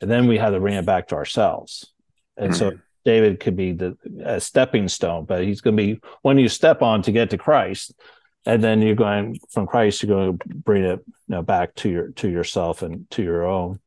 and 0.00 0.10
then 0.10 0.26
we 0.26 0.38
have 0.38 0.52
to 0.52 0.60
bring 0.60 0.74
it 0.74 0.86
back 0.86 1.08
to 1.08 1.14
ourselves. 1.14 1.92
And 2.36 2.52
mm-hmm. 2.52 2.58
so 2.58 2.78
David 3.04 3.40
could 3.40 3.56
be 3.56 3.72
the 3.72 3.96
a 4.24 4.40
stepping 4.40 4.88
stone, 4.88 5.24
but 5.24 5.44
he's 5.44 5.60
going 5.60 5.76
to 5.76 5.82
be 5.82 6.00
when 6.22 6.38
you 6.38 6.48
step 6.48 6.82
on 6.82 7.02
to 7.02 7.12
get 7.12 7.30
to 7.30 7.38
Christ, 7.38 7.94
and 8.46 8.62
then 8.62 8.82
you're 8.82 8.94
going 8.94 9.38
from 9.50 9.66
Christ, 9.66 10.02
you're 10.02 10.16
going 10.16 10.38
to 10.38 10.48
bring 10.48 10.84
it 10.84 11.00
you 11.06 11.14
know, 11.28 11.42
back 11.42 11.74
to 11.76 11.88
your 11.88 12.08
to 12.12 12.28
yourself 12.28 12.82
and 12.82 13.08
to 13.10 13.22
your 13.22 13.46
own. 13.46 13.80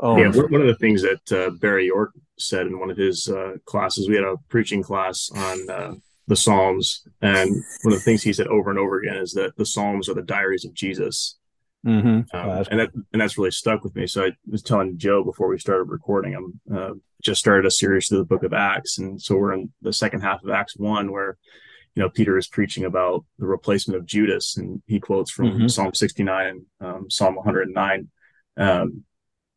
own. 0.00 0.18
Yeah, 0.18 0.28
one 0.28 0.60
of 0.60 0.66
the 0.66 0.76
things 0.80 1.02
that 1.02 1.32
uh, 1.32 1.50
Barry 1.50 1.86
York 1.86 2.12
said 2.38 2.66
in 2.66 2.78
one 2.78 2.90
of 2.90 2.96
his 2.96 3.28
uh, 3.28 3.56
classes, 3.64 4.08
we 4.08 4.16
had 4.16 4.24
a 4.24 4.36
preaching 4.48 4.82
class 4.82 5.30
on 5.34 5.70
uh, 5.70 5.94
the 6.30 6.36
Psalms, 6.36 7.02
and 7.20 7.50
one 7.82 7.92
of 7.92 7.98
the 7.98 8.04
things 8.04 8.22
he 8.22 8.32
said 8.32 8.46
over 8.46 8.70
and 8.70 8.78
over 8.78 9.00
again 9.00 9.16
is 9.16 9.32
that 9.32 9.56
the 9.56 9.66
Psalms 9.66 10.08
are 10.08 10.14
the 10.14 10.22
diaries 10.22 10.64
of 10.64 10.72
Jesus. 10.72 11.36
Mm-hmm. 11.84 12.36
Um, 12.36 12.64
and 12.70 12.80
that 12.80 12.90
and 13.12 13.20
that's 13.20 13.36
really 13.36 13.50
stuck 13.50 13.82
with 13.82 13.96
me. 13.96 14.06
So 14.06 14.26
I 14.26 14.30
was 14.46 14.62
telling 14.62 14.96
Joe 14.96 15.24
before 15.24 15.48
we 15.48 15.58
started 15.58 15.84
recording, 15.84 16.36
I'm 16.36 16.60
uh, 16.72 16.94
just 17.20 17.40
started 17.40 17.66
a 17.66 17.70
series 17.70 18.06
through 18.06 18.18
the 18.18 18.26
Book 18.26 18.44
of 18.44 18.52
Acts, 18.52 18.98
and 18.98 19.20
so 19.20 19.36
we're 19.36 19.54
in 19.54 19.72
the 19.82 19.92
second 19.92 20.20
half 20.20 20.44
of 20.44 20.50
Acts 20.50 20.76
one, 20.76 21.10
where 21.10 21.36
you 21.96 22.02
know 22.02 22.08
Peter 22.10 22.38
is 22.38 22.46
preaching 22.46 22.84
about 22.84 23.24
the 23.40 23.46
replacement 23.46 23.98
of 23.98 24.06
Judas, 24.06 24.56
and 24.56 24.82
he 24.86 25.00
quotes 25.00 25.32
from 25.32 25.46
mm-hmm. 25.46 25.66
Psalm 25.66 25.94
69 25.94 26.46
and 26.46 26.64
um, 26.80 27.10
Psalm 27.10 27.34
109, 27.34 28.08
um, 28.56 29.04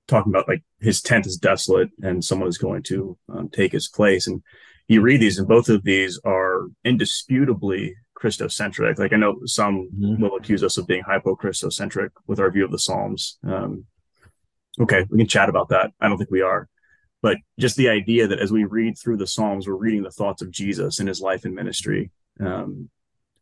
talking 0.07 0.31
about 0.31 0.47
like 0.47 0.63
his 0.81 1.03
tent 1.03 1.27
is 1.27 1.37
desolate 1.37 1.89
and 2.01 2.25
someone 2.25 2.49
is 2.49 2.57
going 2.57 2.81
to 2.83 3.15
um, 3.29 3.49
take 3.49 3.73
his 3.73 3.89
place. 3.89 4.25
And 4.25 4.41
you 4.87 5.01
read 5.01 5.21
these, 5.21 5.39
and 5.39 5.47
both 5.47 5.69
of 5.69 5.83
these 5.83 6.19
are 6.25 6.67
indisputably 6.83 7.95
Christocentric. 8.17 8.99
Like 8.99 9.13
I 9.13 9.17
know 9.17 9.35
some 9.45 9.89
mm-hmm. 9.93 10.21
will 10.21 10.35
accuse 10.35 10.63
us 10.63 10.77
of 10.77 10.87
being 10.87 11.03
hyper-Christocentric 11.03 12.09
with 12.27 12.39
our 12.39 12.51
view 12.51 12.65
of 12.65 12.71
the 12.71 12.79
Psalms. 12.79 13.37
Um, 13.45 13.85
okay, 14.79 15.05
we 15.09 15.17
can 15.17 15.27
chat 15.27 15.49
about 15.49 15.69
that. 15.69 15.91
I 15.99 16.07
don't 16.07 16.17
think 16.17 16.31
we 16.31 16.41
are, 16.41 16.67
but 17.21 17.37
just 17.59 17.75
the 17.75 17.89
idea 17.89 18.27
that 18.27 18.39
as 18.39 18.51
we 18.51 18.63
read 18.63 18.97
through 18.97 19.17
the 19.17 19.27
Psalms, 19.27 19.67
we're 19.67 19.75
reading 19.75 20.03
the 20.03 20.11
thoughts 20.11 20.41
of 20.41 20.51
Jesus 20.51 20.99
in 20.99 21.07
His 21.07 21.21
life 21.21 21.45
and 21.45 21.53
ministry, 21.53 22.11
um, 22.39 22.89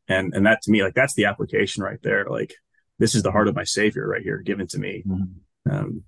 and 0.07 0.33
and 0.33 0.45
that 0.45 0.61
to 0.63 0.71
me, 0.71 0.83
like 0.83 0.95
that's 0.95 1.13
the 1.13 1.25
application 1.25 1.83
right 1.83 2.01
there. 2.01 2.25
Like 2.29 2.53
this 2.97 3.13
is 3.15 3.23
the 3.23 3.31
heart 3.31 3.47
of 3.47 3.55
my 3.55 3.63
Savior 3.63 4.07
right 4.07 4.23
here, 4.23 4.39
given 4.39 4.67
to 4.67 4.79
me. 4.79 5.03
Mm-hmm. 5.07 5.71
Um, 5.71 6.03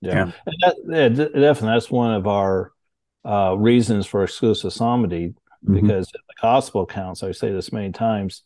yeah, 0.00 0.26
yeah. 0.26 0.32
That, 0.60 0.76
yeah, 0.88 1.08
definitely. 1.08 1.74
That's 1.74 1.90
one 1.90 2.14
of 2.14 2.26
our 2.26 2.72
uh, 3.26 3.54
reasons 3.58 4.06
for 4.06 4.22
exclusive 4.22 4.72
psalmody 4.72 5.28
mm-hmm. 5.28 5.74
because 5.74 6.06
the 6.08 6.18
gospel 6.40 6.82
accounts, 6.82 7.22
I 7.22 7.32
say 7.32 7.50
this 7.50 7.72
many 7.72 7.92
times, 7.92 8.42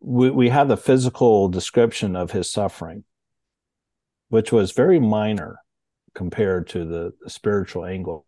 we, 0.00 0.30
we 0.30 0.48
have 0.48 0.68
the 0.68 0.76
physical 0.76 1.48
description 1.48 2.16
of 2.16 2.30
his 2.30 2.50
suffering, 2.50 3.04
which 4.28 4.52
was 4.52 4.72
very 4.72 5.00
minor 5.00 5.58
compared 6.14 6.68
to 6.68 6.84
the, 6.84 7.12
the 7.22 7.30
spiritual 7.30 7.84
anguish 7.84 8.24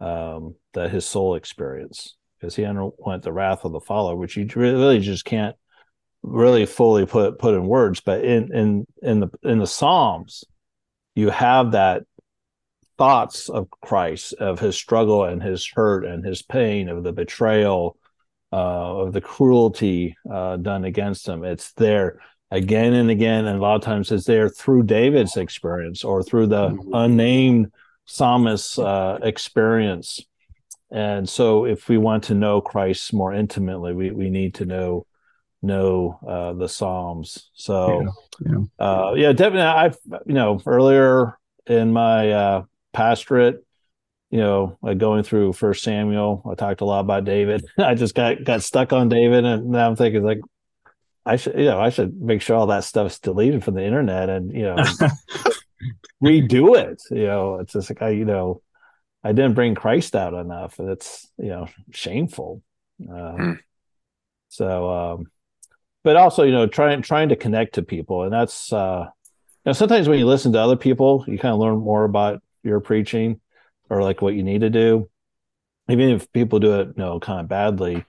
um, 0.00 0.54
that 0.74 0.90
his 0.90 1.04
soul 1.04 1.34
experienced 1.34 2.16
because 2.38 2.56
he 2.56 2.64
underwent 2.64 3.22
the 3.22 3.32
wrath 3.32 3.64
of 3.64 3.72
the 3.72 3.80
Father, 3.80 4.16
which 4.16 4.36
you 4.36 4.48
really 4.54 5.00
just 5.00 5.24
can't 5.24 5.56
really 6.22 6.66
fully 6.66 7.06
put 7.06 7.38
put 7.38 7.54
in 7.54 7.66
words. 7.66 8.00
But 8.00 8.24
in 8.24 8.54
in 8.54 8.86
in 9.02 9.20
the 9.20 9.28
in 9.42 9.58
the 9.58 9.66
Psalms, 9.66 10.44
you 11.14 11.30
have 11.30 11.72
that 11.72 12.04
thoughts 13.00 13.48
of 13.48 13.70
Christ, 13.80 14.34
of 14.34 14.60
his 14.60 14.76
struggle 14.76 15.24
and 15.24 15.42
his 15.42 15.66
hurt 15.66 16.04
and 16.04 16.22
his 16.22 16.42
pain, 16.42 16.90
of 16.90 17.02
the 17.02 17.12
betrayal, 17.12 17.96
uh, 18.52 18.98
of 18.98 19.14
the 19.14 19.22
cruelty 19.22 20.18
uh, 20.30 20.58
done 20.58 20.84
against 20.84 21.26
him. 21.26 21.42
It's 21.42 21.72
there 21.72 22.20
again 22.50 22.92
and 22.92 23.10
again, 23.10 23.46
and 23.46 23.58
a 23.58 23.62
lot 23.62 23.76
of 23.76 23.80
times 23.80 24.12
it's 24.12 24.26
there 24.26 24.50
through 24.50 24.82
David's 24.82 25.38
experience 25.38 26.04
or 26.04 26.22
through 26.22 26.48
the 26.48 26.68
mm-hmm. 26.68 26.92
unnamed 26.92 27.72
psalmist's 28.04 28.78
uh, 28.78 29.18
experience. 29.22 30.20
And 30.90 31.26
so, 31.26 31.64
if 31.64 31.88
we 31.88 31.96
want 31.96 32.24
to 32.24 32.34
know 32.34 32.60
Christ 32.60 33.14
more 33.14 33.32
intimately, 33.32 33.94
we, 33.94 34.10
we 34.10 34.28
need 34.28 34.56
to 34.56 34.66
know 34.66 35.06
know 35.62 36.18
uh, 36.28 36.52
the 36.52 36.68
Psalms. 36.68 37.48
So, 37.54 38.12
yeah, 38.44 38.52
yeah. 38.52 38.84
Uh, 38.86 39.14
yeah, 39.14 39.32
definitely. 39.32 39.62
I've 39.62 39.96
you 40.26 40.34
know 40.34 40.60
earlier 40.66 41.38
in 41.66 41.94
my 41.94 42.32
uh, 42.32 42.62
pastorate 42.92 43.64
you 44.30 44.38
know 44.38 44.78
like 44.80 44.98
going 44.98 45.22
through 45.22 45.52
first 45.52 45.82
samuel. 45.82 46.42
I 46.50 46.54
talked 46.54 46.80
a 46.80 46.84
lot 46.84 47.00
about 47.00 47.24
david. 47.24 47.64
I 47.78 47.94
just 47.94 48.14
got 48.14 48.44
got 48.44 48.62
stuck 48.62 48.92
on 48.92 49.08
david 49.08 49.44
and 49.44 49.70
now 49.70 49.88
i'm 49.88 49.96
thinking 49.96 50.22
like 50.22 50.40
i 51.26 51.36
should 51.36 51.58
you 51.58 51.66
know 51.66 51.80
i 51.80 51.90
should 51.90 52.20
make 52.20 52.40
sure 52.40 52.56
all 52.56 52.68
that 52.68 52.84
stuff's 52.84 53.18
deleted 53.18 53.64
from 53.64 53.74
the 53.74 53.84
internet 53.84 54.28
and 54.28 54.52
you 54.52 54.62
know 54.62 54.76
redo 56.22 56.76
it. 56.76 57.02
You 57.10 57.26
know 57.26 57.56
it's 57.56 57.72
just 57.72 57.90
like 57.90 58.02
i 58.02 58.10
you 58.10 58.24
know 58.24 58.62
i 59.24 59.32
didn't 59.32 59.54
bring 59.54 59.74
christ 59.74 60.14
out 60.14 60.34
enough 60.34 60.78
and 60.78 60.90
it's 60.90 61.28
you 61.36 61.48
know 61.48 61.68
shameful. 61.92 62.62
Uh, 63.02 63.32
hmm. 63.32 63.52
so 64.48 64.90
um 64.90 65.30
but 66.04 66.16
also 66.16 66.42
you 66.44 66.52
know 66.52 66.66
trying 66.66 67.02
trying 67.02 67.30
to 67.30 67.36
connect 67.36 67.74
to 67.74 67.82
people 67.82 68.24
and 68.24 68.32
that's 68.32 68.72
uh 68.72 69.06
you 69.08 69.62
know 69.66 69.72
sometimes 69.72 70.06
when 70.06 70.18
you 70.18 70.26
listen 70.26 70.52
to 70.52 70.60
other 70.60 70.76
people 70.76 71.24
you 71.26 71.38
kind 71.38 71.54
of 71.54 71.60
learn 71.60 71.78
more 71.78 72.04
about 72.04 72.42
you're 72.62 72.80
preaching 72.80 73.40
or 73.88 74.02
like 74.02 74.22
what 74.22 74.34
you 74.34 74.42
need 74.42 74.60
to 74.60 74.70
do. 74.70 75.08
Even 75.88 76.10
if 76.10 76.32
people 76.32 76.60
do 76.60 76.80
it 76.80 76.88
you 76.88 76.94
know 76.96 77.20
kind 77.20 77.40
of 77.40 77.48
badly 77.48 78.04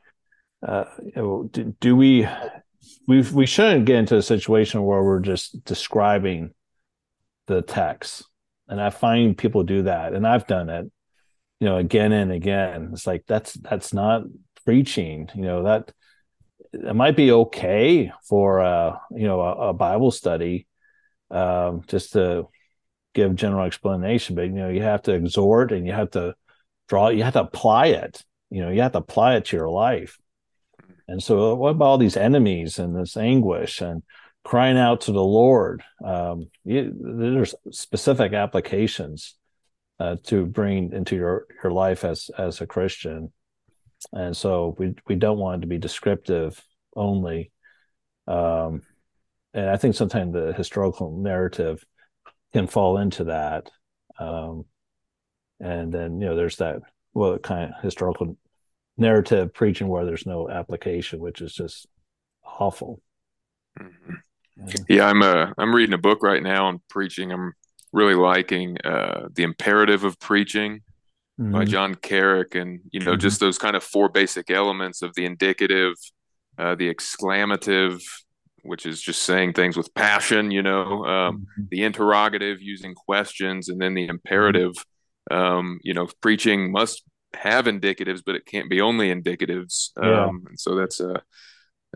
uh, 0.66 0.86
you 1.04 1.12
know, 1.16 1.50
do, 1.52 1.76
do 1.80 1.96
we 1.96 2.28
we 3.08 3.22
we 3.22 3.46
shouldn't 3.46 3.86
get 3.86 3.98
into 3.98 4.18
a 4.18 4.22
situation 4.22 4.84
where 4.84 5.04
we're 5.04 5.20
just 5.20 5.64
describing 5.66 6.52
the 7.48 7.62
text. 7.62 8.26
And 8.68 8.80
i 8.80 8.90
find 8.90 9.38
people 9.38 9.64
do 9.64 9.82
that 9.84 10.14
and 10.14 10.26
i've 10.26 10.48
done 10.48 10.70
it 10.70 10.90
you 11.60 11.68
know 11.68 11.78
again 11.78 12.12
and 12.12 12.32
again. 12.32 12.92
It's 12.94 13.06
like 13.06 13.24
that's 13.28 13.54
that's 13.54 13.94
not 13.94 14.24
preaching 14.66 15.30
you 15.34 15.42
know 15.42 15.64
that 15.64 15.92
it 16.72 16.96
might 16.96 17.16
be 17.16 17.32
okay 17.32 18.12
for 18.24 18.62
uh 18.62 18.98
you 19.12 19.28
know 19.28 19.42
a, 19.42 19.70
a 19.70 19.74
bible 19.74 20.12
study 20.12 20.68
um 21.32 21.82
just 21.88 22.14
to 22.14 22.48
give 23.14 23.36
general 23.36 23.66
explanation, 23.66 24.36
but 24.36 24.44
you 24.44 24.52
know, 24.52 24.70
you 24.70 24.82
have 24.82 25.04
to 25.04 25.14
exhort 25.14 25.72
and 25.72 25.86
you 25.86 25.94
have 25.94 26.12
to 26.12 26.36
draw, 26.88 27.10
you 27.10 27.24
have 27.24 27.34
to 27.34 27.42
apply 27.42 27.88
it. 27.88 28.24
You 28.50 28.62
know, 28.62 28.70
you 28.70 28.82
have 28.82 28.92
to 28.94 29.00
apply 29.00 29.36
it 29.36 29.46
to 29.46 29.58
your 29.58 29.70
life. 29.70 30.18
And 31.08 31.22
so, 31.22 31.56
what 31.56 31.70
about 31.70 31.86
all 31.86 31.98
these 31.98 32.18
enemies 32.18 32.80
and 32.80 32.96
this 32.96 33.18
anguish 33.18 33.82
and 33.82 34.04
crying 34.44 34.78
out 34.78 35.02
to 35.02 35.12
the 35.12 35.24
Lord? 35.24 35.84
Um, 36.04 36.50
you, 36.64 36.94
there's 37.00 37.56
specific 37.72 38.34
applications 38.34 39.36
uh, 40.00 40.18
to 40.26 40.46
bring 40.46 40.94
into 40.94 41.16
your 41.16 41.48
your 41.64 41.72
life 41.72 42.06
as 42.06 42.30
as 42.38 42.62
a 42.62 42.68
Christian, 42.68 43.32
and 44.14 44.36
so 44.36 44.76
we 44.78 44.96
we 45.08 45.16
don't 45.16 45.38
want 45.38 45.60
it 45.60 45.62
to 45.62 45.68
be 45.68 45.78
descriptive 45.78 46.62
only. 46.96 47.52
Um, 48.28 48.82
and 49.54 49.70
I 49.70 49.78
think 49.78 49.96
sometimes 49.96 50.34
the 50.34 50.54
historical 50.54 51.18
narrative 51.18 51.84
can 52.54 52.68
fall 52.68 52.98
into 52.98 53.26
that. 53.26 53.70
Um, 54.20 54.66
and 55.60 55.94
then, 55.94 56.20
you 56.20 56.28
know, 56.28 56.36
there's 56.36 56.58
that, 56.58 56.82
well, 57.14 57.38
kind 57.38 57.74
of 57.74 57.84
historical 57.84 58.38
narrative 58.98 59.54
preaching 59.54 59.88
where 59.88 60.06
there's 60.06 60.26
no 60.26 60.50
application, 60.50 61.20
which 61.20 61.42
is 61.42 61.54
just 61.54 61.88
awful. 62.44 63.02
Mm-hmm. 63.80 64.14
Yeah. 64.58 64.74
yeah, 64.90 65.06
I'm 65.08 65.22
uh, 65.22 65.48
I'm 65.58 65.74
reading 65.74 65.94
a 65.94 65.98
book 65.98 66.22
right 66.22 66.44
now 66.44 66.68
on 66.68 66.82
preaching. 66.90 67.32
I'm 67.32 67.54
really 67.94 68.16
liking 68.16 68.78
uh, 68.84 69.30
the 69.34 69.44
imperative 69.44 70.04
of 70.04 70.20
preaching 70.20 70.82
mm-hmm. 71.40 71.52
by 71.52 71.66
John 71.66 71.96
Carrick, 71.96 72.56
and 72.56 72.82
you 72.92 73.00
know, 73.00 73.12
mm-hmm. 73.12 73.22
just 73.22 73.40
those 73.40 73.58
kind 73.58 73.76
of 73.76 73.84
four 73.84 74.10
basic 74.10 74.52
elements 74.52 75.02
of 75.02 75.16
the 75.16 75.26
indicative, 75.26 75.94
uh, 76.58 76.76
the 76.76 76.94
exclamative, 76.94 78.02
which 78.64 78.86
is 78.86 79.02
just 79.02 79.24
saying 79.24 79.54
things 79.54 79.78
with 79.78 79.94
passion, 79.94 80.52
you 80.52 80.62
know, 80.62 81.06
um, 81.06 81.38
mm-hmm. 81.38 81.64
the 81.70 81.84
interrogative 81.84 82.62
using 82.62 82.94
questions, 82.94 83.70
and 83.70 83.82
then 83.82 83.94
the 83.94 84.08
imperative. 84.08 84.74
Um, 85.30 85.80
you 85.84 85.94
know, 85.94 86.08
preaching 86.20 86.72
must 86.72 87.04
have 87.36 87.66
indicatives, 87.66 88.22
but 88.26 88.36
it 88.36 88.46
can't 88.46 88.70
be 88.70 88.82
only 88.82 89.14
indicatives. 89.14 89.92
Yeah. 90.02 90.26
Um, 90.26 90.46
and 90.50 90.60
so 90.60 90.76
that's 90.76 91.00
uh, 91.00 91.20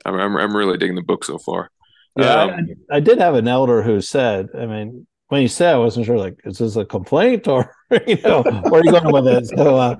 I'm, 0.03 0.15
I'm, 0.15 0.37
I'm 0.37 0.55
really 0.55 0.77
digging 0.77 0.95
the 0.95 1.01
book 1.01 1.23
so 1.23 1.37
far. 1.37 1.71
Yeah, 2.17 2.43
um, 2.43 2.67
I, 2.91 2.97
I, 2.97 2.99
did 3.01 3.19
have 3.19 3.35
an 3.35 3.47
elder 3.47 3.81
who 3.81 3.99
said, 3.99 4.47
I 4.57 4.65
mean, 4.65 5.05
when 5.27 5.41
he 5.41 5.47
said, 5.47 5.75
I 5.75 5.77
wasn't 5.77 6.05
sure, 6.05 6.17
like, 6.17 6.39
is 6.45 6.59
this 6.59 6.77
a 6.77 6.85
complaint 6.85 7.47
or, 7.47 7.75
you 8.07 8.17
know, 8.21 8.41
where 8.41 8.81
are 8.81 8.85
you 8.85 8.91
going 8.91 9.11
with 9.11 9.27
it? 9.27 9.47
So, 9.47 9.75
uh, 9.75 9.95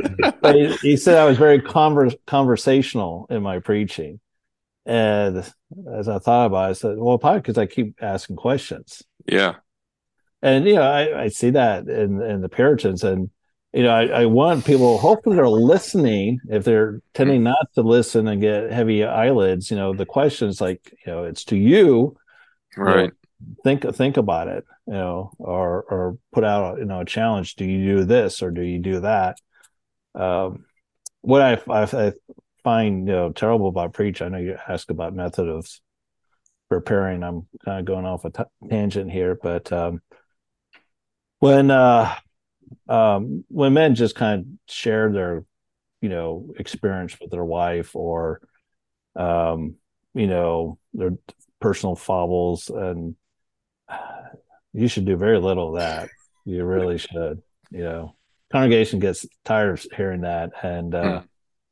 he, 0.53 0.75
he, 0.77 0.97
said 0.97 1.17
I 1.17 1.25
was 1.25 1.37
very 1.37 1.61
converse, 1.61 2.15
conversational 2.25 3.27
in 3.29 3.43
my 3.43 3.59
preaching. 3.59 4.19
And 4.85 5.37
as 5.93 6.07
I 6.07 6.19
thought 6.19 6.47
about 6.47 6.67
it, 6.67 6.69
I 6.69 6.73
said, 6.73 6.97
well, 6.97 7.17
probably 7.17 7.39
because 7.39 7.57
I 7.57 7.65
keep 7.65 7.95
asking 8.01 8.35
questions. 8.35 9.03
Yeah. 9.27 9.55
And, 10.41 10.67
you 10.67 10.75
know, 10.75 10.83
I, 10.83 11.23
I 11.23 11.27
see 11.29 11.49
that 11.51 11.87
in, 11.87 12.21
in 12.21 12.41
the 12.41 12.49
Puritans 12.49 13.03
and, 13.03 13.29
you 13.73 13.83
know, 13.83 13.89
I, 13.89 14.05
I, 14.05 14.25
want 14.25 14.63
people, 14.63 14.97
hopefully 14.97 15.35
they're 15.35 15.49
listening. 15.49 16.39
If 16.49 16.63
they're 16.63 17.01
tending 17.13 17.43
not 17.43 17.67
to 17.73 17.81
listen 17.81 18.27
and 18.27 18.39
get 18.39 18.71
heavy 18.71 19.03
eyelids, 19.03 19.69
you 19.69 19.75
know, 19.75 19.93
the 19.93 20.05
question's 20.05 20.61
like, 20.61 20.93
you 21.05 21.11
know, 21.11 21.25
it's 21.25 21.43
to 21.45 21.57
you. 21.57 22.15
Right. 22.77 22.95
You 22.95 23.07
know, 23.07 23.11
think 23.63 23.95
think 23.95 24.15
about 24.15 24.47
it, 24.47 24.63
you 24.87 24.93
know, 24.93 25.31
or 25.39 25.83
or 25.89 26.17
put 26.31 26.45
out, 26.45 26.77
you 26.77 26.85
know, 26.85 27.01
a 27.01 27.05
challenge. 27.05 27.55
Do 27.55 27.65
you 27.65 27.97
do 27.97 28.05
this 28.05 28.41
or 28.41 28.49
do 28.49 28.61
you 28.61 28.79
do 28.79 29.01
that? 29.01 29.37
Um, 30.13 30.65
what 31.19 31.41
I, 31.41 31.53
I, 31.69 31.83
I 31.83 32.13
find 32.65 33.07
you 33.07 33.13
know 33.13 33.31
terrible 33.31 33.69
about 33.69 33.93
preach. 33.93 34.21
I 34.21 34.27
know 34.27 34.39
you 34.39 34.57
ask 34.67 34.89
about 34.89 35.13
method 35.13 35.47
of 35.47 35.69
preparing. 36.67 37.23
I'm 37.23 37.47
kind 37.63 37.79
of 37.79 37.85
going 37.85 38.05
off 38.05 38.25
a 38.25 38.31
t- 38.31 38.69
tangent 38.69 39.11
here, 39.11 39.37
but 39.41 39.71
um, 39.71 40.01
when 41.39 41.69
uh, 41.69 42.13
um, 42.89 43.45
when 43.49 43.73
men 43.73 43.93
just 43.93 44.15
kind 44.15 44.41
of 44.41 44.47
share 44.73 45.11
their 45.11 45.45
you 46.01 46.09
know 46.09 46.53
experience 46.57 47.15
with 47.21 47.29
their 47.29 47.45
wife 47.45 47.95
or 47.95 48.41
um, 49.15 49.75
you 50.15 50.27
know 50.27 50.79
their 50.93 51.11
personal 51.61 51.95
foibles 51.95 52.69
and 52.69 53.15
you 54.73 54.87
should 54.87 55.05
do 55.05 55.15
very 55.15 55.39
little 55.39 55.69
of 55.69 55.81
that 55.81 56.09
you 56.45 56.63
really 56.63 56.97
should 56.97 57.41
you 57.71 57.83
know 57.83 58.15
congregation 58.51 58.99
gets 58.99 59.25
tired 59.43 59.79
of 59.79 59.85
hearing 59.95 60.21
that 60.21 60.51
and 60.63 60.93
uh 60.93 61.19
hmm. 61.21 61.25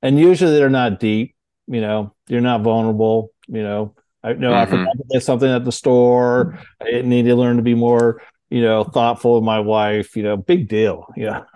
And 0.04 0.20
usually 0.20 0.52
they're 0.52 0.70
not 0.70 1.00
deep 1.00 1.36
you 1.68 1.82
know 1.82 2.14
you're 2.28 2.42
not 2.42 2.62
vulnerable 2.62 3.32
you 3.48 3.64
know 3.64 3.96
i 4.24 4.34
know 4.34 4.52
mm-hmm. 4.52 4.54
i 4.54 4.66
forgot 4.66 4.98
to 4.98 5.04
get 5.12 5.24
something 5.24 5.50
at 5.50 5.66
the 5.66 5.72
store 5.72 6.60
i 6.80 7.02
need 7.02 7.24
to 7.24 7.36
learn 7.36 7.58
to 7.58 7.64
be 7.64 7.74
more 7.74 8.22
you 8.54 8.62
know, 8.62 8.84
thoughtful 8.84 9.36
of 9.36 9.44
my 9.44 9.60
wife, 9.60 10.16
you 10.16 10.22
know, 10.22 10.38
big 10.38 10.68
deal. 10.68 11.08
Yeah. 11.18 11.42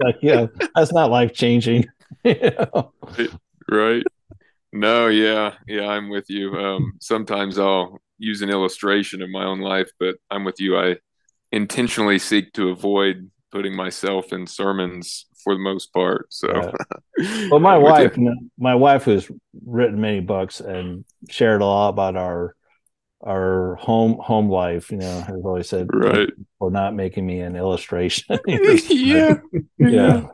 like, 0.00 0.16
yeah, 0.20 0.46
that's 0.74 0.92
not 0.92 1.08
life 1.08 1.32
changing. 1.32 1.86
you 2.24 2.34
know? 2.34 2.92
Right. 3.70 4.02
No, 4.72 5.06
yeah. 5.06 5.54
Yeah, 5.68 5.86
I'm 5.86 6.08
with 6.08 6.28
you. 6.28 6.52
Um, 6.56 6.94
sometimes 7.00 7.60
I'll 7.60 8.00
use 8.18 8.42
an 8.42 8.50
illustration 8.50 9.22
of 9.22 9.30
my 9.30 9.44
own 9.44 9.60
life, 9.60 9.88
but 10.00 10.16
I'm 10.28 10.42
with 10.42 10.58
you. 10.58 10.76
I 10.76 10.96
intentionally 11.52 12.18
seek 12.18 12.52
to 12.54 12.70
avoid 12.70 13.30
putting 13.52 13.76
myself 13.76 14.32
in 14.32 14.48
sermons 14.48 15.25
for 15.46 15.54
the 15.54 15.60
most 15.60 15.92
part. 15.92 16.26
So, 16.30 16.48
yeah. 16.52 17.48
well, 17.52 17.60
my 17.60 17.78
wife, 17.78 18.18
you. 18.18 18.50
my 18.58 18.74
wife, 18.74 19.04
who's 19.04 19.30
written 19.64 20.00
many 20.00 20.18
books 20.18 20.58
and 20.58 21.04
shared 21.30 21.62
a 21.62 21.64
lot 21.64 21.90
about 21.90 22.16
our 22.16 22.56
our 23.24 23.76
home 23.76 24.18
home 24.18 24.50
life 24.50 24.90
you 24.90 24.98
know 24.98 25.20
has 25.20 25.40
always 25.42 25.68
said 25.68 25.88
right. 25.92 26.28
for 26.58 26.70
not 26.70 26.94
making 26.94 27.24
me 27.24 27.40
an 27.40 27.54
illustration. 27.54 28.38
Yeah. 28.48 29.38
yeah. 29.78 30.26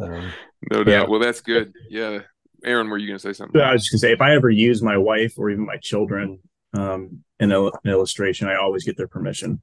Um, 0.00 0.32
no 0.70 0.84
doubt. 0.84 0.86
Yeah. 0.86 1.04
well 1.08 1.18
that's 1.18 1.40
good. 1.40 1.72
Yeah. 1.90 2.20
Aaron 2.64 2.88
were 2.88 2.98
you 2.98 3.08
gonna 3.08 3.18
say 3.18 3.32
something? 3.32 3.60
I 3.60 3.72
was 3.72 3.82
just 3.82 3.92
gonna 3.92 3.98
say 3.98 4.12
if 4.12 4.20
i 4.20 4.32
ever 4.32 4.48
use 4.48 4.80
my 4.80 4.96
wife 4.96 5.34
or 5.36 5.50
even 5.50 5.66
my 5.66 5.76
children 5.78 6.38
um 6.74 7.24
in 7.40 7.50
a, 7.50 7.64
an 7.64 7.72
illustration 7.84 8.46
i 8.46 8.54
always 8.54 8.84
get 8.84 8.96
their 8.96 9.08
permission. 9.08 9.60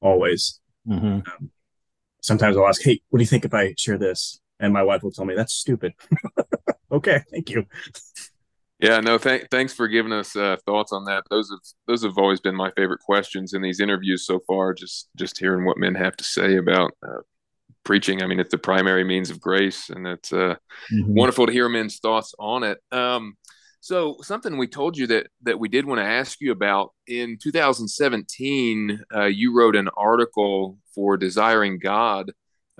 Always. 0.00 0.60
Mm-hmm. 0.88 1.06
um, 1.06 1.50
sometimes 2.22 2.56
i'll 2.56 2.68
ask 2.68 2.82
hey 2.82 3.00
what 3.10 3.18
do 3.18 3.22
you 3.22 3.28
think 3.28 3.44
if 3.44 3.54
i 3.54 3.74
share 3.76 3.98
this 3.98 4.40
and 4.60 4.72
my 4.72 4.82
wife 4.82 5.02
will 5.02 5.12
tell 5.12 5.24
me 5.24 5.34
that's 5.34 5.54
stupid 5.54 5.92
okay 6.92 7.22
thank 7.30 7.50
you 7.50 7.66
yeah, 8.80 9.00
no, 9.00 9.18
th- 9.18 9.48
thanks 9.50 9.72
for 9.72 9.88
giving 9.88 10.12
us 10.12 10.36
uh, 10.36 10.56
thoughts 10.64 10.92
on 10.92 11.04
that. 11.06 11.24
Those 11.30 11.50
have 11.50 11.58
those 11.88 12.04
have 12.04 12.16
always 12.16 12.40
been 12.40 12.54
my 12.54 12.70
favorite 12.76 13.00
questions 13.00 13.52
in 13.52 13.60
these 13.60 13.80
interviews 13.80 14.24
so 14.24 14.38
far. 14.46 14.72
Just 14.72 15.08
just 15.16 15.36
hearing 15.36 15.64
what 15.64 15.78
men 15.78 15.96
have 15.96 16.16
to 16.16 16.24
say 16.24 16.56
about 16.56 16.92
uh, 17.04 17.22
preaching. 17.82 18.22
I 18.22 18.26
mean, 18.26 18.38
it's 18.38 18.52
the 18.52 18.58
primary 18.58 19.02
means 19.02 19.30
of 19.30 19.40
grace, 19.40 19.90
and 19.90 20.06
it's 20.06 20.32
uh, 20.32 20.54
mm-hmm. 20.92 21.14
wonderful 21.14 21.46
to 21.46 21.52
hear 21.52 21.68
men's 21.68 21.98
thoughts 21.98 22.34
on 22.38 22.62
it. 22.62 22.78
Um, 22.92 23.36
so, 23.80 24.16
something 24.22 24.56
we 24.56 24.66
told 24.66 24.96
you 24.96 25.06
that 25.08 25.28
that 25.42 25.58
we 25.58 25.68
did 25.68 25.86
want 25.86 26.00
to 26.00 26.04
ask 26.04 26.40
you 26.40 26.52
about 26.52 26.92
in 27.06 27.38
2017, 27.40 29.02
uh, 29.14 29.24
you 29.24 29.56
wrote 29.56 29.76
an 29.76 29.88
article 29.96 30.78
for 30.94 31.16
Desiring 31.16 31.78
God 31.78 32.32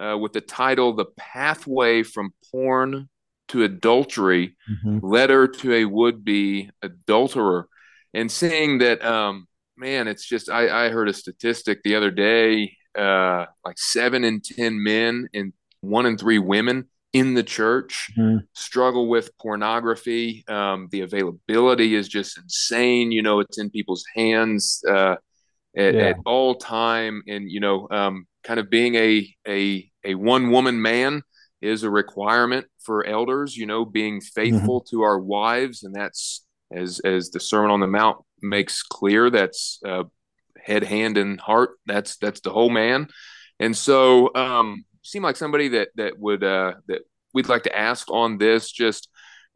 uh, 0.03 0.17
with 0.19 0.33
the 0.33 0.41
title 0.41 0.95
"The 0.95 1.07
Pathway 1.17 2.03
from 2.03 2.33
Porn 2.51 3.09
to 3.49 3.65
adultery, 3.65 4.57
mm-hmm. 4.71 5.05
letter 5.05 5.49
to 5.49 5.75
a 5.75 5.85
would 5.85 6.25
be 6.25 6.71
adulterer. 6.83 7.69
And 8.15 8.31
seeing 8.31 8.79
that, 8.79 9.05
um, 9.05 9.47
man, 9.77 10.09
it's 10.09 10.27
just, 10.27 10.51
I, 10.51 10.87
I 10.87 10.89
heard 10.91 11.09
a 11.09 11.15
statistic 11.15 11.83
the 11.83 11.95
other 11.95 12.11
day 12.11 12.77
uh, 12.97 13.47
like 13.65 13.79
seven 13.79 14.25
in 14.25 14.41
10 14.41 14.83
men 14.83 15.29
and 15.33 15.53
one 15.81 16.07
in 16.07 16.19
three 16.19 16.39
women 16.39 16.89
in 17.13 17.35
the 17.35 17.43
church 17.43 18.11
mm-hmm. 18.17 18.39
struggle 18.53 19.09
with 19.09 19.37
pornography. 19.39 20.45
Um, 20.49 20.89
the 20.91 21.01
availability 21.01 21.95
is 21.95 22.09
just 22.09 22.39
insane. 22.39 23.13
You 23.13 23.23
know, 23.23 23.41
it's 23.41 23.59
in 23.59 23.71
people's 23.71 24.05
hands 24.15 24.83
uh, 24.89 25.17
at, 25.77 25.95
yeah. 25.95 26.01
at, 26.01 26.17
all 26.27 26.57
time. 26.57 27.23
And, 27.27 27.51
you 27.51 27.61
know, 27.61 27.89
um, 27.91 28.27
kind 28.45 28.61
of 28.61 28.69
being 28.71 28.95
a, 28.97 29.35
a, 29.47 29.91
a 30.05 30.15
one 30.15 30.51
woman 30.51 30.81
man 30.81 31.23
is 31.61 31.83
a 31.83 31.91
requirement 31.91 32.67
for 32.83 33.05
elders, 33.05 33.57
you 33.57 33.67
know, 33.67 33.85
being 33.85 34.21
mm-hmm. 34.21 34.41
faithful 34.41 34.81
mm-hmm. 34.81 34.97
to 34.97 35.03
our 35.03 35.19
wives. 35.19 35.83
And 35.83 35.95
that's 35.95 36.45
as, 36.71 37.01
as 37.01 37.31
the 37.31 37.41
Sermon 37.41 37.71
on 37.71 37.81
the 37.81 37.87
Mount 37.87 38.19
makes 38.43 38.83
clear, 38.83 39.31
that's 39.31 39.81
uh, 39.85 40.05
head, 40.63 40.85
hand, 40.85 41.17
and 41.17 41.41
heart. 41.41 41.71
That's, 41.87 42.17
that's 42.19 42.41
the 42.41 42.51
whole 42.51 42.71
man. 42.71 43.09
And 43.59 43.77
so, 43.77 44.33
um, 44.35 44.85
seem 45.11 45.23
like 45.23 45.37
somebody 45.37 45.69
that, 45.69 45.89
that 45.97 46.19
would, 46.19 46.45
uh, 46.45 46.75
that 46.87 47.03
we'd 47.35 47.49
like 47.49 47.65
to 47.65 47.77
ask 47.77 48.11
on 48.11 48.39
this, 48.39 48.71
just, 48.71 49.09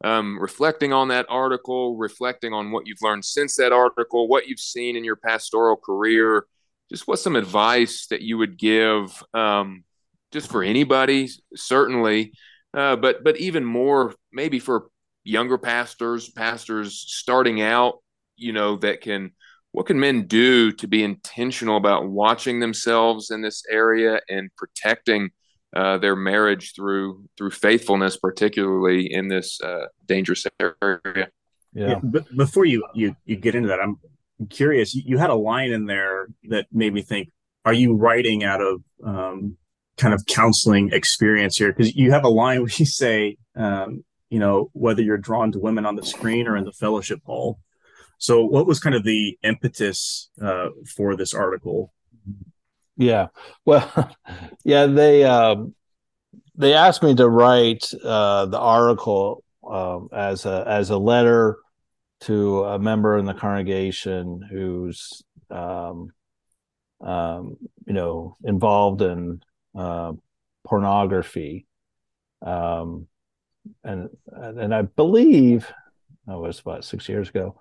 um, 0.05 0.39
reflecting 0.41 0.93
on 0.93 1.09
that 1.09 1.27
article, 1.29 1.97
reflecting 1.97 2.53
on 2.53 2.73
what 2.73 2.87
you've 2.87 3.03
learned 3.03 3.25
since 3.25 3.57
that 3.57 3.73
article, 3.73 4.29
what 4.29 4.47
you've 4.47 4.61
seen 4.61 4.97
in 4.97 5.05
your 5.05 5.17
pastoral 5.17 5.77
career, 5.77 6.47
just 6.91 7.07
what's 7.07 7.23
some 7.23 7.37
advice 7.37 8.07
that 8.09 8.23
you 8.23 8.37
would 8.39 8.59
give, 8.59 9.23
um, 9.33 9.85
just 10.33 10.51
for 10.51 10.63
anybody, 10.63 11.29
certainly, 11.55 12.33
uh, 12.75 12.97
but 12.97 13.23
but 13.23 13.37
even 13.37 13.65
more 13.65 14.15
maybe 14.33 14.59
for 14.59 14.89
younger 15.25 15.59
pastors, 15.59 16.29
pastors 16.31 17.05
starting 17.07 17.61
out, 17.61 17.99
you 18.37 18.53
know, 18.53 18.77
that 18.77 19.01
can 19.01 19.33
what 19.73 19.87
can 19.87 19.99
men 19.99 20.27
do 20.27 20.73
to 20.73 20.87
be 20.87 21.03
intentional 21.03 21.77
about 21.77 22.09
watching 22.09 22.61
themselves 22.61 23.31
in 23.31 23.41
this 23.41 23.63
area 23.71 24.21
and 24.29 24.51
protecting 24.57 25.31
uh, 25.75 25.99
their 25.99 26.17
marriage 26.17 26.75
through 26.75 27.25
through 27.37 27.51
faithfulness, 27.51 28.17
particularly 28.17 29.13
in 29.13 29.29
this 29.29 29.61
uh, 29.61 29.87
dangerous 30.07 30.47
area. 30.61 31.29
Yeah. 31.75 31.89
yeah. 31.89 31.99
But 32.03 32.25
before 32.37 32.65
you 32.65 32.85
you 32.95 33.17
you 33.25 33.37
get 33.37 33.55
into 33.55 33.69
that, 33.69 33.81
I'm 33.81 33.99
curious. 34.49 34.95
You, 34.95 35.03
you, 35.07 35.19
had 35.19 35.31
a 35.31 35.35
line 35.35 35.73
in 35.73 35.87
there 35.87 36.29
that 36.51 36.67
made 36.73 36.93
me 36.93 37.03
think: 37.03 37.31
Are 37.65 37.73
you 37.73 37.95
writing 37.95 38.45
out 38.45 38.61
of 38.61 38.83
um, 39.05 39.57
kind 39.97 40.15
of 40.15 40.25
counseling 40.27 40.91
experience 40.93 41.57
here 41.57 41.73
because 41.73 41.95
you 41.95 42.13
have 42.13 42.25
a 42.25 42.29
line 42.29 42.61
where 42.61 42.71
you 42.77 42.87
say 42.87 43.37
um, 43.57 44.05
you 44.31 44.39
know 44.39 44.71
whether 44.73 45.03
you're 45.03 45.19
drawn 45.19 45.53
to 45.53 45.59
women 45.59 45.87
on 45.87 45.97
the 45.97 46.05
screen 46.05 46.47
or 46.49 46.57
in 46.57 46.65
the 46.65 46.73
fellowship 46.73 47.21
hall 47.25 47.59
so 48.19 48.45
what 48.45 48.67
was 48.67 48.81
kind 48.81 48.95
of 48.95 49.05
the 49.05 49.37
impetus 49.43 50.31
uh, 50.41 50.69
for 50.97 51.17
this 51.17 51.35
article 51.35 51.93
yeah 52.97 53.29
well 53.65 54.11
yeah 54.65 54.87
they 54.87 55.25
um, 55.25 55.75
they 56.57 56.75
asked 56.75 57.03
me 57.03 57.15
to 57.15 57.29
write 57.29 57.93
uh, 58.05 58.47
the 58.47 58.59
article 58.59 59.43
um, 59.69 60.09
as 60.13 60.45
a 60.47 60.65
as 60.67 60.91
a 60.91 60.99
letter 60.99 61.59
to 62.21 62.65
a 62.65 62.79
member 62.79 63.19
in 63.19 63.25
the 63.25 63.35
congregation 63.35 64.47
who's 64.49 65.23
um, 65.51 66.11
um, 67.01 67.57
you 67.87 67.93
know 67.93 68.37
involved 68.45 69.03
in 69.03 69.43
uh, 69.77 70.13
pornography, 70.65 71.67
um, 72.45 73.07
and 73.85 74.09
and 74.27 74.75
I 74.75 74.83
believe 74.83 75.73
that 76.27 76.39
was 76.39 76.61
about 76.61 76.85
six 76.85 77.09
years 77.09 77.29
ago. 77.29 77.57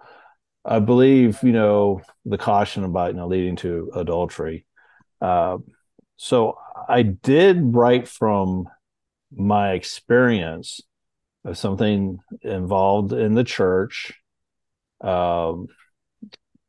I 0.64 0.80
believe 0.80 1.42
you 1.42 1.54
know 1.54 2.02
the 2.26 2.38
caution 2.38 2.84
about 2.84 3.12
you 3.12 3.18
know 3.18 3.28
leading 3.28 3.56
to 3.58 3.92
adultery. 3.96 4.66
Uh, 5.22 5.58
so 6.18 6.58
I 6.88 7.04
did 7.04 7.76
write 7.76 8.08
from 8.08 8.68
my 9.36 9.72
experience 9.72 10.82
of 11.46 11.58
something 11.58 12.20
involved 12.42 13.14
in 13.14 13.34
the 13.34 13.44
church, 13.44 14.14
um, 15.02 15.68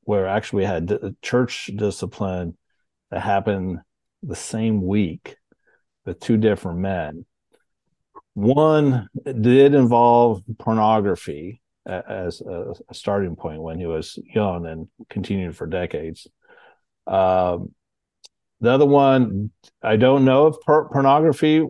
where 0.05 0.27
actually 0.27 0.63
we 0.63 0.67
had 0.67 1.17
church 1.23 1.71
discipline 1.75 2.57
that 3.11 3.21
happened 3.21 3.81
the 4.23 4.37
same 4.37 4.87
week 4.87 5.37
with 6.07 6.21
two 6.21 6.37
different 6.37 6.79
men. 6.79 7.25
One 8.35 9.09
did 9.25 9.75
involve 9.75 10.43
pornography 10.59 11.61
as 11.87 12.41
a, 12.41 12.75
starting 12.93 13.37
point 13.37 13.61
when 13.61 13.79
he 13.79 13.87
was 13.87 14.19
young 14.25 14.67
and 14.67 14.89
continued 15.11 15.57
for 15.57 15.67
decades. 15.67 16.27
Um, 17.07 17.75
the 18.63 18.71
other 18.71 18.87
one, 18.87 19.51
I 19.83 19.97
don't 19.97 20.25
know 20.25 20.47
if 20.47 20.57
por- 20.65 20.89
pornography 20.89 21.67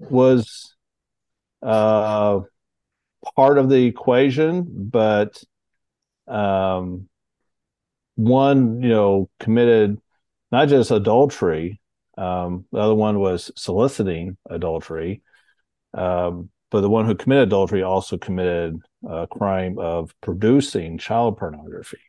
was 0.00 0.74
uh, 1.62 2.40
part 3.36 3.58
of 3.58 3.68
the 3.68 3.86
equation, 3.86 4.66
but 4.68 5.42
um, 6.26 7.08
one, 8.16 8.82
you 8.82 8.88
know, 8.88 9.30
committed 9.38 9.98
not 10.50 10.68
just 10.68 10.90
adultery. 10.90 11.80
Um, 12.18 12.66
the 12.72 12.80
other 12.80 12.94
one 12.94 13.20
was 13.20 13.52
soliciting 13.56 14.36
adultery. 14.50 15.22
Um, 15.94 16.50
but 16.72 16.80
the 16.80 16.90
one 16.90 17.06
who 17.06 17.14
committed 17.14 17.48
adultery 17.48 17.84
also 17.84 18.18
committed 18.18 18.80
a 19.08 19.28
crime 19.28 19.78
of 19.78 20.12
producing 20.20 20.98
child 20.98 21.38
pornography. 21.38 22.00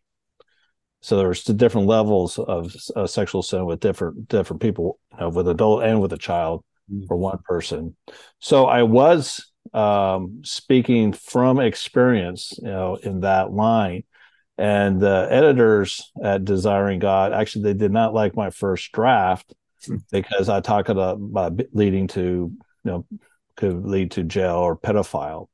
So 1.04 1.18
there's 1.18 1.44
different 1.44 1.88
levels 1.88 2.40
of 2.40 2.74
uh, 2.96 3.06
sexual 3.08 3.44
sin 3.44 3.66
with 3.66 3.82
different 3.82 4.30
different 4.30 4.62
people, 4.62 5.00
you 5.12 5.20
know, 5.20 5.30
with 5.30 5.50
adult 5.50 5.84
and 5.84 6.02
with 6.02 6.14
a 6.14 6.18
child 6.18 6.64
mm-hmm. 6.90 7.06
for 7.08 7.18
one 7.18 7.40
person. 7.44 7.98
So 8.40 8.68
I 8.68 8.84
was 8.84 9.52
um, 9.74 10.44
speaking 10.46 11.12
from 11.12 11.60
experience, 11.60 12.58
you 12.58 12.70
know, 12.70 12.96
in 12.96 13.20
that 13.20 13.52
line. 13.52 14.06
And 14.58 15.02
the 15.02 15.28
editors 15.30 16.10
at 16.24 16.46
Desiring 16.46 17.00
God 17.00 17.34
actually 17.34 17.64
they 17.64 17.74
did 17.74 17.92
not 17.92 18.14
like 18.14 18.38
my 18.38 18.50
first 18.50 18.90
draft 18.94 19.54
hmm. 19.86 19.98
because 20.10 20.48
I 20.48 20.62
talked 20.62 20.88
about, 20.88 21.16
about 21.18 21.60
leading 21.74 22.08
to 22.10 22.22
you 22.22 22.58
know 22.86 23.06
could 23.58 23.86
lead 23.86 24.12
to 24.12 24.24
jail 24.24 24.56
or 24.56 24.78
pedophile. 24.78 25.48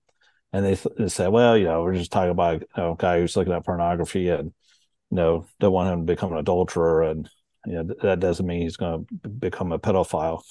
And 0.53 0.63
they, 0.63 0.75
th- 0.75 0.95
they 0.97 1.09
said, 1.09 1.29
well, 1.29 1.57
you 1.57 1.65
know, 1.65 1.81
we're 1.81 1.95
just 1.95 2.11
talking 2.11 2.31
about 2.31 2.61
you 2.61 2.67
know, 2.77 2.91
a 2.91 2.95
guy 2.95 3.19
who's 3.19 3.35
looking 3.35 3.53
at 3.53 3.65
pornography 3.65 4.29
and, 4.29 4.51
you 5.11 5.15
know, 5.15 5.45
don't 5.59 5.73
want 5.73 5.91
him 5.91 5.99
to 5.99 6.13
become 6.13 6.31
an 6.31 6.39
adulterer. 6.39 7.03
And, 7.03 7.29
you 7.65 7.73
know, 7.73 7.83
th- 7.83 7.99
that 8.01 8.19
doesn't 8.19 8.45
mean 8.45 8.61
he's 8.61 8.77
going 8.77 9.07
to 9.23 9.29
become 9.29 9.71
a 9.71 9.79
pedophile. 9.79 10.41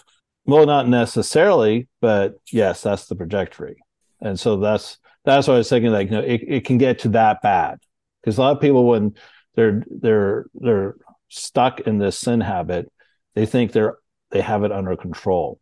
Well, 0.45 0.67
not 0.67 0.89
necessarily, 0.89 1.89
but 2.01 2.35
yes, 2.51 2.83
that's 2.83 3.07
the 3.07 3.15
trajectory. 3.15 3.77
And 4.21 4.39
so 4.39 4.57
that's, 4.57 4.99
that's 5.25 5.47
what 5.47 5.55
I 5.55 5.59
was 5.59 5.69
thinking, 5.69 5.93
like, 5.93 6.11
you 6.11 6.17
know, 6.17 6.23
it, 6.23 6.43
it 6.47 6.65
can 6.65 6.79
get 6.79 7.01
to 7.01 7.11
that 7.11 7.43
bad. 7.43 7.79
Because 8.21 8.39
a 8.39 8.41
lot 8.41 8.57
of 8.57 8.61
people, 8.61 8.87
when 8.87 9.15
they're, 9.55 9.85
they're, 9.91 10.47
they're 10.55 10.97
stuck 11.29 11.81
in 11.81 11.99
this 11.99 12.19
sin 12.19 12.41
habit, 12.41 12.91
they 13.35 13.47
think 13.47 13.73
they're, 13.73 13.99
they 14.31 14.41
have 14.41 14.65
it 14.65 14.73
under 14.73 14.97
control. 14.97 15.61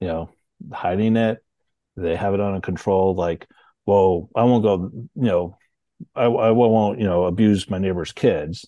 You 0.00 0.08
know, 0.08 0.30
hiding 0.72 1.16
it. 1.16 1.38
They 1.96 2.14
have 2.14 2.34
it 2.34 2.40
under 2.40 2.60
control. 2.60 3.14
Like, 3.14 3.46
whoa, 3.84 4.28
I 4.36 4.44
won't 4.44 4.62
go. 4.62 4.90
You 4.92 5.08
know, 5.14 5.57
I, 6.14 6.24
I 6.24 6.50
won't 6.50 6.98
you 6.98 7.06
know 7.06 7.24
abuse 7.24 7.70
my 7.70 7.78
neighbor's 7.78 8.12
kids, 8.12 8.66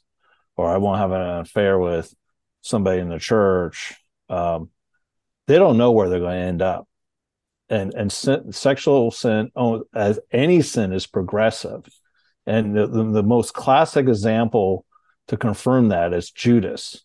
or 0.57 0.69
I 0.69 0.79
won't 0.79 0.99
have 0.99 1.13
an 1.13 1.41
affair 1.41 1.79
with 1.79 2.15
somebody 2.63 3.01
in 3.01 3.09
the 3.09 3.19
church. 3.19 3.95
Um, 4.29 4.71
they 5.47 5.59
don't 5.59 5.79
know 5.79 5.93
where 5.93 6.09
they're 6.09 6.21
going 6.21 6.41
to 6.41 6.47
end 6.47 6.63
up. 6.63 6.87
And 7.69 7.95
and 7.95 8.11
sin, 8.11 8.53
sexual 8.53 9.11
sin, 9.11 9.51
oh, 9.55 9.85
as 9.95 10.19
any 10.33 10.61
sin, 10.63 10.93
is 10.93 11.07
progressive. 11.07 11.87
And 12.47 12.77
the, 12.77 12.87
the, 12.87 13.05
the 13.05 13.23
most 13.23 13.55
classic 13.55 14.09
example 14.09 14.85
to 15.29 15.37
confirm 15.37 15.89
that 15.89 16.13
is 16.13 16.31
Judas, 16.31 17.05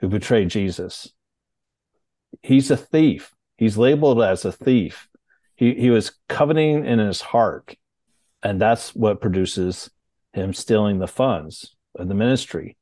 who 0.00 0.08
betrayed 0.08 0.50
Jesus. 0.50 1.12
He's 2.42 2.70
a 2.70 2.76
thief. 2.76 3.32
He's 3.56 3.76
labeled 3.76 4.22
as 4.22 4.44
a 4.44 4.52
thief. 4.52 5.08
He 5.56 5.74
he 5.74 5.90
was 5.90 6.16
coveting 6.28 6.84
in 6.84 6.98
his 7.00 7.20
heart, 7.20 7.74
and 8.46 8.60
that's 8.60 8.94
what 8.94 9.20
produces 9.20 9.90
him 10.32 10.54
stealing 10.54 11.00
the 11.00 11.08
funds 11.08 11.74
of 11.96 12.06
the 12.06 12.14
ministry. 12.14 12.76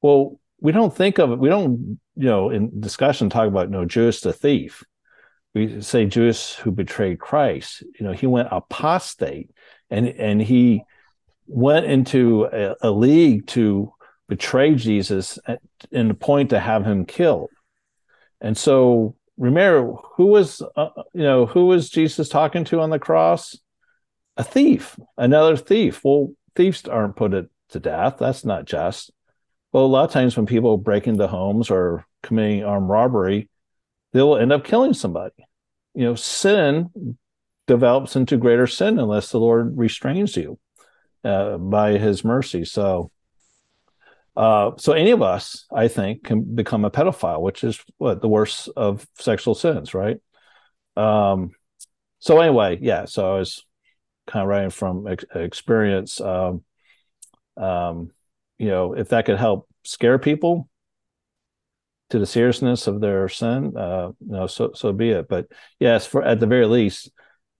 Well, 0.00 0.40
we 0.58 0.72
don't 0.72 0.94
think 0.94 1.18
of 1.18 1.30
it. 1.32 1.38
We 1.38 1.50
don't, 1.50 2.00
you 2.16 2.26
know, 2.26 2.48
in 2.48 2.80
discussion 2.80 3.28
talk 3.28 3.46
about 3.46 3.66
you 3.66 3.72
know 3.72 3.84
Judas 3.84 4.22
the 4.22 4.32
thief. 4.32 4.82
We 5.54 5.82
say 5.82 6.06
Judas 6.06 6.54
who 6.54 6.70
betrayed 6.70 7.20
Christ. 7.20 7.82
You 8.00 8.06
know, 8.06 8.12
he 8.12 8.26
went 8.26 8.48
apostate, 8.50 9.50
and 9.90 10.08
and 10.08 10.40
he 10.40 10.82
went 11.46 11.84
into 11.84 12.44
a, 12.50 12.76
a 12.80 12.90
league 12.90 13.46
to 13.48 13.92
betray 14.30 14.74
Jesus 14.74 15.38
and 15.92 16.08
the 16.08 16.14
point 16.14 16.50
to 16.50 16.60
have 16.60 16.86
him 16.86 17.04
killed. 17.04 17.50
And 18.40 18.56
so 18.56 19.14
remember 19.36 19.92
who 20.16 20.26
was 20.26 20.62
uh, 20.74 20.88
you 21.12 21.22
know 21.22 21.46
who 21.46 21.66
was 21.66 21.88
jesus 21.88 22.28
talking 22.28 22.64
to 22.64 22.80
on 22.80 22.90
the 22.90 22.98
cross 22.98 23.56
a 24.36 24.44
thief 24.44 24.98
another 25.16 25.56
thief 25.56 26.02
well 26.04 26.32
thieves 26.54 26.86
aren't 26.86 27.16
put 27.16 27.30
to 27.68 27.80
death 27.80 28.16
that's 28.18 28.44
not 28.44 28.64
just 28.64 29.10
well 29.72 29.84
a 29.84 29.86
lot 29.86 30.04
of 30.04 30.10
times 30.10 30.36
when 30.36 30.46
people 30.46 30.76
break 30.76 31.06
into 31.06 31.26
homes 31.26 31.70
or 31.70 32.06
committing 32.22 32.64
armed 32.64 32.88
robbery 32.88 33.48
they'll 34.12 34.36
end 34.36 34.52
up 34.52 34.64
killing 34.64 34.94
somebody 34.94 35.34
you 35.94 36.04
know 36.04 36.14
sin 36.14 37.16
develops 37.66 38.16
into 38.16 38.36
greater 38.36 38.66
sin 38.66 38.98
unless 38.98 39.30
the 39.30 39.40
lord 39.40 39.76
restrains 39.76 40.36
you 40.36 40.58
uh, 41.24 41.56
by 41.56 41.98
his 41.98 42.24
mercy 42.24 42.64
so 42.64 43.10
uh, 44.34 44.70
so 44.78 44.92
any 44.92 45.10
of 45.10 45.20
us, 45.20 45.66
I 45.70 45.88
think, 45.88 46.24
can 46.24 46.54
become 46.54 46.84
a 46.84 46.90
pedophile, 46.90 47.42
which 47.42 47.64
is 47.64 47.78
what 47.98 48.22
the 48.22 48.28
worst 48.28 48.70
of 48.76 49.06
sexual 49.18 49.54
sins, 49.54 49.92
right? 49.92 50.18
Um, 50.96 51.50
so 52.18 52.40
anyway, 52.40 52.78
yeah. 52.80 53.04
So 53.04 53.34
I 53.34 53.38
was 53.38 53.64
kind 54.26 54.42
of 54.42 54.48
writing 54.48 54.70
from 54.70 55.06
ex- 55.06 55.24
experience. 55.34 56.20
Um, 56.20 56.62
um, 57.56 58.10
you 58.58 58.68
know, 58.68 58.94
if 58.94 59.08
that 59.10 59.26
could 59.26 59.38
help 59.38 59.68
scare 59.84 60.18
people 60.18 60.68
to 62.10 62.18
the 62.18 62.26
seriousness 62.26 62.86
of 62.86 63.00
their 63.00 63.28
sin, 63.28 63.76
uh, 63.76 64.12
you 64.20 64.32
know, 64.32 64.46
so 64.46 64.72
so 64.74 64.92
be 64.92 65.10
it. 65.10 65.28
But 65.28 65.46
yes, 65.80 66.06
for 66.06 66.22
at 66.22 66.40
the 66.40 66.46
very 66.46 66.66
least, 66.66 67.10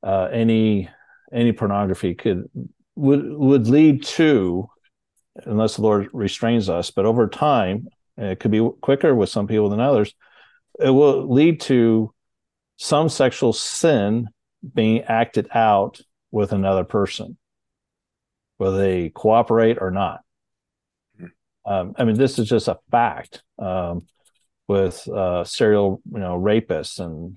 uh, 0.03 0.29
any 0.33 0.89
any 1.33 1.53
pornography 1.53 2.15
could 2.15 2.49
would 2.95 3.25
would 3.33 3.69
lead 3.69 4.05
to 4.05 4.69
unless 5.47 5.77
the 5.77 5.83
Lord 5.83 6.09
restrains 6.13 6.69
us. 6.69 6.91
But 6.91 7.07
over 7.07 7.29
time, 7.29 7.89
it 8.17 8.41
could 8.41 8.51
be 8.51 8.69
quicker 8.81 9.15
with 9.15 9.31
some 9.31 9.47
people 9.47 9.71
than 9.71 9.81
others. 9.81 10.15
It 10.79 10.91
will 10.91 11.33
lead 11.33 11.61
to 11.63 12.13
some 12.77 13.09
sexual 13.09 13.53
sin 13.53 14.29
being 14.75 15.03
acted 15.03 15.49
out 15.55 16.01
with 16.33 16.53
another 16.53 16.83
person, 16.83 17.37
whether 18.57 18.78
they 18.78 19.11
cooperate 19.11 19.78
or 19.80 19.93
not. 19.93 20.22
Hmm. 21.16 21.26
Um, 21.64 21.95
I 21.97 22.05
mean, 22.05 22.16
this 22.16 22.41
is 22.41 22.49
just 22.49 22.66
a 22.66 22.78
fact 22.91 23.43
um, 23.59 24.07
with 24.66 25.07
uh, 25.09 25.45
serial, 25.45 26.01
you 26.12 26.18
know, 26.18 26.37
rapists 26.37 26.99
and 26.99 27.37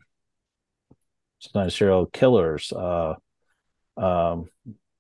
sometimes 1.40 1.76
serial 1.76 2.08
killers. 2.08 2.72
Uh, 2.72 3.16
um, 3.98 4.50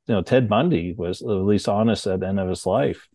you 0.08 0.14
know 0.14 0.22
Ted 0.22 0.48
Bundy 0.48 0.94
was 0.94 1.22
at 1.22 1.28
least 1.28 1.68
honest 1.68 2.06
at 2.08 2.20
the 2.20 2.28
end 2.28 2.40
of 2.40 2.50
his 2.50 2.66
life. 2.66 3.08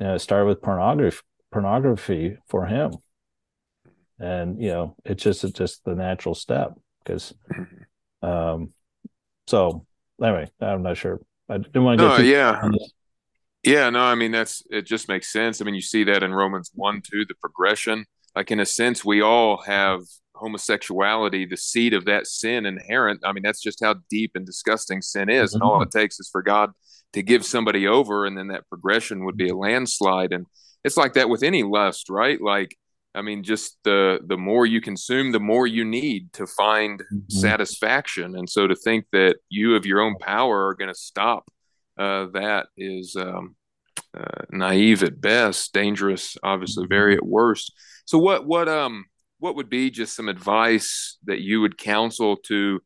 You 0.00 0.06
know, 0.06 0.14
it 0.14 0.20
started 0.20 0.46
with 0.46 0.62
pornography 0.62 1.22
pornography 1.50 2.38
for 2.48 2.64
him, 2.66 2.92
and 4.18 4.60
you 4.60 4.68
know 4.70 4.96
it's 5.04 5.22
just 5.22 5.44
it's 5.44 5.58
just 5.58 5.84
the 5.84 5.94
natural 5.94 6.34
step 6.34 6.72
because. 7.04 7.34
Um, 8.22 8.72
so 9.48 9.84
anyway, 10.20 10.50
I'm 10.60 10.82
not 10.82 10.96
sure. 10.96 11.20
I 11.48 11.58
didn't 11.58 11.84
want 11.84 12.00
to. 12.00 12.08
No, 12.08 12.16
yeah. 12.18 12.60
Yeah, 13.62 13.90
no, 13.90 14.00
I 14.00 14.16
mean 14.16 14.32
that's 14.32 14.64
it. 14.70 14.86
Just 14.86 15.08
makes 15.08 15.32
sense. 15.32 15.60
I 15.60 15.64
mean, 15.64 15.76
you 15.76 15.82
see 15.82 16.02
that 16.04 16.24
in 16.24 16.34
Romans 16.34 16.72
one, 16.74 17.00
two, 17.00 17.24
the 17.24 17.34
progression. 17.40 18.04
Like 18.34 18.50
in 18.50 18.58
a 18.60 18.66
sense, 18.66 19.04
we 19.04 19.20
all 19.20 19.62
have 19.62 20.00
homosexuality, 20.34 21.46
the 21.46 21.56
seed 21.56 21.94
of 21.94 22.06
that 22.06 22.26
sin 22.26 22.66
inherent. 22.66 23.20
I 23.24 23.32
mean, 23.32 23.42
that's 23.44 23.62
just 23.62 23.78
how 23.84 23.96
deep 24.10 24.32
and 24.34 24.44
disgusting 24.44 25.00
sin 25.00 25.28
is. 25.28 25.50
Mm-hmm. 25.50 25.56
And 25.56 25.62
all 25.62 25.74
mm-hmm. 25.78 25.82
it 25.82 25.90
takes 25.92 26.18
is 26.18 26.28
for 26.30 26.42
God 26.42 26.70
to 27.12 27.22
give 27.22 27.44
somebody 27.44 27.86
over, 27.86 28.26
and 28.26 28.36
then 28.36 28.48
that 28.48 28.68
progression 28.68 29.24
would 29.26 29.36
be 29.36 29.50
a 29.50 29.56
landslide. 29.56 30.32
And 30.32 30.46
it's 30.82 30.96
like 30.96 31.12
that 31.12 31.28
with 31.28 31.42
any 31.42 31.62
lust, 31.62 32.08
right? 32.08 32.40
Like, 32.40 32.76
I 33.14 33.22
mean, 33.22 33.42
just 33.42 33.78
the 33.84 34.20
the 34.26 34.38
more 34.38 34.66
you 34.66 34.80
consume, 34.80 35.32
the 35.32 35.40
more 35.40 35.66
you 35.66 35.84
need 35.84 36.32
to 36.34 36.46
find 36.46 37.00
mm-hmm. 37.00 37.18
satisfaction. 37.28 38.36
And 38.36 38.48
so 38.48 38.66
to 38.66 38.74
think 38.74 39.06
that 39.12 39.36
you 39.48 39.76
of 39.76 39.84
your 39.84 40.00
own 40.00 40.16
power 40.18 40.68
are 40.68 40.74
going 40.74 40.92
to 40.92 40.98
stop 40.98 41.44
uh, 41.98 42.26
that 42.32 42.66
is 42.76 43.16
um, 43.16 43.54
uh, 44.16 44.44
naive 44.50 45.02
at 45.02 45.20
best, 45.20 45.72
dangerous, 45.72 46.36
obviously, 46.42 46.86
very 46.88 47.14
at 47.14 47.24
worst. 47.24 47.72
So 48.06 48.18
what 48.18 48.46
what 48.46 48.68
um 48.68 49.04
what 49.38 49.56
would 49.56 49.68
be 49.68 49.90
just 49.90 50.16
some 50.16 50.28
advice 50.28 51.18
that 51.24 51.40
you 51.40 51.60
would 51.60 51.76
counsel 51.76 52.36
to 52.36 52.80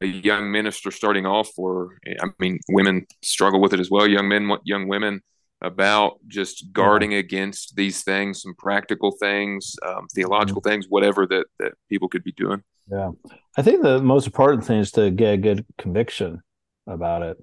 a 0.00 0.06
young 0.06 0.52
minister 0.52 0.92
starting 0.92 1.26
off 1.26 1.50
for 1.56 1.98
i 2.22 2.26
mean 2.38 2.60
women 2.68 3.04
struggle 3.24 3.60
with 3.60 3.74
it 3.74 3.80
as 3.80 3.90
well 3.90 4.06
young 4.06 4.28
men 4.28 4.48
young 4.62 4.86
women 4.86 5.20
about 5.62 6.18
just 6.26 6.72
guarding 6.72 7.14
against 7.14 7.76
these 7.76 8.02
things 8.02 8.42
some 8.42 8.54
practical 8.56 9.12
things 9.12 9.76
um, 9.86 10.06
theological 10.14 10.62
things 10.62 10.86
whatever 10.88 11.26
that 11.26 11.46
that 11.58 11.72
people 11.88 12.08
could 12.08 12.24
be 12.24 12.32
doing 12.32 12.62
yeah 12.90 13.10
i 13.56 13.62
think 13.62 13.82
the 13.82 14.00
most 14.00 14.26
important 14.26 14.64
thing 14.64 14.78
is 14.78 14.90
to 14.90 15.10
get 15.10 15.34
a 15.34 15.36
good 15.36 15.66
conviction 15.78 16.40
about 16.86 17.22
it 17.22 17.36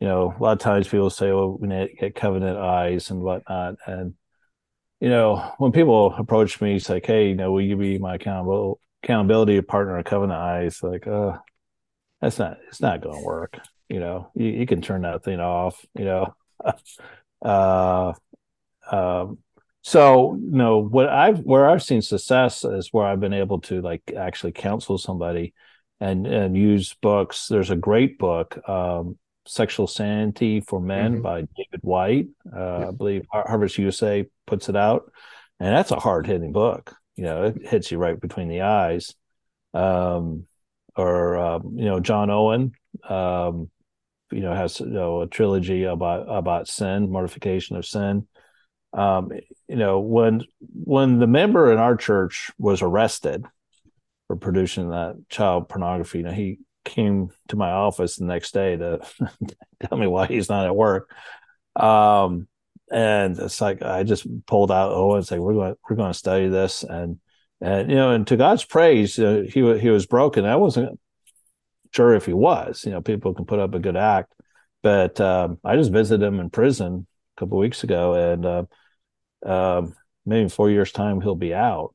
you 0.00 0.06
know 0.06 0.34
a 0.38 0.42
lot 0.42 0.52
of 0.52 0.58
times 0.58 0.88
people 0.88 1.10
say 1.10 1.32
well 1.32 1.56
we 1.58 1.68
need 1.68 1.88
to 1.88 1.94
get 1.94 2.14
covenant 2.14 2.58
eyes 2.58 3.10
and 3.10 3.20
whatnot 3.20 3.76
and 3.86 4.14
you 5.00 5.08
know, 5.10 5.52
when 5.58 5.72
people 5.72 6.14
approach 6.14 6.60
me, 6.60 6.76
it's 6.76 6.88
like, 6.88 7.06
hey, 7.06 7.28
you 7.28 7.34
know, 7.34 7.52
will 7.52 7.60
you 7.60 7.76
be 7.76 7.98
my 7.98 8.14
accountable 8.14 8.80
accountability 9.02 9.60
partner 9.60 9.98
at 9.98 10.06
Covenant 10.06 10.40
Eyes? 10.40 10.82
Like, 10.82 11.06
uh, 11.06 11.36
that's 12.20 12.38
not 12.38 12.58
it's 12.68 12.80
not 12.80 13.02
going 13.02 13.18
to 13.18 13.24
work. 13.24 13.58
You 13.88 14.00
know, 14.00 14.30
you, 14.34 14.46
you 14.46 14.66
can 14.66 14.80
turn 14.80 15.02
that 15.02 15.22
thing 15.22 15.38
off. 15.38 15.84
You 15.94 16.06
know, 16.06 16.34
uh, 17.42 18.12
um, 18.90 19.38
so 19.82 20.34
you 20.34 20.56
know 20.56 20.78
what 20.78 21.08
I've 21.08 21.38
where 21.40 21.68
I've 21.68 21.82
seen 21.82 22.02
success 22.02 22.64
is 22.64 22.92
where 22.92 23.06
I've 23.06 23.20
been 23.20 23.32
able 23.32 23.60
to 23.62 23.80
like 23.80 24.02
actually 24.16 24.52
counsel 24.52 24.98
somebody 24.98 25.54
and 26.00 26.26
and 26.26 26.56
use 26.56 26.94
books. 26.94 27.46
There's 27.48 27.70
a 27.70 27.76
great 27.76 28.18
book, 28.18 28.58
um, 28.68 29.16
Sexual 29.46 29.86
Sanity 29.86 30.60
for 30.60 30.80
Men 30.80 31.14
mm-hmm. 31.14 31.22
by 31.22 31.40
David 31.56 31.80
White. 31.82 32.28
Uh. 32.52 32.88
I 32.88 32.90
believe 32.90 33.26
Harvest 33.30 33.78
USA 33.78 34.26
puts 34.46 34.68
it 34.68 34.76
out, 34.76 35.12
and 35.60 35.74
that's 35.74 35.92
a 35.92 36.00
hard 36.00 36.26
hitting 36.26 36.52
book. 36.52 36.94
You 37.14 37.24
know, 37.24 37.44
it 37.44 37.66
hits 37.66 37.90
you 37.90 37.98
right 37.98 38.20
between 38.20 38.48
the 38.48 38.62
eyes. 38.62 39.14
Um, 39.72 40.46
or 40.96 41.36
um, 41.36 41.74
you 41.76 41.84
know, 41.84 42.00
John 42.00 42.30
Owen, 42.30 42.72
um, 43.08 43.70
you 44.30 44.40
know, 44.40 44.54
has 44.54 44.80
you 44.80 44.86
know 44.86 45.22
a 45.22 45.26
trilogy 45.26 45.84
about 45.84 46.26
about 46.28 46.68
sin, 46.68 47.10
mortification 47.10 47.76
of 47.76 47.86
sin. 47.86 48.26
Um, 48.92 49.30
you 49.68 49.76
know, 49.76 50.00
when 50.00 50.42
when 50.60 51.18
the 51.18 51.26
member 51.26 51.72
in 51.72 51.78
our 51.78 51.96
church 51.96 52.50
was 52.58 52.82
arrested 52.82 53.44
for 54.26 54.36
producing 54.36 54.90
that 54.90 55.16
child 55.28 55.68
pornography, 55.68 56.18
you 56.18 56.24
know, 56.24 56.32
he 56.32 56.58
came 56.84 57.30
to 57.48 57.56
my 57.56 57.70
office 57.70 58.16
the 58.16 58.24
next 58.24 58.54
day 58.54 58.76
to 58.76 59.00
tell 59.80 59.98
me 59.98 60.06
why 60.06 60.26
he's 60.26 60.48
not 60.48 60.66
at 60.66 60.76
work. 60.76 61.10
Um, 61.74 62.48
and 62.90 63.38
it's 63.38 63.60
like 63.60 63.82
I 63.82 64.04
just 64.04 64.26
pulled 64.46 64.70
out 64.70 64.92
oh 64.92 65.16
and 65.16 65.26
say 65.26 65.38
we're 65.38 65.54
going 65.54 65.74
we're 65.88 65.96
going 65.96 66.12
to 66.12 66.18
study 66.18 66.48
this 66.48 66.84
and 66.84 67.18
and 67.60 67.90
you 67.90 67.96
know 67.96 68.12
and 68.12 68.26
to 68.28 68.36
God's 68.36 68.64
praise 68.64 69.18
uh, 69.18 69.44
he 69.48 69.78
he 69.78 69.90
was 69.90 70.06
broken. 70.06 70.44
I 70.44 70.56
wasn't 70.56 70.98
sure 71.96 72.14
if 72.14 72.26
he 72.26 72.32
was. 72.32 72.84
You 72.84 72.92
know, 72.92 73.00
people 73.00 73.34
can 73.34 73.46
put 73.46 73.58
up 73.58 73.74
a 73.74 73.80
good 73.80 73.96
act, 73.96 74.32
but 74.82 75.20
um, 75.20 75.58
I 75.64 75.76
just 75.76 75.92
visited 75.92 76.24
him 76.24 76.40
in 76.40 76.50
prison 76.50 77.06
a 77.36 77.40
couple 77.40 77.58
weeks 77.58 77.84
ago, 77.84 78.14
and 78.14 78.46
uh, 78.46 78.64
uh, 79.44 79.82
maybe 80.24 80.42
in 80.42 80.48
four 80.48 80.70
years' 80.70 80.92
time 80.92 81.20
he'll 81.20 81.34
be 81.34 81.54
out. 81.54 81.94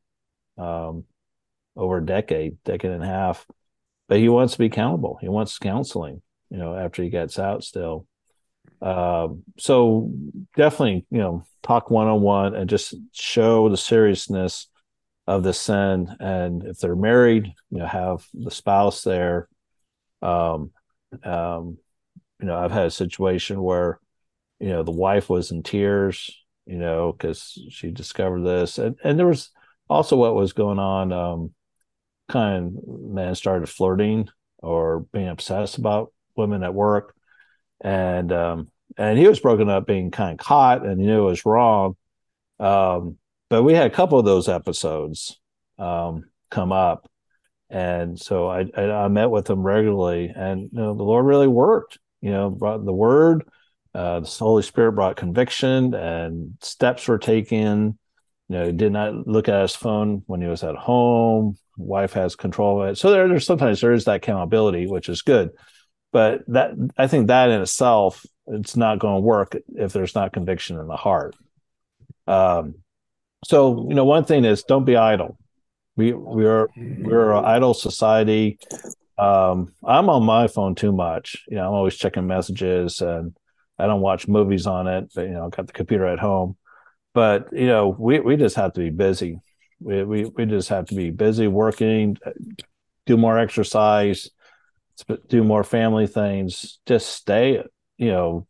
Um, 0.58 1.06
over 1.76 1.97
a 1.97 2.06
decade, 2.06 2.62
decade 2.64 2.91
and 2.91 3.04
a 3.04 3.08
half, 3.08 3.45
but 4.08 4.20
he 4.20 4.30
wants 4.30 4.54
to 4.54 4.60
be 4.60 4.66
accountable. 4.66 5.18
He 5.22 5.30
wants 5.30 5.58
counseling. 5.58 6.22
You 6.49 6.58
know, 6.58 6.76
after 6.76 7.02
he 7.02 7.10
gets 7.10 7.39
out, 7.39 7.64
still. 7.64 8.06
Um, 8.82 9.43
so 9.58 10.12
definitely, 10.58 11.06
you 11.10 11.20
know, 11.20 11.45
talk 11.64 11.89
one 11.89 12.08
on 12.08 12.22
one 12.22 12.56
and 12.56 12.70
just 12.70 12.93
show 13.14 13.70
the 13.70 13.78
seriousness 13.78 14.68
of 15.28 15.43
the 15.43 15.54
sin. 15.54 16.14
And 16.20 16.64
if 16.66 16.80
they're 16.80 16.95
married, 16.95 17.54
you 17.70 17.80
know, 17.80 17.86
have 17.86 18.26
the 18.34 18.52
spouse 18.52 19.04
there. 19.04 19.47
Um, 20.22 20.72
um, 21.24 21.78
you 22.39 22.47
know, 22.47 22.57
I've 22.57 22.72
had 22.72 22.88
a 22.88 22.91
situation 22.91 23.61
where, 23.61 23.99
you 24.59 24.69
know, 24.69 24.84
the 24.84 24.91
wife 24.91 25.30
was 25.30 25.51
in 25.51 25.63
tears, 25.63 26.32
you 26.65 26.78
know, 26.78 27.11
because 27.11 27.59
she 27.69 27.91
discovered 27.91 28.43
this, 28.43 28.78
and 28.78 28.95
and 29.03 29.17
there 29.17 29.28
was 29.28 29.49
also 29.89 30.15
what 30.15 30.36
was 30.36 30.53
going 30.53 30.80
on. 30.80 31.11
Um, 31.11 31.53
kind 32.30 32.78
of 32.78 32.88
man 32.88 33.36
started 33.36 33.67
flirting 33.67 34.30
or 34.59 35.01
being 35.11 35.28
obsessed 35.28 35.78
about 35.78 36.13
women 36.36 36.63
at 36.63 36.74
work, 36.74 37.15
and 37.82 38.32
um, 38.32 38.72
and 38.97 39.17
he 39.17 39.28
was 39.28 39.39
broken 39.39 39.69
up 39.69 39.86
being 39.86 40.11
kind 40.11 40.39
of 40.39 40.45
caught 40.45 40.86
and 40.86 40.99
he 40.99 41.07
knew 41.07 41.28
it 41.28 41.32
was 41.32 41.45
wrong. 41.45 41.95
Um, 42.59 43.17
but 43.49 43.63
we 43.63 43.74
had 43.74 43.88
a 43.88 43.95
couple 43.95 44.19
of 44.19 44.26
those 44.26 44.47
episodes 44.47 45.39
um, 45.78 46.26
come 46.49 46.72
up, 46.72 47.09
and 47.72 48.19
so 48.19 48.49
I, 48.49 48.65
I, 48.76 48.84
I 48.84 49.07
met 49.07 49.32
with 49.32 49.49
him 49.49 49.63
regularly, 49.63 50.32
and 50.36 50.63
you 50.63 50.69
know, 50.74 50.93
the 50.93 51.03
Lord 51.03 51.26
really 51.26 51.47
worked. 51.47 51.97
You 52.19 52.32
know, 52.32 52.49
brought 52.49 52.86
the 52.86 52.93
Word, 52.93 53.47
uh, 53.95 54.19
the 54.19 54.28
Holy 54.28 54.61
Spirit 54.61 54.91
brought 54.91 55.15
conviction, 55.15 55.95
and 55.95 56.57
steps 56.61 57.07
were 57.07 57.17
taken. 57.17 57.97
You 58.49 58.57
know, 58.57 58.65
he 58.65 58.74
did 58.74 58.91
not 58.91 59.26
look 59.26 59.47
at 59.47 59.61
his 59.61 59.76
phone 59.76 60.24
when 60.28 60.41
he 60.41 60.47
was 60.47 60.63
at 60.63 60.76
home. 60.76 61.57
Wife 61.78 62.11
has 62.13 62.36
control 62.36 62.84
of 62.84 62.89
it, 62.89 62.97
so 62.97 63.09
there, 63.09 63.28
there's 63.30 63.45
sometimes 63.45 63.80
there 63.80 63.93
is 63.93 64.03
that 64.03 64.17
accountability, 64.17 64.86
which 64.88 65.07
is 65.07 65.22
good. 65.22 65.51
But 66.11 66.41
that 66.49 66.72
I 66.97 67.07
think 67.07 67.28
that 67.28 67.49
in 67.49 67.61
itself 67.61 68.26
it's 68.47 68.76
not 68.76 68.99
going 68.99 69.15
to 69.15 69.22
work 69.26 69.55
if 69.76 69.93
there's 69.93 70.13
not 70.13 70.34
conviction 70.34 70.78
in 70.78 70.88
the 70.88 70.97
heart. 70.97 71.36
Um, 72.28 72.76
so 73.45 73.88
you 73.88 73.95
know, 73.95 74.03
one 74.03 74.26
thing 74.26 74.43
is 74.43 74.63
don't 74.63 74.84
be 74.84 74.97
idle. 74.97 75.38
We 76.02 76.14
we 76.14 76.45
are 76.47 76.68
we're 76.76 77.32
an 77.32 77.45
idle 77.45 77.76
society. 77.76 78.58
Um, 79.20 79.72
I'm 79.86 80.10
on 80.10 80.24
my 80.24 80.47
phone 80.47 80.74
too 80.74 80.91
much. 80.91 81.43
You 81.47 81.58
know, 81.58 81.68
I'm 81.68 81.76
always 81.76 81.95
checking 81.95 82.26
messages, 82.26 83.02
and 83.02 83.38
I 83.78 83.86
don't 83.86 84.02
watch 84.02 84.28
movies 84.28 84.66
on 84.66 84.88
it. 84.88 85.12
But 85.14 85.28
you 85.28 85.34
know, 85.34 85.45
I've 85.45 85.52
got 85.52 85.68
the 85.68 85.74
computer 85.74 86.08
at 86.08 86.18
home. 86.18 86.58
But 87.14 87.54
you 87.54 87.68
know, 87.68 87.95
we 87.99 88.20
we 88.20 88.36
just 88.36 88.56
have 88.56 88.74
to 88.74 88.80
be 88.80 88.89
busy. 88.89 89.41
We 89.80 90.04
we 90.04 90.26
we 90.26 90.47
just 90.47 90.70
have 90.70 90.88
to 90.88 90.95
be 90.95 91.12
busy 91.12 91.47
working, 91.47 92.18
do 93.06 93.16
more 93.16 93.38
exercise, 93.38 94.28
do 95.28 95.43
more 95.43 95.64
family 95.64 96.08
things. 96.08 96.80
Just 96.88 97.10
stay 97.10 97.64
you 97.99 98.08
know, 98.08 98.47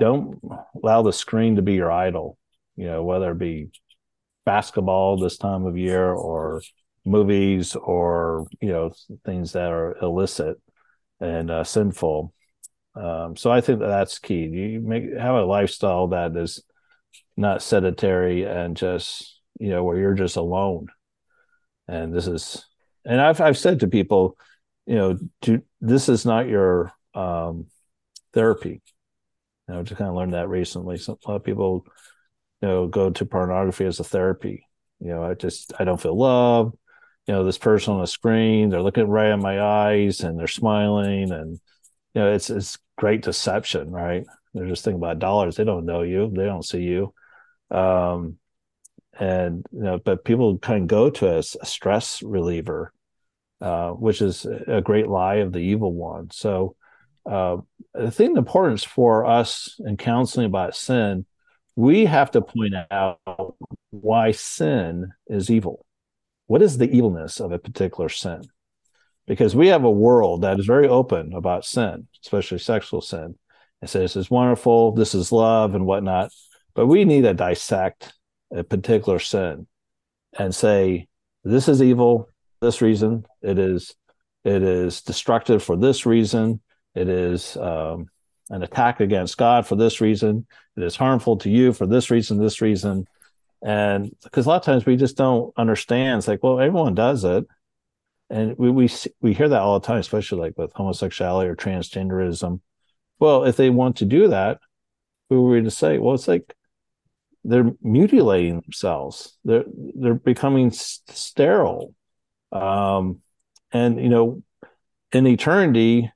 don't 0.00 0.40
allow 0.82 1.02
the 1.02 1.12
screen 1.12 1.54
to 1.54 1.62
be 1.62 1.74
your 1.74 1.92
idol, 1.92 2.36
you 2.74 2.86
know, 2.86 3.04
whether 3.04 3.30
it 3.30 3.38
be 3.38 3.68
basketball 4.54 5.16
this 5.16 5.36
time 5.36 5.64
of 5.64 5.76
year 5.76 6.12
or 6.12 6.62
movies 7.04 7.76
or, 7.76 8.46
you 8.60 8.68
know, 8.68 8.90
things 9.24 9.52
that 9.52 9.70
are 9.70 9.96
illicit 10.02 10.56
and 11.20 11.50
uh, 11.50 11.64
sinful. 11.64 12.32
Um, 12.94 13.36
so 13.36 13.52
I 13.52 13.60
think 13.60 13.78
that 13.80 13.86
that's 13.86 14.18
key. 14.18 14.44
You 14.46 14.80
make 14.80 15.04
have 15.16 15.36
a 15.36 15.44
lifestyle 15.44 16.08
that 16.08 16.36
is 16.36 16.62
not 17.36 17.62
sedentary 17.62 18.44
and 18.44 18.76
just 18.76 19.40
you 19.60 19.70
know 19.70 19.84
where 19.84 19.98
you're 19.98 20.14
just 20.14 20.36
alone. 20.36 20.88
And 21.86 22.14
this 22.14 22.26
is, 22.26 22.66
and 23.04 23.20
I've 23.20 23.40
I've 23.40 23.58
said 23.58 23.80
to 23.80 23.88
people, 23.88 24.36
you 24.86 24.96
know, 24.96 25.18
to, 25.42 25.62
this 25.80 26.08
is 26.08 26.26
not 26.26 26.48
your 26.48 26.92
um, 27.14 27.66
therapy. 28.32 28.82
You 29.68 29.74
know, 29.74 29.82
just 29.82 29.98
kind 29.98 30.10
of 30.10 30.16
learned 30.16 30.34
that 30.34 30.48
recently. 30.48 30.98
So 30.98 31.18
a 31.24 31.30
lot 31.30 31.36
of 31.36 31.44
people, 31.44 31.86
you 32.62 32.68
know, 32.68 32.86
go 32.86 33.10
to 33.10 33.26
pornography 33.26 33.86
as 33.86 34.00
a 34.00 34.04
therapy. 34.04 34.66
You 35.00 35.08
know, 35.08 35.24
I 35.24 35.34
just 35.34 35.72
I 35.78 35.84
don't 35.84 36.00
feel 36.00 36.16
love. 36.16 36.74
You 37.26 37.34
know, 37.34 37.44
this 37.44 37.58
person 37.58 37.94
on 37.94 38.00
the 38.00 38.06
screen, 38.06 38.70
they're 38.70 38.82
looking 38.82 39.08
right 39.08 39.30
at 39.30 39.38
my 39.38 39.60
eyes 39.60 40.20
and 40.20 40.38
they're 40.38 40.46
smiling, 40.48 41.30
and 41.32 41.60
you 42.14 42.20
know, 42.20 42.32
it's 42.32 42.50
it's 42.50 42.78
great 42.96 43.22
deception, 43.22 43.90
right? 43.90 44.24
They're 44.54 44.66
just 44.66 44.84
thinking 44.84 45.00
about 45.00 45.18
dollars. 45.18 45.56
They 45.56 45.64
don't 45.64 45.86
know 45.86 46.02
you. 46.02 46.30
They 46.34 46.44
don't 46.44 46.64
see 46.64 46.82
you. 46.82 47.14
Um, 47.70 48.38
and 49.18 49.64
you 49.72 49.82
know, 49.82 49.98
but 49.98 50.24
people 50.24 50.58
kind 50.58 50.82
of 50.82 50.88
go 50.88 51.10
to 51.10 51.28
as 51.28 51.56
a 51.60 51.66
stress 51.66 52.22
reliever, 52.22 52.92
uh, 53.60 53.90
which 53.90 54.22
is 54.22 54.44
a 54.44 54.80
great 54.80 55.08
lie 55.08 55.36
of 55.36 55.52
the 55.52 55.58
evil 55.58 55.92
one. 55.92 56.30
So 56.30 56.76
uh, 57.30 57.58
I 57.98 58.10
think 58.10 58.34
the 58.34 58.38
importance 58.38 58.82
for 58.82 59.26
us 59.26 59.78
in 59.84 59.96
counseling 59.96 60.46
about 60.46 60.74
sin, 60.74 61.26
we 61.80 62.04
have 62.04 62.30
to 62.32 62.42
point 62.42 62.74
out 62.90 63.20
why 63.90 64.32
sin 64.32 65.12
is 65.28 65.50
evil. 65.50 65.86
What 66.46 66.62
is 66.62 66.76
the 66.76 66.90
evilness 66.90 67.40
of 67.40 67.52
a 67.52 67.58
particular 67.58 68.08
sin? 68.10 68.42
Because 69.26 69.56
we 69.56 69.68
have 69.68 69.84
a 69.84 69.90
world 69.90 70.42
that 70.42 70.58
is 70.58 70.66
very 70.66 70.88
open 70.88 71.32
about 71.32 71.64
sin, 71.64 72.06
especially 72.22 72.58
sexual 72.58 73.00
sin. 73.00 73.36
and 73.80 73.88
says 73.88 74.14
this 74.14 74.16
is 74.16 74.30
wonderful, 74.30 74.92
this 74.92 75.14
is 75.14 75.32
love, 75.32 75.74
and 75.74 75.86
whatnot. 75.86 76.30
But 76.74 76.86
we 76.86 77.04
need 77.04 77.22
to 77.22 77.32
dissect 77.32 78.12
a 78.54 78.62
particular 78.62 79.18
sin 79.18 79.66
and 80.38 80.54
say, 80.54 81.08
this 81.44 81.66
is 81.66 81.80
evil, 81.80 82.28
this 82.60 82.82
reason. 82.82 83.24
It 83.40 83.58
is 83.58 83.94
it 84.44 84.62
is 84.62 85.02
destructive 85.02 85.62
for 85.62 85.76
this 85.76 86.06
reason 86.06 86.60
it 86.94 87.08
is 87.08 87.56
um, 87.56 88.06
an 88.50 88.62
attack 88.62 89.00
against 89.00 89.38
God 89.38 89.66
for 89.66 89.76
this 89.76 90.00
reason. 90.00 90.46
It 90.76 90.82
is 90.82 90.96
harmful 90.96 91.36
to 91.38 91.50
you 91.50 91.72
for 91.72 91.86
this 91.86 92.10
reason, 92.10 92.38
this 92.38 92.60
reason. 92.60 93.06
And 93.62 94.14
because 94.22 94.46
a 94.46 94.48
lot 94.48 94.56
of 94.56 94.64
times 94.64 94.86
we 94.86 94.96
just 94.96 95.16
don't 95.16 95.52
understand. 95.56 96.18
It's 96.18 96.28
like, 96.28 96.42
well, 96.42 96.60
everyone 96.60 96.94
does 96.94 97.24
it. 97.24 97.46
And 98.28 98.56
we, 98.58 98.70
we, 98.70 98.88
we 99.20 99.34
hear 99.34 99.48
that 99.48 99.60
all 99.60 99.78
the 99.78 99.86
time, 99.86 99.98
especially 99.98 100.40
like 100.40 100.58
with 100.58 100.72
homosexuality 100.72 101.48
or 101.48 101.56
transgenderism. 101.56 102.60
Well, 103.18 103.44
if 103.44 103.56
they 103.56 103.70
want 103.70 103.96
to 103.96 104.04
do 104.04 104.28
that, 104.28 104.60
who 105.28 105.46
are 105.46 105.50
we 105.50 105.62
to 105.62 105.70
say? 105.70 105.98
Well, 105.98 106.14
it's 106.14 106.28
like 106.28 106.54
they're 107.44 107.72
mutilating 107.82 108.60
themselves. 108.60 109.36
They're 109.44 109.64
they're 109.66 110.14
becoming 110.14 110.70
sterile, 110.70 111.94
um, 112.52 113.20
and 113.72 114.00
you 114.02 114.08
know, 114.08 114.42
in 115.12 115.26
eternity, 115.26 116.10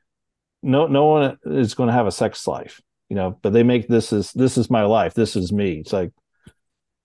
no 0.65 0.87
no 0.87 1.05
one 1.05 1.39
is 1.45 1.75
going 1.75 1.89
to 1.89 1.93
have 1.93 2.07
a 2.07 2.13
sex 2.13 2.47
life 2.47 2.81
you 3.09 3.17
know 3.17 3.39
but 3.43 3.53
they 3.53 3.63
make 3.63 3.87
this 3.87 4.13
is 4.13 4.33
this 4.33 4.59
is 4.59 4.71
my 4.71 4.83
life 4.83 5.15
this 5.15 5.37
is 5.37 5.53
me 5.53 5.79
it's 5.79 5.93
like 5.93 6.11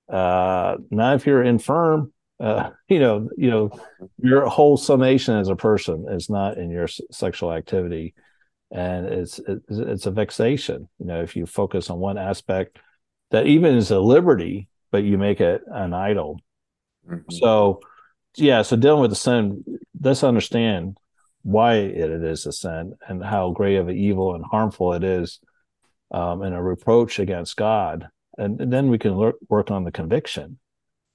uh, 0.10 0.78
not 0.90 1.16
if 1.16 1.26
you're 1.26 1.44
infirm. 1.44 2.12
Uh, 2.40 2.72
you 2.88 3.00
know, 3.00 3.30
you 3.38 3.50
know, 3.50 3.70
your 4.18 4.48
whole 4.48 4.78
summation 4.78 5.36
as 5.36 5.50
a 5.50 5.56
person 5.56 6.06
is 6.10 6.30
not 6.30 6.58
in 6.58 6.72
your 6.72 6.88
sexual 7.12 7.54
activity, 7.54 8.14
and 8.72 9.06
it's 9.06 9.40
it's, 9.40 9.66
it's 9.70 10.06
a 10.06 10.12
vexation. 10.12 10.90
You 11.00 11.06
know, 11.06 11.22
if 11.22 11.36
you 11.36 11.46
focus 11.46 11.90
on 11.90 12.00
one 12.00 12.18
aspect 12.18 12.80
that 13.32 13.46
even 13.46 13.76
is 13.76 13.92
a 13.92 14.00
liberty, 14.00 14.68
but 14.92 15.04
you 15.04 15.18
make 15.18 15.40
it 15.40 15.62
an 15.68 15.94
idol. 15.94 16.40
Mm-hmm. 17.08 17.32
So, 17.32 17.82
yeah, 18.36 18.64
so 18.64 18.76
dealing 18.76 19.02
with 19.02 19.12
the 19.12 19.16
sin, 19.16 19.64
let's 20.02 20.24
understand 20.24 20.98
why 21.44 21.76
it 21.76 22.10
is 22.10 22.46
a 22.46 22.52
sin 22.52 22.96
and 23.08 23.24
how 23.24 23.52
great 23.52 23.78
of 23.78 23.88
an 23.88 23.98
evil 23.98 24.36
and 24.36 24.44
harmful 24.44 24.94
it 24.94 25.04
is, 25.04 25.40
um, 26.12 26.42
and 26.42 26.56
a 26.56 26.62
reproach 26.62 27.20
against 27.20 27.56
God 27.56 28.10
and, 28.40 28.62
and 28.62 28.74
then 28.74 28.90
we 28.90 28.98
can 28.98 29.16
le- 29.16 29.34
work 29.50 29.70
on 29.70 29.84
the 29.84 29.92
conviction. 29.92 30.58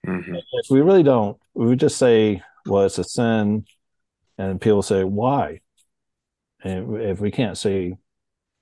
Mm-hmm. 0.06 0.34
If 0.34 0.70
we 0.70 0.82
really 0.82 1.02
don't, 1.02 1.38
we 1.54 1.74
just 1.74 1.96
say, 1.96 2.42
"Well, 2.66 2.84
it's 2.84 2.98
a 2.98 3.04
sin," 3.04 3.64
and 4.36 4.60
people 4.60 4.82
say, 4.82 5.02
"Why?" 5.02 5.60
And 6.62 7.00
if 7.00 7.20
we 7.20 7.30
can't 7.30 7.56
say, 7.56 7.96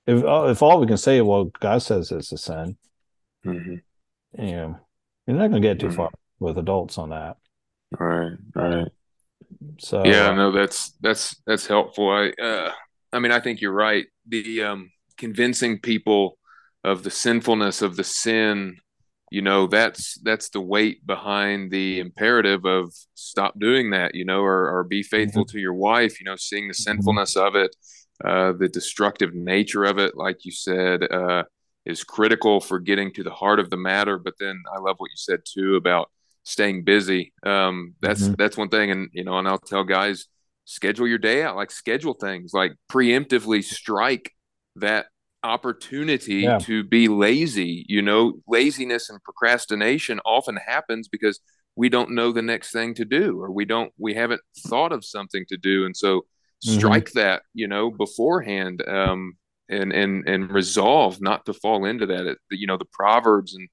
if 0.07 0.23
if 0.23 0.61
all 0.61 0.79
we 0.79 0.87
can 0.87 0.97
say, 0.97 1.19
"Well, 1.19 1.45
God 1.59 1.79
says 1.79 2.11
it's 2.11 2.31
a 2.31 2.37
sin," 2.37 2.77
mm-hmm. 3.45 3.75
you 4.41 4.51
know, 4.51 4.79
you're 5.27 5.37
not 5.37 5.49
going 5.49 5.61
to 5.61 5.67
get 5.67 5.79
too 5.79 5.87
mm-hmm. 5.87 5.97
far 5.97 6.11
with 6.39 6.57
adults 6.57 6.97
on 6.97 7.09
that. 7.09 7.35
Right, 7.91 8.37
right. 8.55 8.87
So 9.79 10.05
yeah, 10.05 10.33
no, 10.33 10.51
that's 10.51 10.91
that's 11.01 11.35
that's 11.45 11.67
helpful. 11.67 12.09
I 12.09 12.29
uh, 12.41 12.71
I 13.11 13.19
mean, 13.19 13.31
I 13.31 13.39
think 13.39 13.61
you're 13.61 13.71
right. 13.71 14.05
The 14.27 14.63
um, 14.63 14.91
convincing 15.17 15.79
people 15.79 16.37
of 16.83 17.03
the 17.03 17.11
sinfulness 17.11 17.81
of 17.81 17.95
the 17.95 18.03
sin 18.03 18.77
you 19.33 19.41
know 19.41 19.65
that's 19.65 20.19
that's 20.19 20.49
the 20.49 20.61
weight 20.61 21.05
behind 21.07 21.71
the 21.71 21.99
imperative 21.99 22.65
of 22.65 22.93
stop 23.15 23.59
doing 23.59 23.89
that 23.89 24.13
you 24.13 24.23
know 24.23 24.41
or, 24.41 24.69
or 24.69 24.83
be 24.83 25.01
faithful 25.01 25.43
mm-hmm. 25.43 25.57
to 25.57 25.59
your 25.59 25.73
wife 25.73 26.19
you 26.19 26.25
know 26.25 26.35
seeing 26.35 26.67
the 26.67 26.73
mm-hmm. 26.73 26.91
sinfulness 26.91 27.35
of 27.35 27.55
it 27.55 27.75
uh, 28.23 28.53
the 28.53 28.69
destructive 28.69 29.33
nature 29.33 29.85
of 29.85 29.97
it 29.97 30.15
like 30.15 30.45
you 30.45 30.51
said 30.51 31.11
uh, 31.11 31.43
is 31.83 32.03
critical 32.03 32.61
for 32.61 32.79
getting 32.79 33.11
to 33.11 33.23
the 33.23 33.31
heart 33.31 33.59
of 33.59 33.71
the 33.71 33.77
matter 33.77 34.19
but 34.19 34.35
then 34.39 34.61
i 34.71 34.77
love 34.77 34.97
what 34.99 35.09
you 35.09 35.17
said 35.17 35.39
too 35.51 35.77
about 35.77 36.11
staying 36.43 36.83
busy 36.83 37.33
um, 37.45 37.95
that's 38.01 38.23
mm-hmm. 38.23 38.33
that's 38.37 38.57
one 38.57 38.69
thing 38.69 38.91
and 38.91 39.09
you 39.13 39.23
know 39.23 39.37
and 39.39 39.47
i'll 39.47 39.57
tell 39.57 39.83
guys 39.83 40.27
schedule 40.65 41.07
your 41.07 41.17
day 41.17 41.43
out 41.43 41.55
like 41.55 41.71
schedule 41.71 42.13
things 42.13 42.53
like 42.53 42.73
preemptively 42.91 43.63
strike 43.63 44.31
that 44.75 45.05
opportunity 45.43 46.35
yeah. 46.35 46.57
to 46.57 46.83
be 46.83 47.07
lazy. 47.07 47.85
You 47.87 48.01
know, 48.01 48.33
laziness 48.47 49.09
and 49.09 49.21
procrastination 49.23 50.19
often 50.25 50.55
happens 50.55 51.07
because 51.07 51.39
we 51.75 51.89
don't 51.89 52.11
know 52.11 52.31
the 52.31 52.41
next 52.41 52.71
thing 52.71 52.93
to 52.95 53.05
do 53.05 53.39
or 53.41 53.51
we 53.51 53.65
don't 53.65 53.91
we 53.97 54.13
haven't 54.13 54.41
thought 54.67 54.91
of 54.91 55.03
something 55.03 55.43
to 55.49 55.57
do 55.57 55.85
and 55.85 55.97
so 55.97 56.19
mm-hmm. 56.19 56.77
strike 56.77 57.05
mm-hmm. 57.05 57.19
that 57.19 57.41
you 57.55 57.67
know 57.67 57.89
beforehand 57.89 58.87
um 58.87 59.33
and 59.69 59.91
and 59.91 60.29
and 60.29 60.51
resolve 60.51 61.19
not 61.19 61.47
to 61.47 61.53
fall 61.53 61.85
into 61.85 62.05
that 62.05 62.27
it, 62.27 62.37
you 62.51 62.67
know 62.67 62.77
the 62.77 62.85
proverbs 62.93 63.55
and 63.55 63.67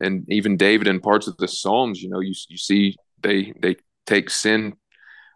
and 0.00 0.24
even 0.28 0.56
david 0.56 0.86
in 0.86 1.00
parts 1.00 1.26
of 1.26 1.36
the 1.38 1.48
psalms 1.48 2.02
you 2.02 2.08
know 2.08 2.20
you 2.20 2.34
you 2.48 2.56
see 2.56 2.96
they 3.22 3.52
they 3.60 3.76
take 4.06 4.30
sin 4.30 4.74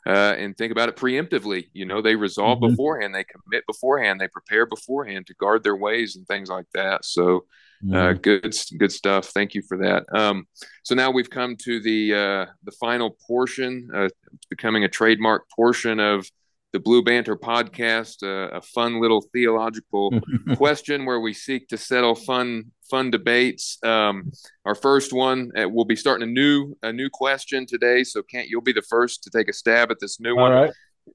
uh, 0.06 0.34
and 0.38 0.56
think 0.56 0.72
about 0.72 0.88
it 0.88 0.96
preemptively. 0.96 1.68
You 1.72 1.84
know, 1.84 2.00
they 2.00 2.16
resolve 2.16 2.58
mm-hmm. 2.58 2.70
beforehand, 2.70 3.14
they 3.14 3.24
commit 3.24 3.64
beforehand, 3.66 4.20
they 4.20 4.28
prepare 4.28 4.66
beforehand 4.66 5.26
to 5.26 5.34
guard 5.34 5.62
their 5.62 5.76
ways 5.76 6.16
and 6.16 6.26
things 6.26 6.48
like 6.48 6.66
that. 6.74 7.04
So, 7.04 7.44
uh, 7.82 7.94
mm-hmm. 7.94 8.18
good, 8.20 8.56
good 8.78 8.92
stuff. 8.92 9.26
Thank 9.26 9.54
you 9.54 9.62
for 9.62 9.78
that. 9.78 10.04
Um, 10.14 10.46
so 10.84 10.94
now 10.94 11.10
we've 11.10 11.30
come 11.30 11.56
to 11.64 11.80
the 11.80 12.14
uh, 12.14 12.46
the 12.64 12.72
final 12.72 13.16
portion. 13.26 13.88
Uh, 13.94 14.08
becoming 14.48 14.84
a 14.84 14.88
trademark 14.88 15.48
portion 15.54 15.98
of 15.98 16.26
the 16.72 16.80
Blue 16.80 17.02
Banter 17.02 17.36
podcast, 17.36 18.22
uh, 18.22 18.56
a 18.56 18.60
fun 18.60 19.00
little 19.00 19.22
theological 19.32 20.12
question 20.56 21.04
where 21.04 21.20
we 21.20 21.32
seek 21.32 21.68
to 21.68 21.76
settle 21.76 22.14
fun 22.14 22.70
fun 22.88 23.10
debates. 23.10 23.78
Um, 23.84 24.32
our 24.64 24.74
first 24.74 25.12
one, 25.12 25.50
uh, 25.56 25.68
we'll 25.68 25.84
be 25.84 25.96
starting 25.96 26.28
a 26.28 26.30
new 26.30 26.76
a 26.82 26.92
new 26.92 27.10
question 27.10 27.66
today. 27.66 28.04
So, 28.04 28.22
Kent 28.22 28.48
you'll 28.48 28.60
be 28.60 28.72
the 28.72 28.82
first 28.82 29.24
to 29.24 29.30
take 29.30 29.48
a 29.48 29.52
stab 29.52 29.90
at 29.90 29.98
this 30.00 30.20
new 30.20 30.36
one. 30.36 30.52
Right. 30.52 30.70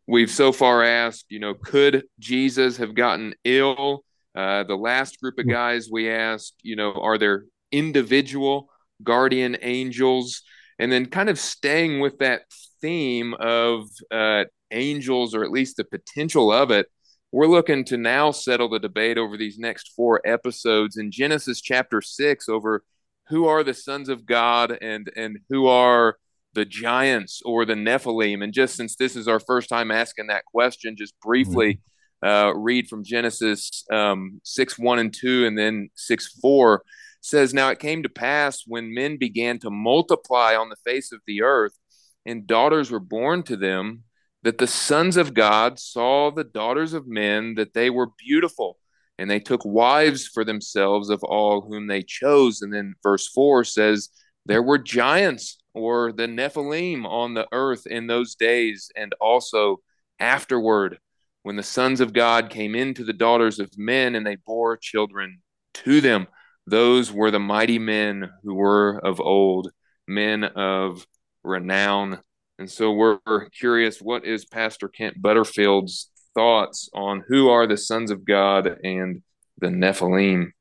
We've 0.08 0.32
so 0.32 0.51
far 0.51 0.84
asked, 0.84 1.26
you 1.30 1.39
know, 1.39 1.53
could 1.53 2.03
Jesus 2.20 2.78
have 2.78 2.95
gotten 2.95 3.34
ill? 3.43 4.03
Uh, 4.36 4.64
the 4.64 4.76
last 4.76 5.22
group 5.22 5.39
of 5.39 5.47
guys 5.47 5.88
we 5.89 6.10
asked, 6.10 6.56
you 6.62 6.76
know, 6.76 6.91
are 6.91 7.18
there 7.18 7.45
individual 7.72 8.70
guardian 9.01 9.56
angels? 9.62 10.41
And 10.78 10.91
then 10.91 11.06
kind 11.06 11.30
of 11.30 11.39
staying 11.39 12.01
with 12.01 12.18
that 12.18 12.41
theme 12.82 13.34
of 13.36 13.88
uh, 14.12 14.43
angels, 14.72 15.34
or 15.36 15.43
at 15.43 15.51
least 15.51 15.78
the 15.78 15.84
potential 15.84 16.51
of 16.51 16.72
it, 16.72 16.88
we're 17.36 17.47
looking 17.47 17.84
to 17.86 17.97
now 17.97 18.32
settle 18.32 18.70
the 18.70 18.80
debate 18.80 19.18
over 19.18 19.36
these 19.36 19.59
next 19.59 19.91
four 19.93 20.22
episodes 20.26 20.95
in 20.95 21.11
Genesis 21.11 21.59
chapter 21.59 22.01
six 22.01 22.47
over 22.47 22.84
who 23.28 23.45
are 23.45 23.61
the 23.61 23.74
sons 23.74 24.07
of 24.07 24.26
God 24.26 24.78
and 24.82 25.11
and 25.18 25.39
who 25.49 25.68
are 25.68 26.16
the 26.53 26.63
giants 26.63 27.41
or 27.43 27.66
the 27.66 27.74
Nephilim. 27.74 28.41
And 28.41 28.53
just 28.53 28.78
since 28.78 28.95
this 28.95 29.18
is 29.18 29.28
our 29.28 29.41
first 29.41 29.68
time 29.68 29.91
asking 29.91 30.28
that 30.28 30.45
question, 30.45 30.95
just 30.95 31.13
briefly 31.20 31.82
mm-hmm. 32.24 32.28
uh, 32.28 32.53
read 32.53 32.88
from 32.88 33.03
Genesis 33.03 33.84
um, 33.91 34.39
six 34.45 34.80
one 34.80 34.99
and 34.99 35.13
two, 35.13 35.45
and 35.45 35.57
then 35.57 35.89
six 35.95 36.39
four 36.41 36.84
says, 37.20 37.53
"Now 37.53 37.70
it 37.70 37.80
came 37.80 38.03
to 38.03 38.09
pass 38.09 38.63
when 38.66 38.93
men 38.93 39.18
began 39.18 39.59
to 39.59 39.70
multiply 39.70 40.55
on 40.55 40.70
the 40.70 40.78
face 40.86 41.11
of 41.11 41.20
the 41.28 41.41
earth, 41.41 41.78
and 42.26 42.47
daughters 42.47 42.91
were 42.91 43.01
born 43.01 43.43
to 43.43 43.57
them." 43.57 44.05
That 44.46 44.60
the 44.60 44.68
sons 44.68 45.18
of 45.18 45.34
God 45.34 45.80
saw 45.80 46.30
the 46.30 46.43
daughters 46.43 46.93
of 46.93 47.08
men, 47.08 47.56
that 47.56 47.74
they 47.74 47.89
were 47.89 48.12
beautiful, 48.20 48.78
and 49.18 49.28
they 49.28 49.39
took 49.39 49.66
wives 49.66 50.28
for 50.28 50.46
themselves 50.46 51.10
of 51.10 51.24
all 51.24 51.62
whom 51.62 51.88
they 51.88 52.04
chose. 52.04 52.62
And 52.62 52.72
then 52.72 52.93
verse 53.02 53.28
4 53.28 53.64
says, 53.64 54.10
There 54.46 54.62
were 54.62 54.78
giants 54.78 55.58
or 55.74 56.12
the 56.12 56.28
Nephilim 56.28 57.06
on 57.06 57.34
the 57.34 57.48
earth 57.52 57.88
in 57.88 58.06
those 58.06 58.36
days, 58.36 58.91
and 58.96 59.16
also 59.20 59.78
afterward, 60.20 61.00
when 61.41 61.56
the 61.56 61.64
sons 61.64 62.00
of 62.00 62.14
God 62.14 62.52
came 62.52 62.76
into 62.76 63.04
the 63.04 63.14
daughters 63.14 63.60
of 63.60 63.76
men, 63.80 64.14
and 64.14 64.28
they 64.28 64.36
bore 64.36 64.78
children 64.78 65.41
to 65.74 66.02
them. 66.02 66.28
Those 66.68 67.12
were 67.12 67.32
the 67.32 67.39
mighty 67.39 67.80
men 67.80 68.30
who 68.43 68.54
were 68.54 69.00
of 69.04 69.20
old, 69.20 69.72
men 70.08 70.43
of 70.43 71.08
renown. 71.43 72.20
And 72.58 72.70
so 72.70 72.91
we're 72.91 73.20
curious 73.58 74.01
what 74.01 74.26
is 74.26 74.45
Pastor 74.45 74.88
Kent 74.88 75.22
Butterfield's 75.22 76.10
thoughts 76.34 76.89
on 76.93 77.24
who 77.28 77.49
are 77.49 77.68
the 77.68 77.78
sons 77.78 78.12
of 78.12 78.26
God 78.26 78.68
and 78.84 79.22
the 79.58 79.68
Nephilim? 79.68 80.51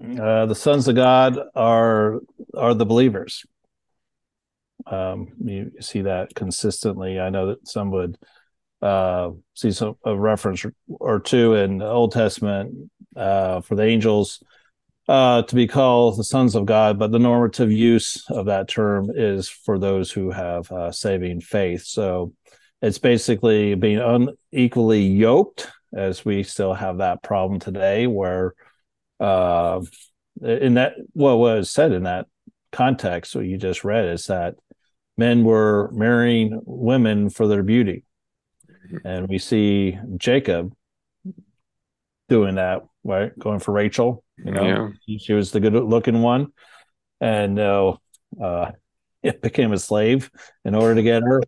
Uh, 0.00 0.46
the 0.46 0.54
sons 0.54 0.86
of 0.88 0.94
God 0.94 1.38
are 1.54 2.20
are 2.54 2.74
the 2.74 2.86
believers. 2.86 3.44
Um, 4.86 5.28
you 5.44 5.72
see 5.80 6.02
that 6.02 6.34
consistently. 6.34 7.18
I 7.18 7.30
know 7.30 7.48
that 7.48 7.68
some 7.68 7.90
would 7.90 8.16
uh, 8.80 9.30
see 9.54 9.72
some 9.72 9.96
a 10.04 10.16
reference 10.16 10.64
or 10.88 11.18
two 11.18 11.54
in 11.54 11.78
the 11.78 11.86
Old 11.86 12.12
Testament 12.12 12.90
uh, 13.16 13.60
for 13.60 13.74
the 13.74 13.82
angels 13.82 14.42
uh, 15.08 15.42
to 15.42 15.54
be 15.54 15.66
called 15.66 16.18
the 16.18 16.24
sons 16.24 16.54
of 16.54 16.66
God, 16.66 16.98
but 16.98 17.10
the 17.10 17.18
normative 17.18 17.72
use 17.72 18.28
of 18.28 18.46
that 18.46 18.68
term 18.68 19.10
is 19.14 19.48
for 19.48 19.78
those 19.78 20.10
who 20.10 20.30
have 20.30 20.70
uh, 20.70 20.92
saving 20.92 21.40
faith. 21.40 21.84
So 21.84 22.34
it's 22.82 22.98
basically 22.98 23.74
being 23.74 23.98
unequally 24.52 25.02
yoked, 25.02 25.68
as 25.96 26.24
we 26.24 26.42
still 26.42 26.74
have 26.74 26.98
that 26.98 27.22
problem 27.22 27.58
today, 27.58 28.06
where 28.06 28.54
uh, 29.18 29.80
in 30.42 30.74
that 30.74 30.94
what 31.14 31.38
was 31.38 31.70
said 31.70 31.92
in 31.92 32.02
that 32.02 32.26
context, 32.70 33.34
what 33.34 33.46
you 33.46 33.56
just 33.56 33.84
read 33.84 34.04
is 34.04 34.26
that 34.26 34.56
men 35.16 35.42
were 35.42 35.90
marrying 35.92 36.60
women 36.66 37.30
for 37.30 37.48
their 37.48 37.62
beauty, 37.62 38.04
and 39.06 39.26
we 39.26 39.38
see 39.38 39.98
Jacob 40.18 40.74
doing 42.28 42.56
that, 42.56 42.82
right? 43.04 43.36
Going 43.38 43.58
for 43.58 43.72
Rachel 43.72 44.22
you 44.44 44.52
know, 44.52 44.92
yeah. 45.06 45.18
she 45.18 45.32
was 45.32 45.50
the 45.50 45.60
good 45.60 45.74
looking 45.74 46.22
one, 46.22 46.52
and 47.20 47.58
uh, 47.58 47.94
uh, 48.42 48.72
it 49.22 49.42
became 49.42 49.72
a 49.72 49.78
slave 49.78 50.30
in 50.64 50.74
order 50.74 50.94
to 50.94 51.02
get 51.02 51.22
her. 51.22 51.42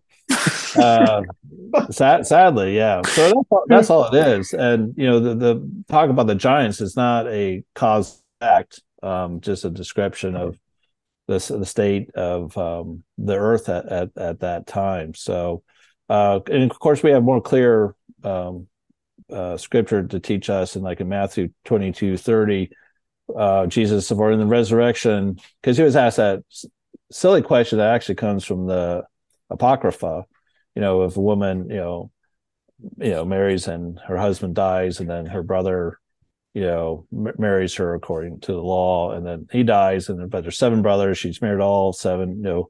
uh, 0.77 1.23
sad, 1.91 2.27
sadly, 2.27 2.77
yeah. 2.77 3.03
So 3.03 3.23
that's 3.23 3.51
all, 3.51 3.65
that's 3.69 3.91
all 3.91 4.15
it 4.15 4.27
is. 4.39 4.53
And 4.53 4.95
you 4.97 5.07
know, 5.07 5.21
the, 5.21 5.35
the 5.35 5.71
talk 5.89 6.11
about 6.11 6.27
the 6.27 6.35
giants 6.35 6.81
is 6.81 6.97
not 6.97 7.27
a 7.29 7.65
cause 7.75 8.23
act, 8.41 8.81
um, 9.03 9.41
just 9.41 9.65
a 9.65 9.71
description 9.71 10.37
of 10.37 10.59
the 11.27 11.57
the 11.59 11.67
state 11.67 12.11
of 12.15 12.57
um, 12.59 13.05
the 13.19 13.37
earth 13.37 13.69
at, 13.69 13.87
at, 13.87 14.11
at 14.17 14.41
that 14.41 14.67
time. 14.67 15.15
So, 15.15 15.63
uh, 16.09 16.41
and 16.51 16.71
of 16.71 16.79
course, 16.79 17.03
we 17.03 17.11
have 17.11 17.23
more 17.23 17.41
clear 17.41 17.95
um, 18.25 18.67
uh, 19.31 19.57
scripture 19.57 20.03
to 20.03 20.21
teach 20.21 20.51
us, 20.51 20.75
and 20.75 20.85
like 20.85 21.01
in 21.01 21.09
Matthew 21.09 21.51
twenty 21.65 21.93
two 21.93 22.17
thirty, 22.17 22.71
uh, 23.37 23.67
Jesus 23.67 24.11
or 24.11 24.33
in 24.33 24.39
the 24.39 24.47
resurrection, 24.47 25.39
because 25.61 25.77
he 25.77 25.83
was 25.83 25.97
asked 25.97 26.17
that 26.19 26.43
silly 27.11 27.43
question 27.43 27.79
that 27.79 27.95
actually 27.95 28.15
comes 28.17 28.45
from 28.45 28.67
the 28.67 29.03
Apocrypha. 29.51 30.25
You 30.75 30.83
know, 30.83 31.03
if 31.03 31.17
a 31.17 31.21
woman, 31.21 31.69
you 31.69 31.77
know, 31.77 32.11
you 32.99 33.11
know, 33.11 33.25
marries 33.25 33.67
and 33.67 33.99
her 34.07 34.17
husband 34.17 34.55
dies, 34.55 35.01
and 35.01 35.11
then 35.11 35.27
her 35.27 35.43
brother, 35.43 35.99
you 36.55 36.63
know, 36.63 37.07
m- 37.13 37.35
marries 37.39 37.75
her 37.75 37.95
according 37.95 38.41
to 38.41 38.53
the 38.53 38.63
law, 38.63 39.13
and 39.13 39.27
then 39.27 39.49
he 39.51 39.63
dies, 39.63 40.09
and 40.09 40.19
then 40.19 40.29
but 40.29 40.43
there's 40.43 40.59
seven 40.59 40.83
brothers. 40.83 41.19
She's 41.19 41.43
married 41.43 41.61
all 41.61 41.93
seven. 41.93 42.37
You 42.37 42.43
know, 42.43 42.69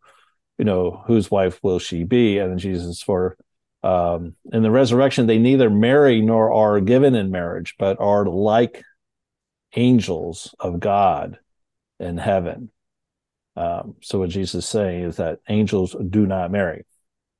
you 0.59 0.65
know, 0.65 1.03
whose 1.07 1.31
wife 1.31 1.61
will 1.63 1.79
she 1.79 2.05
be? 2.05 2.39
And 2.39 2.51
then 2.51 2.59
Jesus 2.59 3.03
for 3.03 3.37
um, 3.83 4.35
in 4.53 4.63
the 4.63 4.71
resurrection, 4.71 5.27
they 5.27 5.39
neither 5.39 5.71
marry 5.71 6.21
nor 6.21 6.53
are 6.53 6.81
given 6.81 7.15
in 7.15 7.31
marriage, 7.31 7.77
but 7.79 7.99
are 8.01 8.27
like 8.27 8.83
angels 9.75 10.55
of 10.59 10.81
God 10.81 11.39
in 11.99 12.18
heaven. 12.18 12.71
Um, 13.57 13.97
so 14.01 14.18
what 14.21 14.31
Jesus 14.31 14.64
is 14.64 14.68
saying 14.68 15.05
is 15.05 15.16
that 15.16 15.41
angels 15.49 15.95
do 16.09 16.27
not 16.27 16.51
marry. 16.51 16.87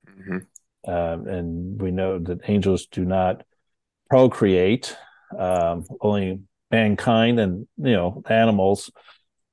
Mm-hmm. 0.09 0.91
Um, 0.91 1.27
and 1.27 1.81
we 1.81 1.91
know 1.91 2.19
that 2.19 2.49
angels 2.49 2.87
do 2.87 3.05
not 3.05 3.43
procreate. 4.09 4.97
Um, 5.39 5.87
only 6.01 6.41
mankind 6.71 7.41
and 7.41 7.67
you 7.79 7.93
know 7.93 8.23
animals 8.29 8.91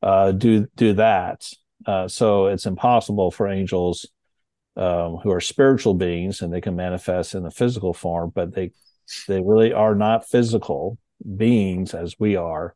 uh, 0.02 0.32
do 0.32 0.68
do 0.76 0.94
that. 0.94 1.50
Uh, 1.86 2.08
so 2.08 2.48
it's 2.48 2.66
impossible 2.66 3.32
for 3.32 3.48
angels 3.48 4.08
um, 4.76 5.18
who 5.18 5.32
are 5.32 5.42
spiritual 5.42 5.94
beings 5.94 6.42
and 6.42 6.54
they 6.54 6.62
can 6.62 6.76
manifest 6.76 7.36
in 7.36 7.46
a 7.46 7.52
physical 7.52 7.94
form, 7.94 8.32
but 8.34 8.54
they 8.54 8.72
they 9.28 9.42
really 9.42 9.74
are 9.74 9.96
not 9.96 10.28
physical 10.28 10.98
beings 11.36 11.94
as 11.94 12.16
we 12.20 12.36
are, 12.36 12.74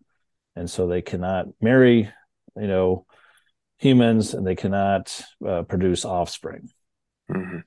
and 0.55 0.69
so 0.69 0.87
they 0.87 1.01
cannot 1.01 1.47
marry, 1.61 2.11
you 2.55 2.67
know, 2.67 3.05
humans, 3.77 4.33
and 4.33 4.45
they 4.45 4.55
cannot 4.55 5.21
uh, 5.45 5.63
produce 5.63 6.05
offspring. 6.05 6.69
Mm-hmm. 7.29 7.59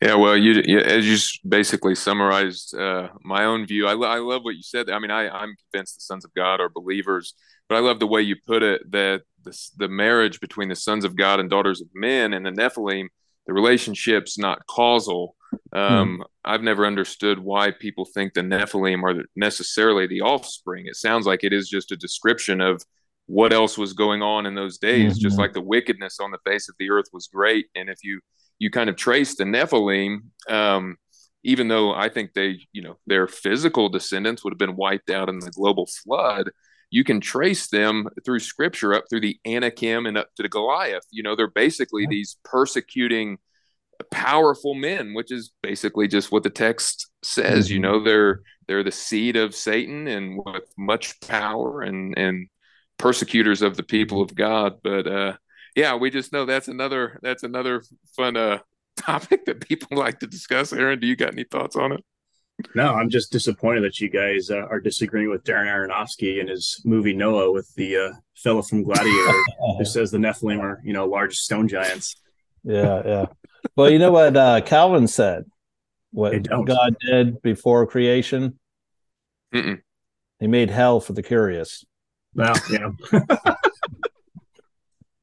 Yeah, 0.00 0.14
well, 0.14 0.36
you, 0.36 0.62
you, 0.64 0.78
as 0.78 1.06
you 1.06 1.16
basically 1.48 1.94
summarized 1.94 2.76
uh, 2.76 3.08
my 3.24 3.44
own 3.44 3.66
view. 3.66 3.86
I, 3.86 3.92
I 3.92 4.18
love 4.18 4.42
what 4.42 4.56
you 4.56 4.62
said. 4.62 4.90
I 4.90 4.98
mean, 4.98 5.10
I, 5.10 5.28
I'm 5.28 5.54
convinced 5.72 5.96
the 5.96 6.02
sons 6.02 6.24
of 6.24 6.34
God 6.34 6.60
are 6.60 6.68
believers, 6.68 7.34
but 7.68 7.76
I 7.76 7.80
love 7.80 7.98
the 7.98 8.06
way 8.06 8.20
you 8.20 8.36
put 8.46 8.62
it 8.62 8.90
that 8.92 9.22
the, 9.42 9.68
the 9.76 9.88
marriage 9.88 10.38
between 10.38 10.68
the 10.68 10.76
sons 10.76 11.04
of 11.04 11.16
God 11.16 11.40
and 11.40 11.50
daughters 11.50 11.80
of 11.80 11.88
men 11.94 12.34
and 12.34 12.44
the 12.44 12.50
Nephilim 12.50 13.08
the 13.46 13.52
relationship's 13.52 14.38
not 14.38 14.66
causal. 14.66 15.36
Um, 15.72 16.16
hmm. 16.16 16.22
I've 16.44 16.62
never 16.62 16.86
understood 16.86 17.38
why 17.38 17.70
people 17.70 18.04
think 18.04 18.34
the 18.34 18.42
Nephilim 18.42 19.02
are 19.02 19.24
necessarily 19.36 20.06
the 20.06 20.20
offspring. 20.20 20.86
It 20.86 20.96
sounds 20.96 21.26
like 21.26 21.44
it 21.44 21.52
is 21.52 21.68
just 21.68 21.92
a 21.92 21.96
description 21.96 22.60
of 22.60 22.82
what 23.26 23.52
else 23.52 23.78
was 23.78 23.92
going 23.92 24.22
on 24.22 24.46
in 24.46 24.54
those 24.54 24.78
days. 24.78 25.12
Mm-hmm. 25.14 25.22
Just 25.22 25.38
like 25.38 25.52
the 25.52 25.60
wickedness 25.60 26.20
on 26.20 26.30
the 26.30 26.38
face 26.44 26.68
of 26.68 26.74
the 26.78 26.90
earth 26.90 27.06
was 27.12 27.26
great, 27.26 27.66
and 27.74 27.88
if 27.88 27.98
you 28.02 28.20
you 28.58 28.70
kind 28.70 28.88
of 28.88 28.96
trace 28.96 29.36
the 29.36 29.44
Nephilim, 29.44 30.18
um, 30.48 30.96
even 31.42 31.68
though 31.68 31.92
I 31.92 32.08
think 32.08 32.32
they, 32.32 32.60
you 32.72 32.82
know, 32.82 32.96
their 33.06 33.26
physical 33.26 33.88
descendants 33.88 34.44
would 34.44 34.52
have 34.52 34.58
been 34.58 34.76
wiped 34.76 35.10
out 35.10 35.28
in 35.28 35.38
the 35.38 35.50
global 35.50 35.86
flood, 35.86 36.50
you 36.90 37.04
can 37.04 37.20
trace 37.20 37.68
them 37.68 38.08
through 38.24 38.38
scripture 38.40 38.94
up 38.94 39.04
through 39.10 39.20
the 39.20 39.38
Anakim 39.46 40.06
and 40.06 40.16
up 40.16 40.28
to 40.36 40.42
the 40.42 40.48
Goliath. 40.48 41.04
You 41.10 41.22
know, 41.22 41.34
they're 41.34 41.48
basically 41.48 42.06
these 42.06 42.36
persecuting 42.44 43.38
powerful 44.10 44.74
men, 44.74 45.14
which 45.14 45.30
is 45.30 45.52
basically 45.62 46.08
just 46.08 46.32
what 46.32 46.42
the 46.42 46.50
text 46.50 47.10
says. 47.22 47.66
Mm-hmm. 47.66 47.74
You 47.74 47.80
know, 47.80 48.04
they're 48.04 48.40
they're 48.66 48.82
the 48.82 48.92
seed 48.92 49.36
of 49.36 49.54
Satan 49.54 50.06
and 50.08 50.40
with 50.44 50.64
much 50.76 51.20
power 51.20 51.82
and 51.82 52.16
and 52.16 52.48
persecutors 52.98 53.62
of 53.62 53.76
the 53.76 53.82
people 53.82 54.22
of 54.22 54.34
God. 54.34 54.78
But 54.82 55.06
uh 55.06 55.36
yeah, 55.76 55.96
we 55.96 56.10
just 56.10 56.32
know 56.32 56.44
that's 56.44 56.68
another 56.68 57.18
that's 57.22 57.42
another 57.42 57.82
fun 58.16 58.36
uh 58.36 58.58
topic 58.96 59.44
that 59.46 59.66
people 59.66 59.96
like 59.96 60.20
to 60.20 60.26
discuss. 60.26 60.72
Aaron, 60.72 61.00
do 61.00 61.06
you 61.06 61.16
got 61.16 61.32
any 61.32 61.44
thoughts 61.44 61.76
on 61.76 61.92
it? 61.92 62.04
No, 62.74 62.94
I'm 62.94 63.10
just 63.10 63.32
disappointed 63.32 63.82
that 63.82 64.00
you 64.00 64.08
guys 64.08 64.50
uh, 64.50 64.66
are 64.70 64.80
disagreeing 64.80 65.28
with 65.30 65.42
Darren 65.42 65.66
Aronofsky 65.66 66.38
and 66.38 66.48
his 66.48 66.80
movie 66.84 67.12
Noah 67.12 67.50
with 67.50 67.72
the 67.74 67.96
uh, 67.96 68.12
fellow 68.36 68.62
from 68.62 68.84
Gladiator 68.84 69.42
who 69.76 69.84
says 69.84 70.10
the 70.10 70.18
Nephilim 70.18 70.60
are, 70.60 70.80
you 70.84 70.92
know, 70.92 71.06
large 71.06 71.36
stone 71.36 71.66
giants. 71.66 72.14
Yeah, 72.62 73.02
yeah. 73.04 73.26
Well, 73.76 73.90
you 73.90 73.98
know 73.98 74.12
what 74.12 74.36
uh, 74.36 74.60
Calvin 74.60 75.08
said? 75.08 75.44
What 76.12 76.48
God 76.48 76.96
did 77.00 77.42
before 77.42 77.86
creation? 77.86 78.58
Mm-mm. 79.52 79.80
He 80.38 80.46
made 80.46 80.70
hell 80.70 81.00
for 81.00 81.12
the 81.12 81.22
curious. 81.22 81.84
Well, 82.34 82.54
yeah. 82.70 82.90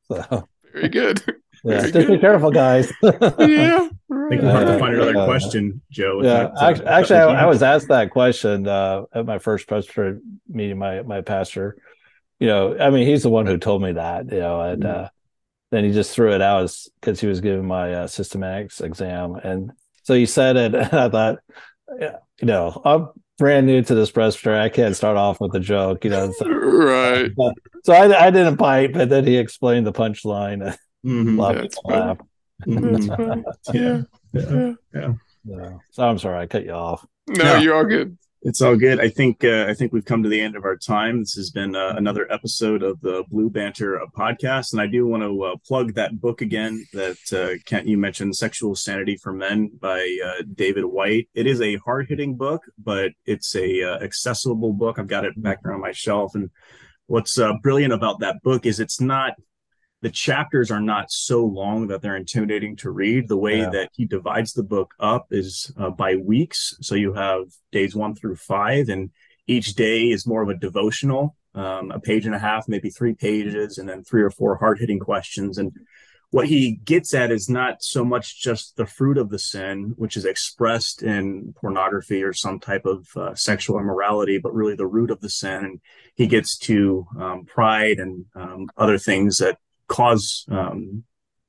so. 0.08 0.48
Very 0.74 0.90
good. 0.90 1.24
Yeah, 1.64 1.88
just 1.88 2.08
be 2.08 2.18
careful, 2.18 2.52
guys. 2.52 2.92
yeah. 3.04 3.12
I 3.12 4.30
think 4.30 4.42
we'll 4.42 4.52
have 4.52 4.68
to 4.68 4.80
find 4.80 4.96
another 4.96 5.26
question, 5.26 5.82
Joe. 5.92 6.22
Yeah, 6.24 6.44
that, 6.44 6.54
actually, 6.62 6.86
uh, 6.86 6.92
actually 6.92 7.18
I, 7.18 7.44
I, 7.44 7.46
was 7.46 7.62
asked 7.62 7.90
that 7.90 8.10
question 8.10 8.68
uh, 8.68 9.04
at 9.14 9.26
my 9.26 9.38
first 9.38 9.68
pastor 9.68 10.20
meeting. 10.50 10.80
My 10.80 11.04
my 11.04 11.22
pastor, 11.22 11.78
you 12.40 12.48
know, 12.48 12.78
I 12.80 12.90
mean, 12.90 13.06
he's 13.06 13.24
the 13.24 13.30
one 13.30 13.46
who 13.46 13.58
told 13.58 13.84
me 13.84 13.92
that, 13.94 14.32
you 14.32 14.40
know, 14.40 14.62
and 14.62 14.84
mm-hmm. 14.84 15.06
Then 15.72 15.84
he 15.84 15.92
just 15.92 16.14
threw 16.14 16.34
it 16.34 16.42
out 16.42 16.72
because 17.00 17.20
he 17.20 17.28
was 17.28 17.42
giving 17.42 17.66
my 17.66 17.94
uh, 17.94 18.08
systematics 18.08 18.82
exam, 18.82 19.36
and 19.36 19.72
so 20.04 20.14
he 20.14 20.26
said 20.26 20.58
it, 20.58 20.76
and 20.76 20.94
I 20.94 21.10
thought, 21.10 21.40
yeah, 22.00 22.18
you 22.40 22.48
know, 22.48 22.82
I'm 22.86 23.10
brand 23.42 23.66
new 23.66 23.82
to 23.82 23.96
this 23.96 24.12
presbytery. 24.12 24.60
I 24.60 24.70
can't 24.70 24.96
start 24.96 25.18
off 25.18 25.42
with 25.42 25.56
a 25.56 25.60
joke, 25.60 26.06
you 26.06 26.12
know. 26.12 26.32
So, 26.32 26.48
right. 26.48 27.32
So 27.84 27.94
I, 27.94 28.28
I 28.28 28.30
didn't 28.30 28.58
bite, 28.58 28.94
but 28.94 29.10
then 29.10 29.26
he 29.26 29.38
explained 29.38 29.86
the 29.86 29.94
punchline. 29.94 30.78
Mm-hmm. 31.04 31.40
Laugh. 31.40 32.20
Mm-hmm. 32.68 33.42
yeah. 33.74 34.02
Yeah. 34.34 34.74
yeah. 34.94 35.14
Yeah. 35.44 35.78
So 35.90 36.08
I'm 36.08 36.20
sorry 36.20 36.38
I 36.38 36.46
cut 36.46 36.64
you 36.64 36.74
off. 36.74 37.04
No, 37.28 37.56
you're 37.56 37.74
all 37.74 37.86
good. 37.86 38.20
It's 38.44 38.62
all 38.62 38.76
good. 38.76 39.00
I 39.00 39.08
think 39.08 39.44
uh, 39.44 39.68
I 39.70 39.76
think 39.76 39.94
we've 39.94 40.06
come 40.06 40.24
to 40.24 40.30
the 40.30 40.42
end 40.42 40.56
of 40.56 40.66
our 40.66 40.76
time. 40.76 41.20
This 41.20 41.36
has 41.36 41.52
been 41.52 41.76
uh, 41.76 41.94
another 41.96 42.32
episode 42.32 42.82
of 42.82 43.00
the 43.02 43.24
Blue 43.30 43.52
Banter 43.52 44.02
uh, 44.02 44.08
podcast, 44.18 44.74
and 44.74 44.82
I 44.82 44.88
do 44.88 45.06
want 45.06 45.22
to 45.22 45.44
uh, 45.44 45.56
plug 45.64 45.94
that 45.94 46.20
book 46.20 46.42
again 46.42 46.84
that 46.94 47.18
uh, 47.32 47.62
Kent 47.66 47.88
you 47.88 48.00
mentioned, 48.00 48.36
"Sexual 48.36 48.74
Sanity 48.74 49.16
for 49.16 49.32
Men" 49.32 49.70
by 49.80 50.18
uh, 50.26 50.42
David 50.56 50.86
White. 50.86 51.30
It 51.36 51.46
is 51.46 51.62
a 51.62 51.76
hard 51.86 52.08
hitting 52.10 52.36
book, 52.36 52.64
but 52.84 53.12
it's 53.28 53.56
a 53.56 53.84
accessible 54.02 54.74
book. 54.74 54.98
I've 54.98 55.06
got 55.06 55.24
it 55.24 55.40
back 55.40 55.62
there 55.62 55.74
on 55.74 55.82
my 55.82 55.92
shelf, 55.92 56.34
and 56.34 56.50
what's 57.06 57.38
brilliant 57.62 57.94
about 57.94 58.22
that 58.22 58.42
book 58.42 58.66
is 58.66 58.80
it's 58.80 59.00
not 59.00 59.34
the 60.02 60.10
chapters 60.10 60.72
are 60.72 60.82
not 60.82 61.12
so 61.12 61.46
long 61.46 61.88
that 61.88 62.02
they're 62.02 62.16
intimidating 62.16 62.76
to 62.78 62.90
read. 62.90 63.28
The 63.28 63.38
way 63.38 63.60
yeah. 63.60 63.70
that 63.70 63.90
he 63.94 64.06
divides 64.06 64.54
the 64.54 64.64
book 64.64 64.94
up 65.00 65.28
is 65.32 65.72
uh, 65.78 65.92
by 65.92 66.16
weeks. 66.16 66.76
So 66.82 66.96
you 66.96 67.14
have 67.14 67.46
days 67.72 67.96
one 67.96 68.16
through 68.16 68.38
five, 68.38 68.90
and 68.90 69.12
each 69.46 69.76
day 69.76 70.10
is 70.10 70.26
more 70.26 70.42
of 70.42 70.50
a 70.50 70.56
devotional, 70.56 71.36
um, 71.54 71.92
a 71.92 72.00
page 72.00 72.26
and 72.26 72.34
a 72.34 72.40
half, 72.40 72.68
maybe 72.68 72.90
three 72.90 73.14
pages, 73.14 73.78
and 73.78 73.88
then 73.88 74.04
three 74.04 74.24
or 74.24 74.32
four 74.32 74.56
hard 74.56 74.80
hitting 74.80 75.00
questions. 75.00 75.60
And 75.60 75.72
what 76.32 76.48
he 76.48 76.72
gets 76.72 77.14
at 77.14 77.30
is 77.30 77.50
not 77.50 77.84
so 77.84 78.04
much 78.04 78.42
just 78.42 78.78
the 78.78 78.86
fruit 78.86 79.18
of 79.18 79.30
the 79.30 79.38
sin, 79.38 79.94
which 79.98 80.16
is 80.16 80.26
expressed 80.26 81.04
in 81.04 81.54
pornography 81.60 82.24
or 82.24 82.34
some 82.34 82.60
type 82.60 82.86
of 82.86 83.06
uh, 83.18 83.36
sexual 83.36 83.78
immorality, 83.78 84.38
but 84.40 84.54
really 84.54 84.76
the 84.76 84.88
root 84.88 85.12
of 85.12 85.20
the 85.20 85.30
sin. 85.30 85.66
And 85.66 85.82
he 86.16 86.28
gets 86.28 86.58
to 86.60 87.06
um, 87.20 87.46
pride 87.46 88.00
and 88.00 88.26
um, 88.34 88.70
other 88.78 88.98
things 88.98 89.38
that 89.40 89.60
cause 89.92 90.46
um, 90.50 91.04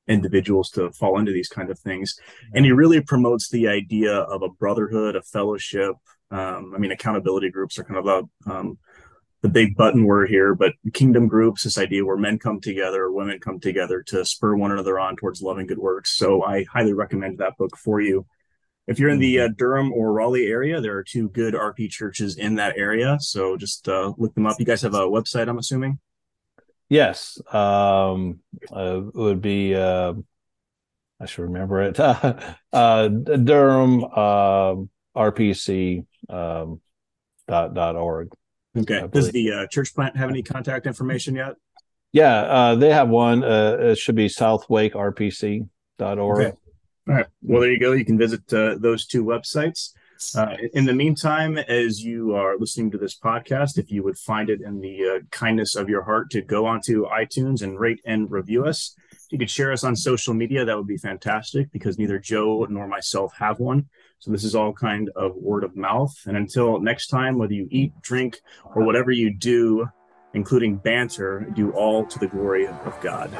individuals 0.07 0.69
to 0.71 0.91
fall 0.91 1.17
into 1.17 1.31
these 1.31 1.47
kind 1.47 1.69
of 1.69 1.79
things. 1.79 2.15
And 2.53 2.65
he 2.65 2.71
really 2.71 3.01
promotes 3.01 3.49
the 3.49 3.67
idea 3.67 4.13
of 4.13 4.41
a 4.41 4.49
brotherhood, 4.49 5.15
a 5.15 5.21
fellowship. 5.21 5.95
Um, 6.29 6.73
I 6.75 6.77
mean, 6.77 6.91
accountability 6.91 7.49
groups 7.49 7.79
are 7.79 7.83
kind 7.83 7.99
of 7.99 8.07
a, 8.07 8.51
um, 8.51 8.77
the 9.41 9.49
big 9.49 9.75
button 9.75 10.05
word 10.05 10.29
here, 10.29 10.55
but 10.55 10.73
kingdom 10.93 11.27
groups, 11.27 11.63
this 11.63 11.77
idea 11.77 12.05
where 12.05 12.17
men 12.17 12.39
come 12.39 12.59
together, 12.59 13.11
women 13.11 13.39
come 13.39 13.59
together 13.59 14.01
to 14.03 14.25
spur 14.25 14.55
one 14.55 14.71
another 14.71 14.99
on 14.99 15.15
towards 15.15 15.41
loving 15.41 15.67
good 15.67 15.77
works. 15.77 16.17
So 16.17 16.43
I 16.43 16.63
highly 16.63 16.93
recommend 16.93 17.37
that 17.37 17.57
book 17.57 17.77
for 17.77 17.99
you. 17.99 18.25
If 18.87 18.99
you're 18.99 19.09
in 19.09 19.19
the 19.19 19.41
uh, 19.41 19.49
Durham 19.57 19.93
or 19.93 20.11
Raleigh 20.11 20.47
area, 20.47 20.81
there 20.81 20.97
are 20.97 21.03
two 21.03 21.29
good 21.29 21.53
RP 21.53 21.89
churches 21.89 22.37
in 22.37 22.55
that 22.55 22.77
area. 22.77 23.17
So 23.19 23.55
just 23.55 23.87
uh, 23.87 24.13
look 24.17 24.33
them 24.33 24.45
up. 24.45 24.59
You 24.59 24.65
guys 24.65 24.81
have 24.81 24.93
a 24.93 25.07
website, 25.07 25.47
I'm 25.47 25.57
assuming? 25.57 25.99
Yes, 26.93 27.41
um, 27.51 28.39
uh, 28.71 29.01
it 29.07 29.15
would 29.15 29.41
be. 29.41 29.73
Uh, 29.73 30.13
I 31.19 31.25
should 31.25 31.41
remember 31.41 31.81
it. 31.81 31.99
uh, 32.73 33.07
Durham 33.07 34.03
uh, 34.03 34.75
RPC 35.17 36.05
um, 36.29 36.81
dot 37.47 37.73
dot 37.73 37.95
org. 37.95 38.31
Okay. 38.77 39.07
Does 39.11 39.31
the 39.31 39.53
uh, 39.53 39.65
church 39.71 39.95
plant 39.95 40.15
have 40.17 40.29
any 40.29 40.43
contact 40.43 40.85
information 40.85 41.33
yet? 41.33 41.55
Yeah, 42.11 42.41
uh, 42.41 42.75
they 42.75 42.91
have 42.91 43.09
one. 43.09 43.43
Uh, 43.43 43.77
it 43.79 43.97
should 43.97 44.13
be 44.13 44.27
southwakerpc.org. 44.27 45.67
Okay. 45.99 46.51
All 47.07 47.15
right. 47.15 47.25
Well, 47.41 47.61
there 47.61 47.71
you 47.71 47.79
go. 47.79 47.93
You 47.93 48.05
can 48.05 48.19
visit 48.19 48.53
uh, 48.53 48.75
those 48.77 49.07
two 49.07 49.25
websites. 49.25 49.93
Uh, 50.35 50.55
in 50.73 50.85
the 50.85 50.93
meantime, 50.93 51.57
as 51.57 52.03
you 52.03 52.35
are 52.35 52.57
listening 52.57 52.89
to 52.91 52.97
this 52.97 53.17
podcast, 53.17 53.77
if 53.77 53.91
you 53.91 54.03
would 54.03 54.17
find 54.17 54.49
it 54.49 54.61
in 54.61 54.79
the 54.79 54.97
uh, 55.05 55.19
kindness 55.31 55.75
of 55.75 55.89
your 55.89 56.03
heart 56.03 56.29
to 56.31 56.41
go 56.41 56.65
onto 56.65 57.05
iTunes 57.07 57.61
and 57.61 57.79
rate 57.79 58.01
and 58.05 58.31
review 58.31 58.65
us, 58.65 58.95
If 59.11 59.31
you 59.31 59.37
could 59.37 59.49
share 59.49 59.71
us 59.71 59.83
on 59.83 59.95
social 59.95 60.33
media, 60.33 60.65
that 60.65 60.77
would 60.77 60.87
be 60.87 60.97
fantastic 60.97 61.71
because 61.71 61.97
neither 61.97 62.19
Joe 62.19 62.65
nor 62.69 62.87
myself 62.87 63.33
have 63.37 63.59
one. 63.59 63.85
So 64.19 64.31
this 64.31 64.43
is 64.43 64.55
all 64.55 64.73
kind 64.73 65.09
of 65.15 65.35
word 65.35 65.63
of 65.63 65.75
mouth. 65.75 66.15
And 66.25 66.37
until 66.37 66.79
next 66.79 67.07
time, 67.07 67.37
whether 67.37 67.53
you 67.53 67.67
eat, 67.71 67.93
drink, 68.01 68.39
or 68.75 68.83
whatever 68.83 69.11
you 69.11 69.33
do, 69.33 69.87
including 70.33 70.77
banter, 70.77 71.47
do 71.53 71.71
all 71.71 72.05
to 72.05 72.19
the 72.19 72.27
glory 72.27 72.67
of 72.67 72.97
God. 73.01 73.31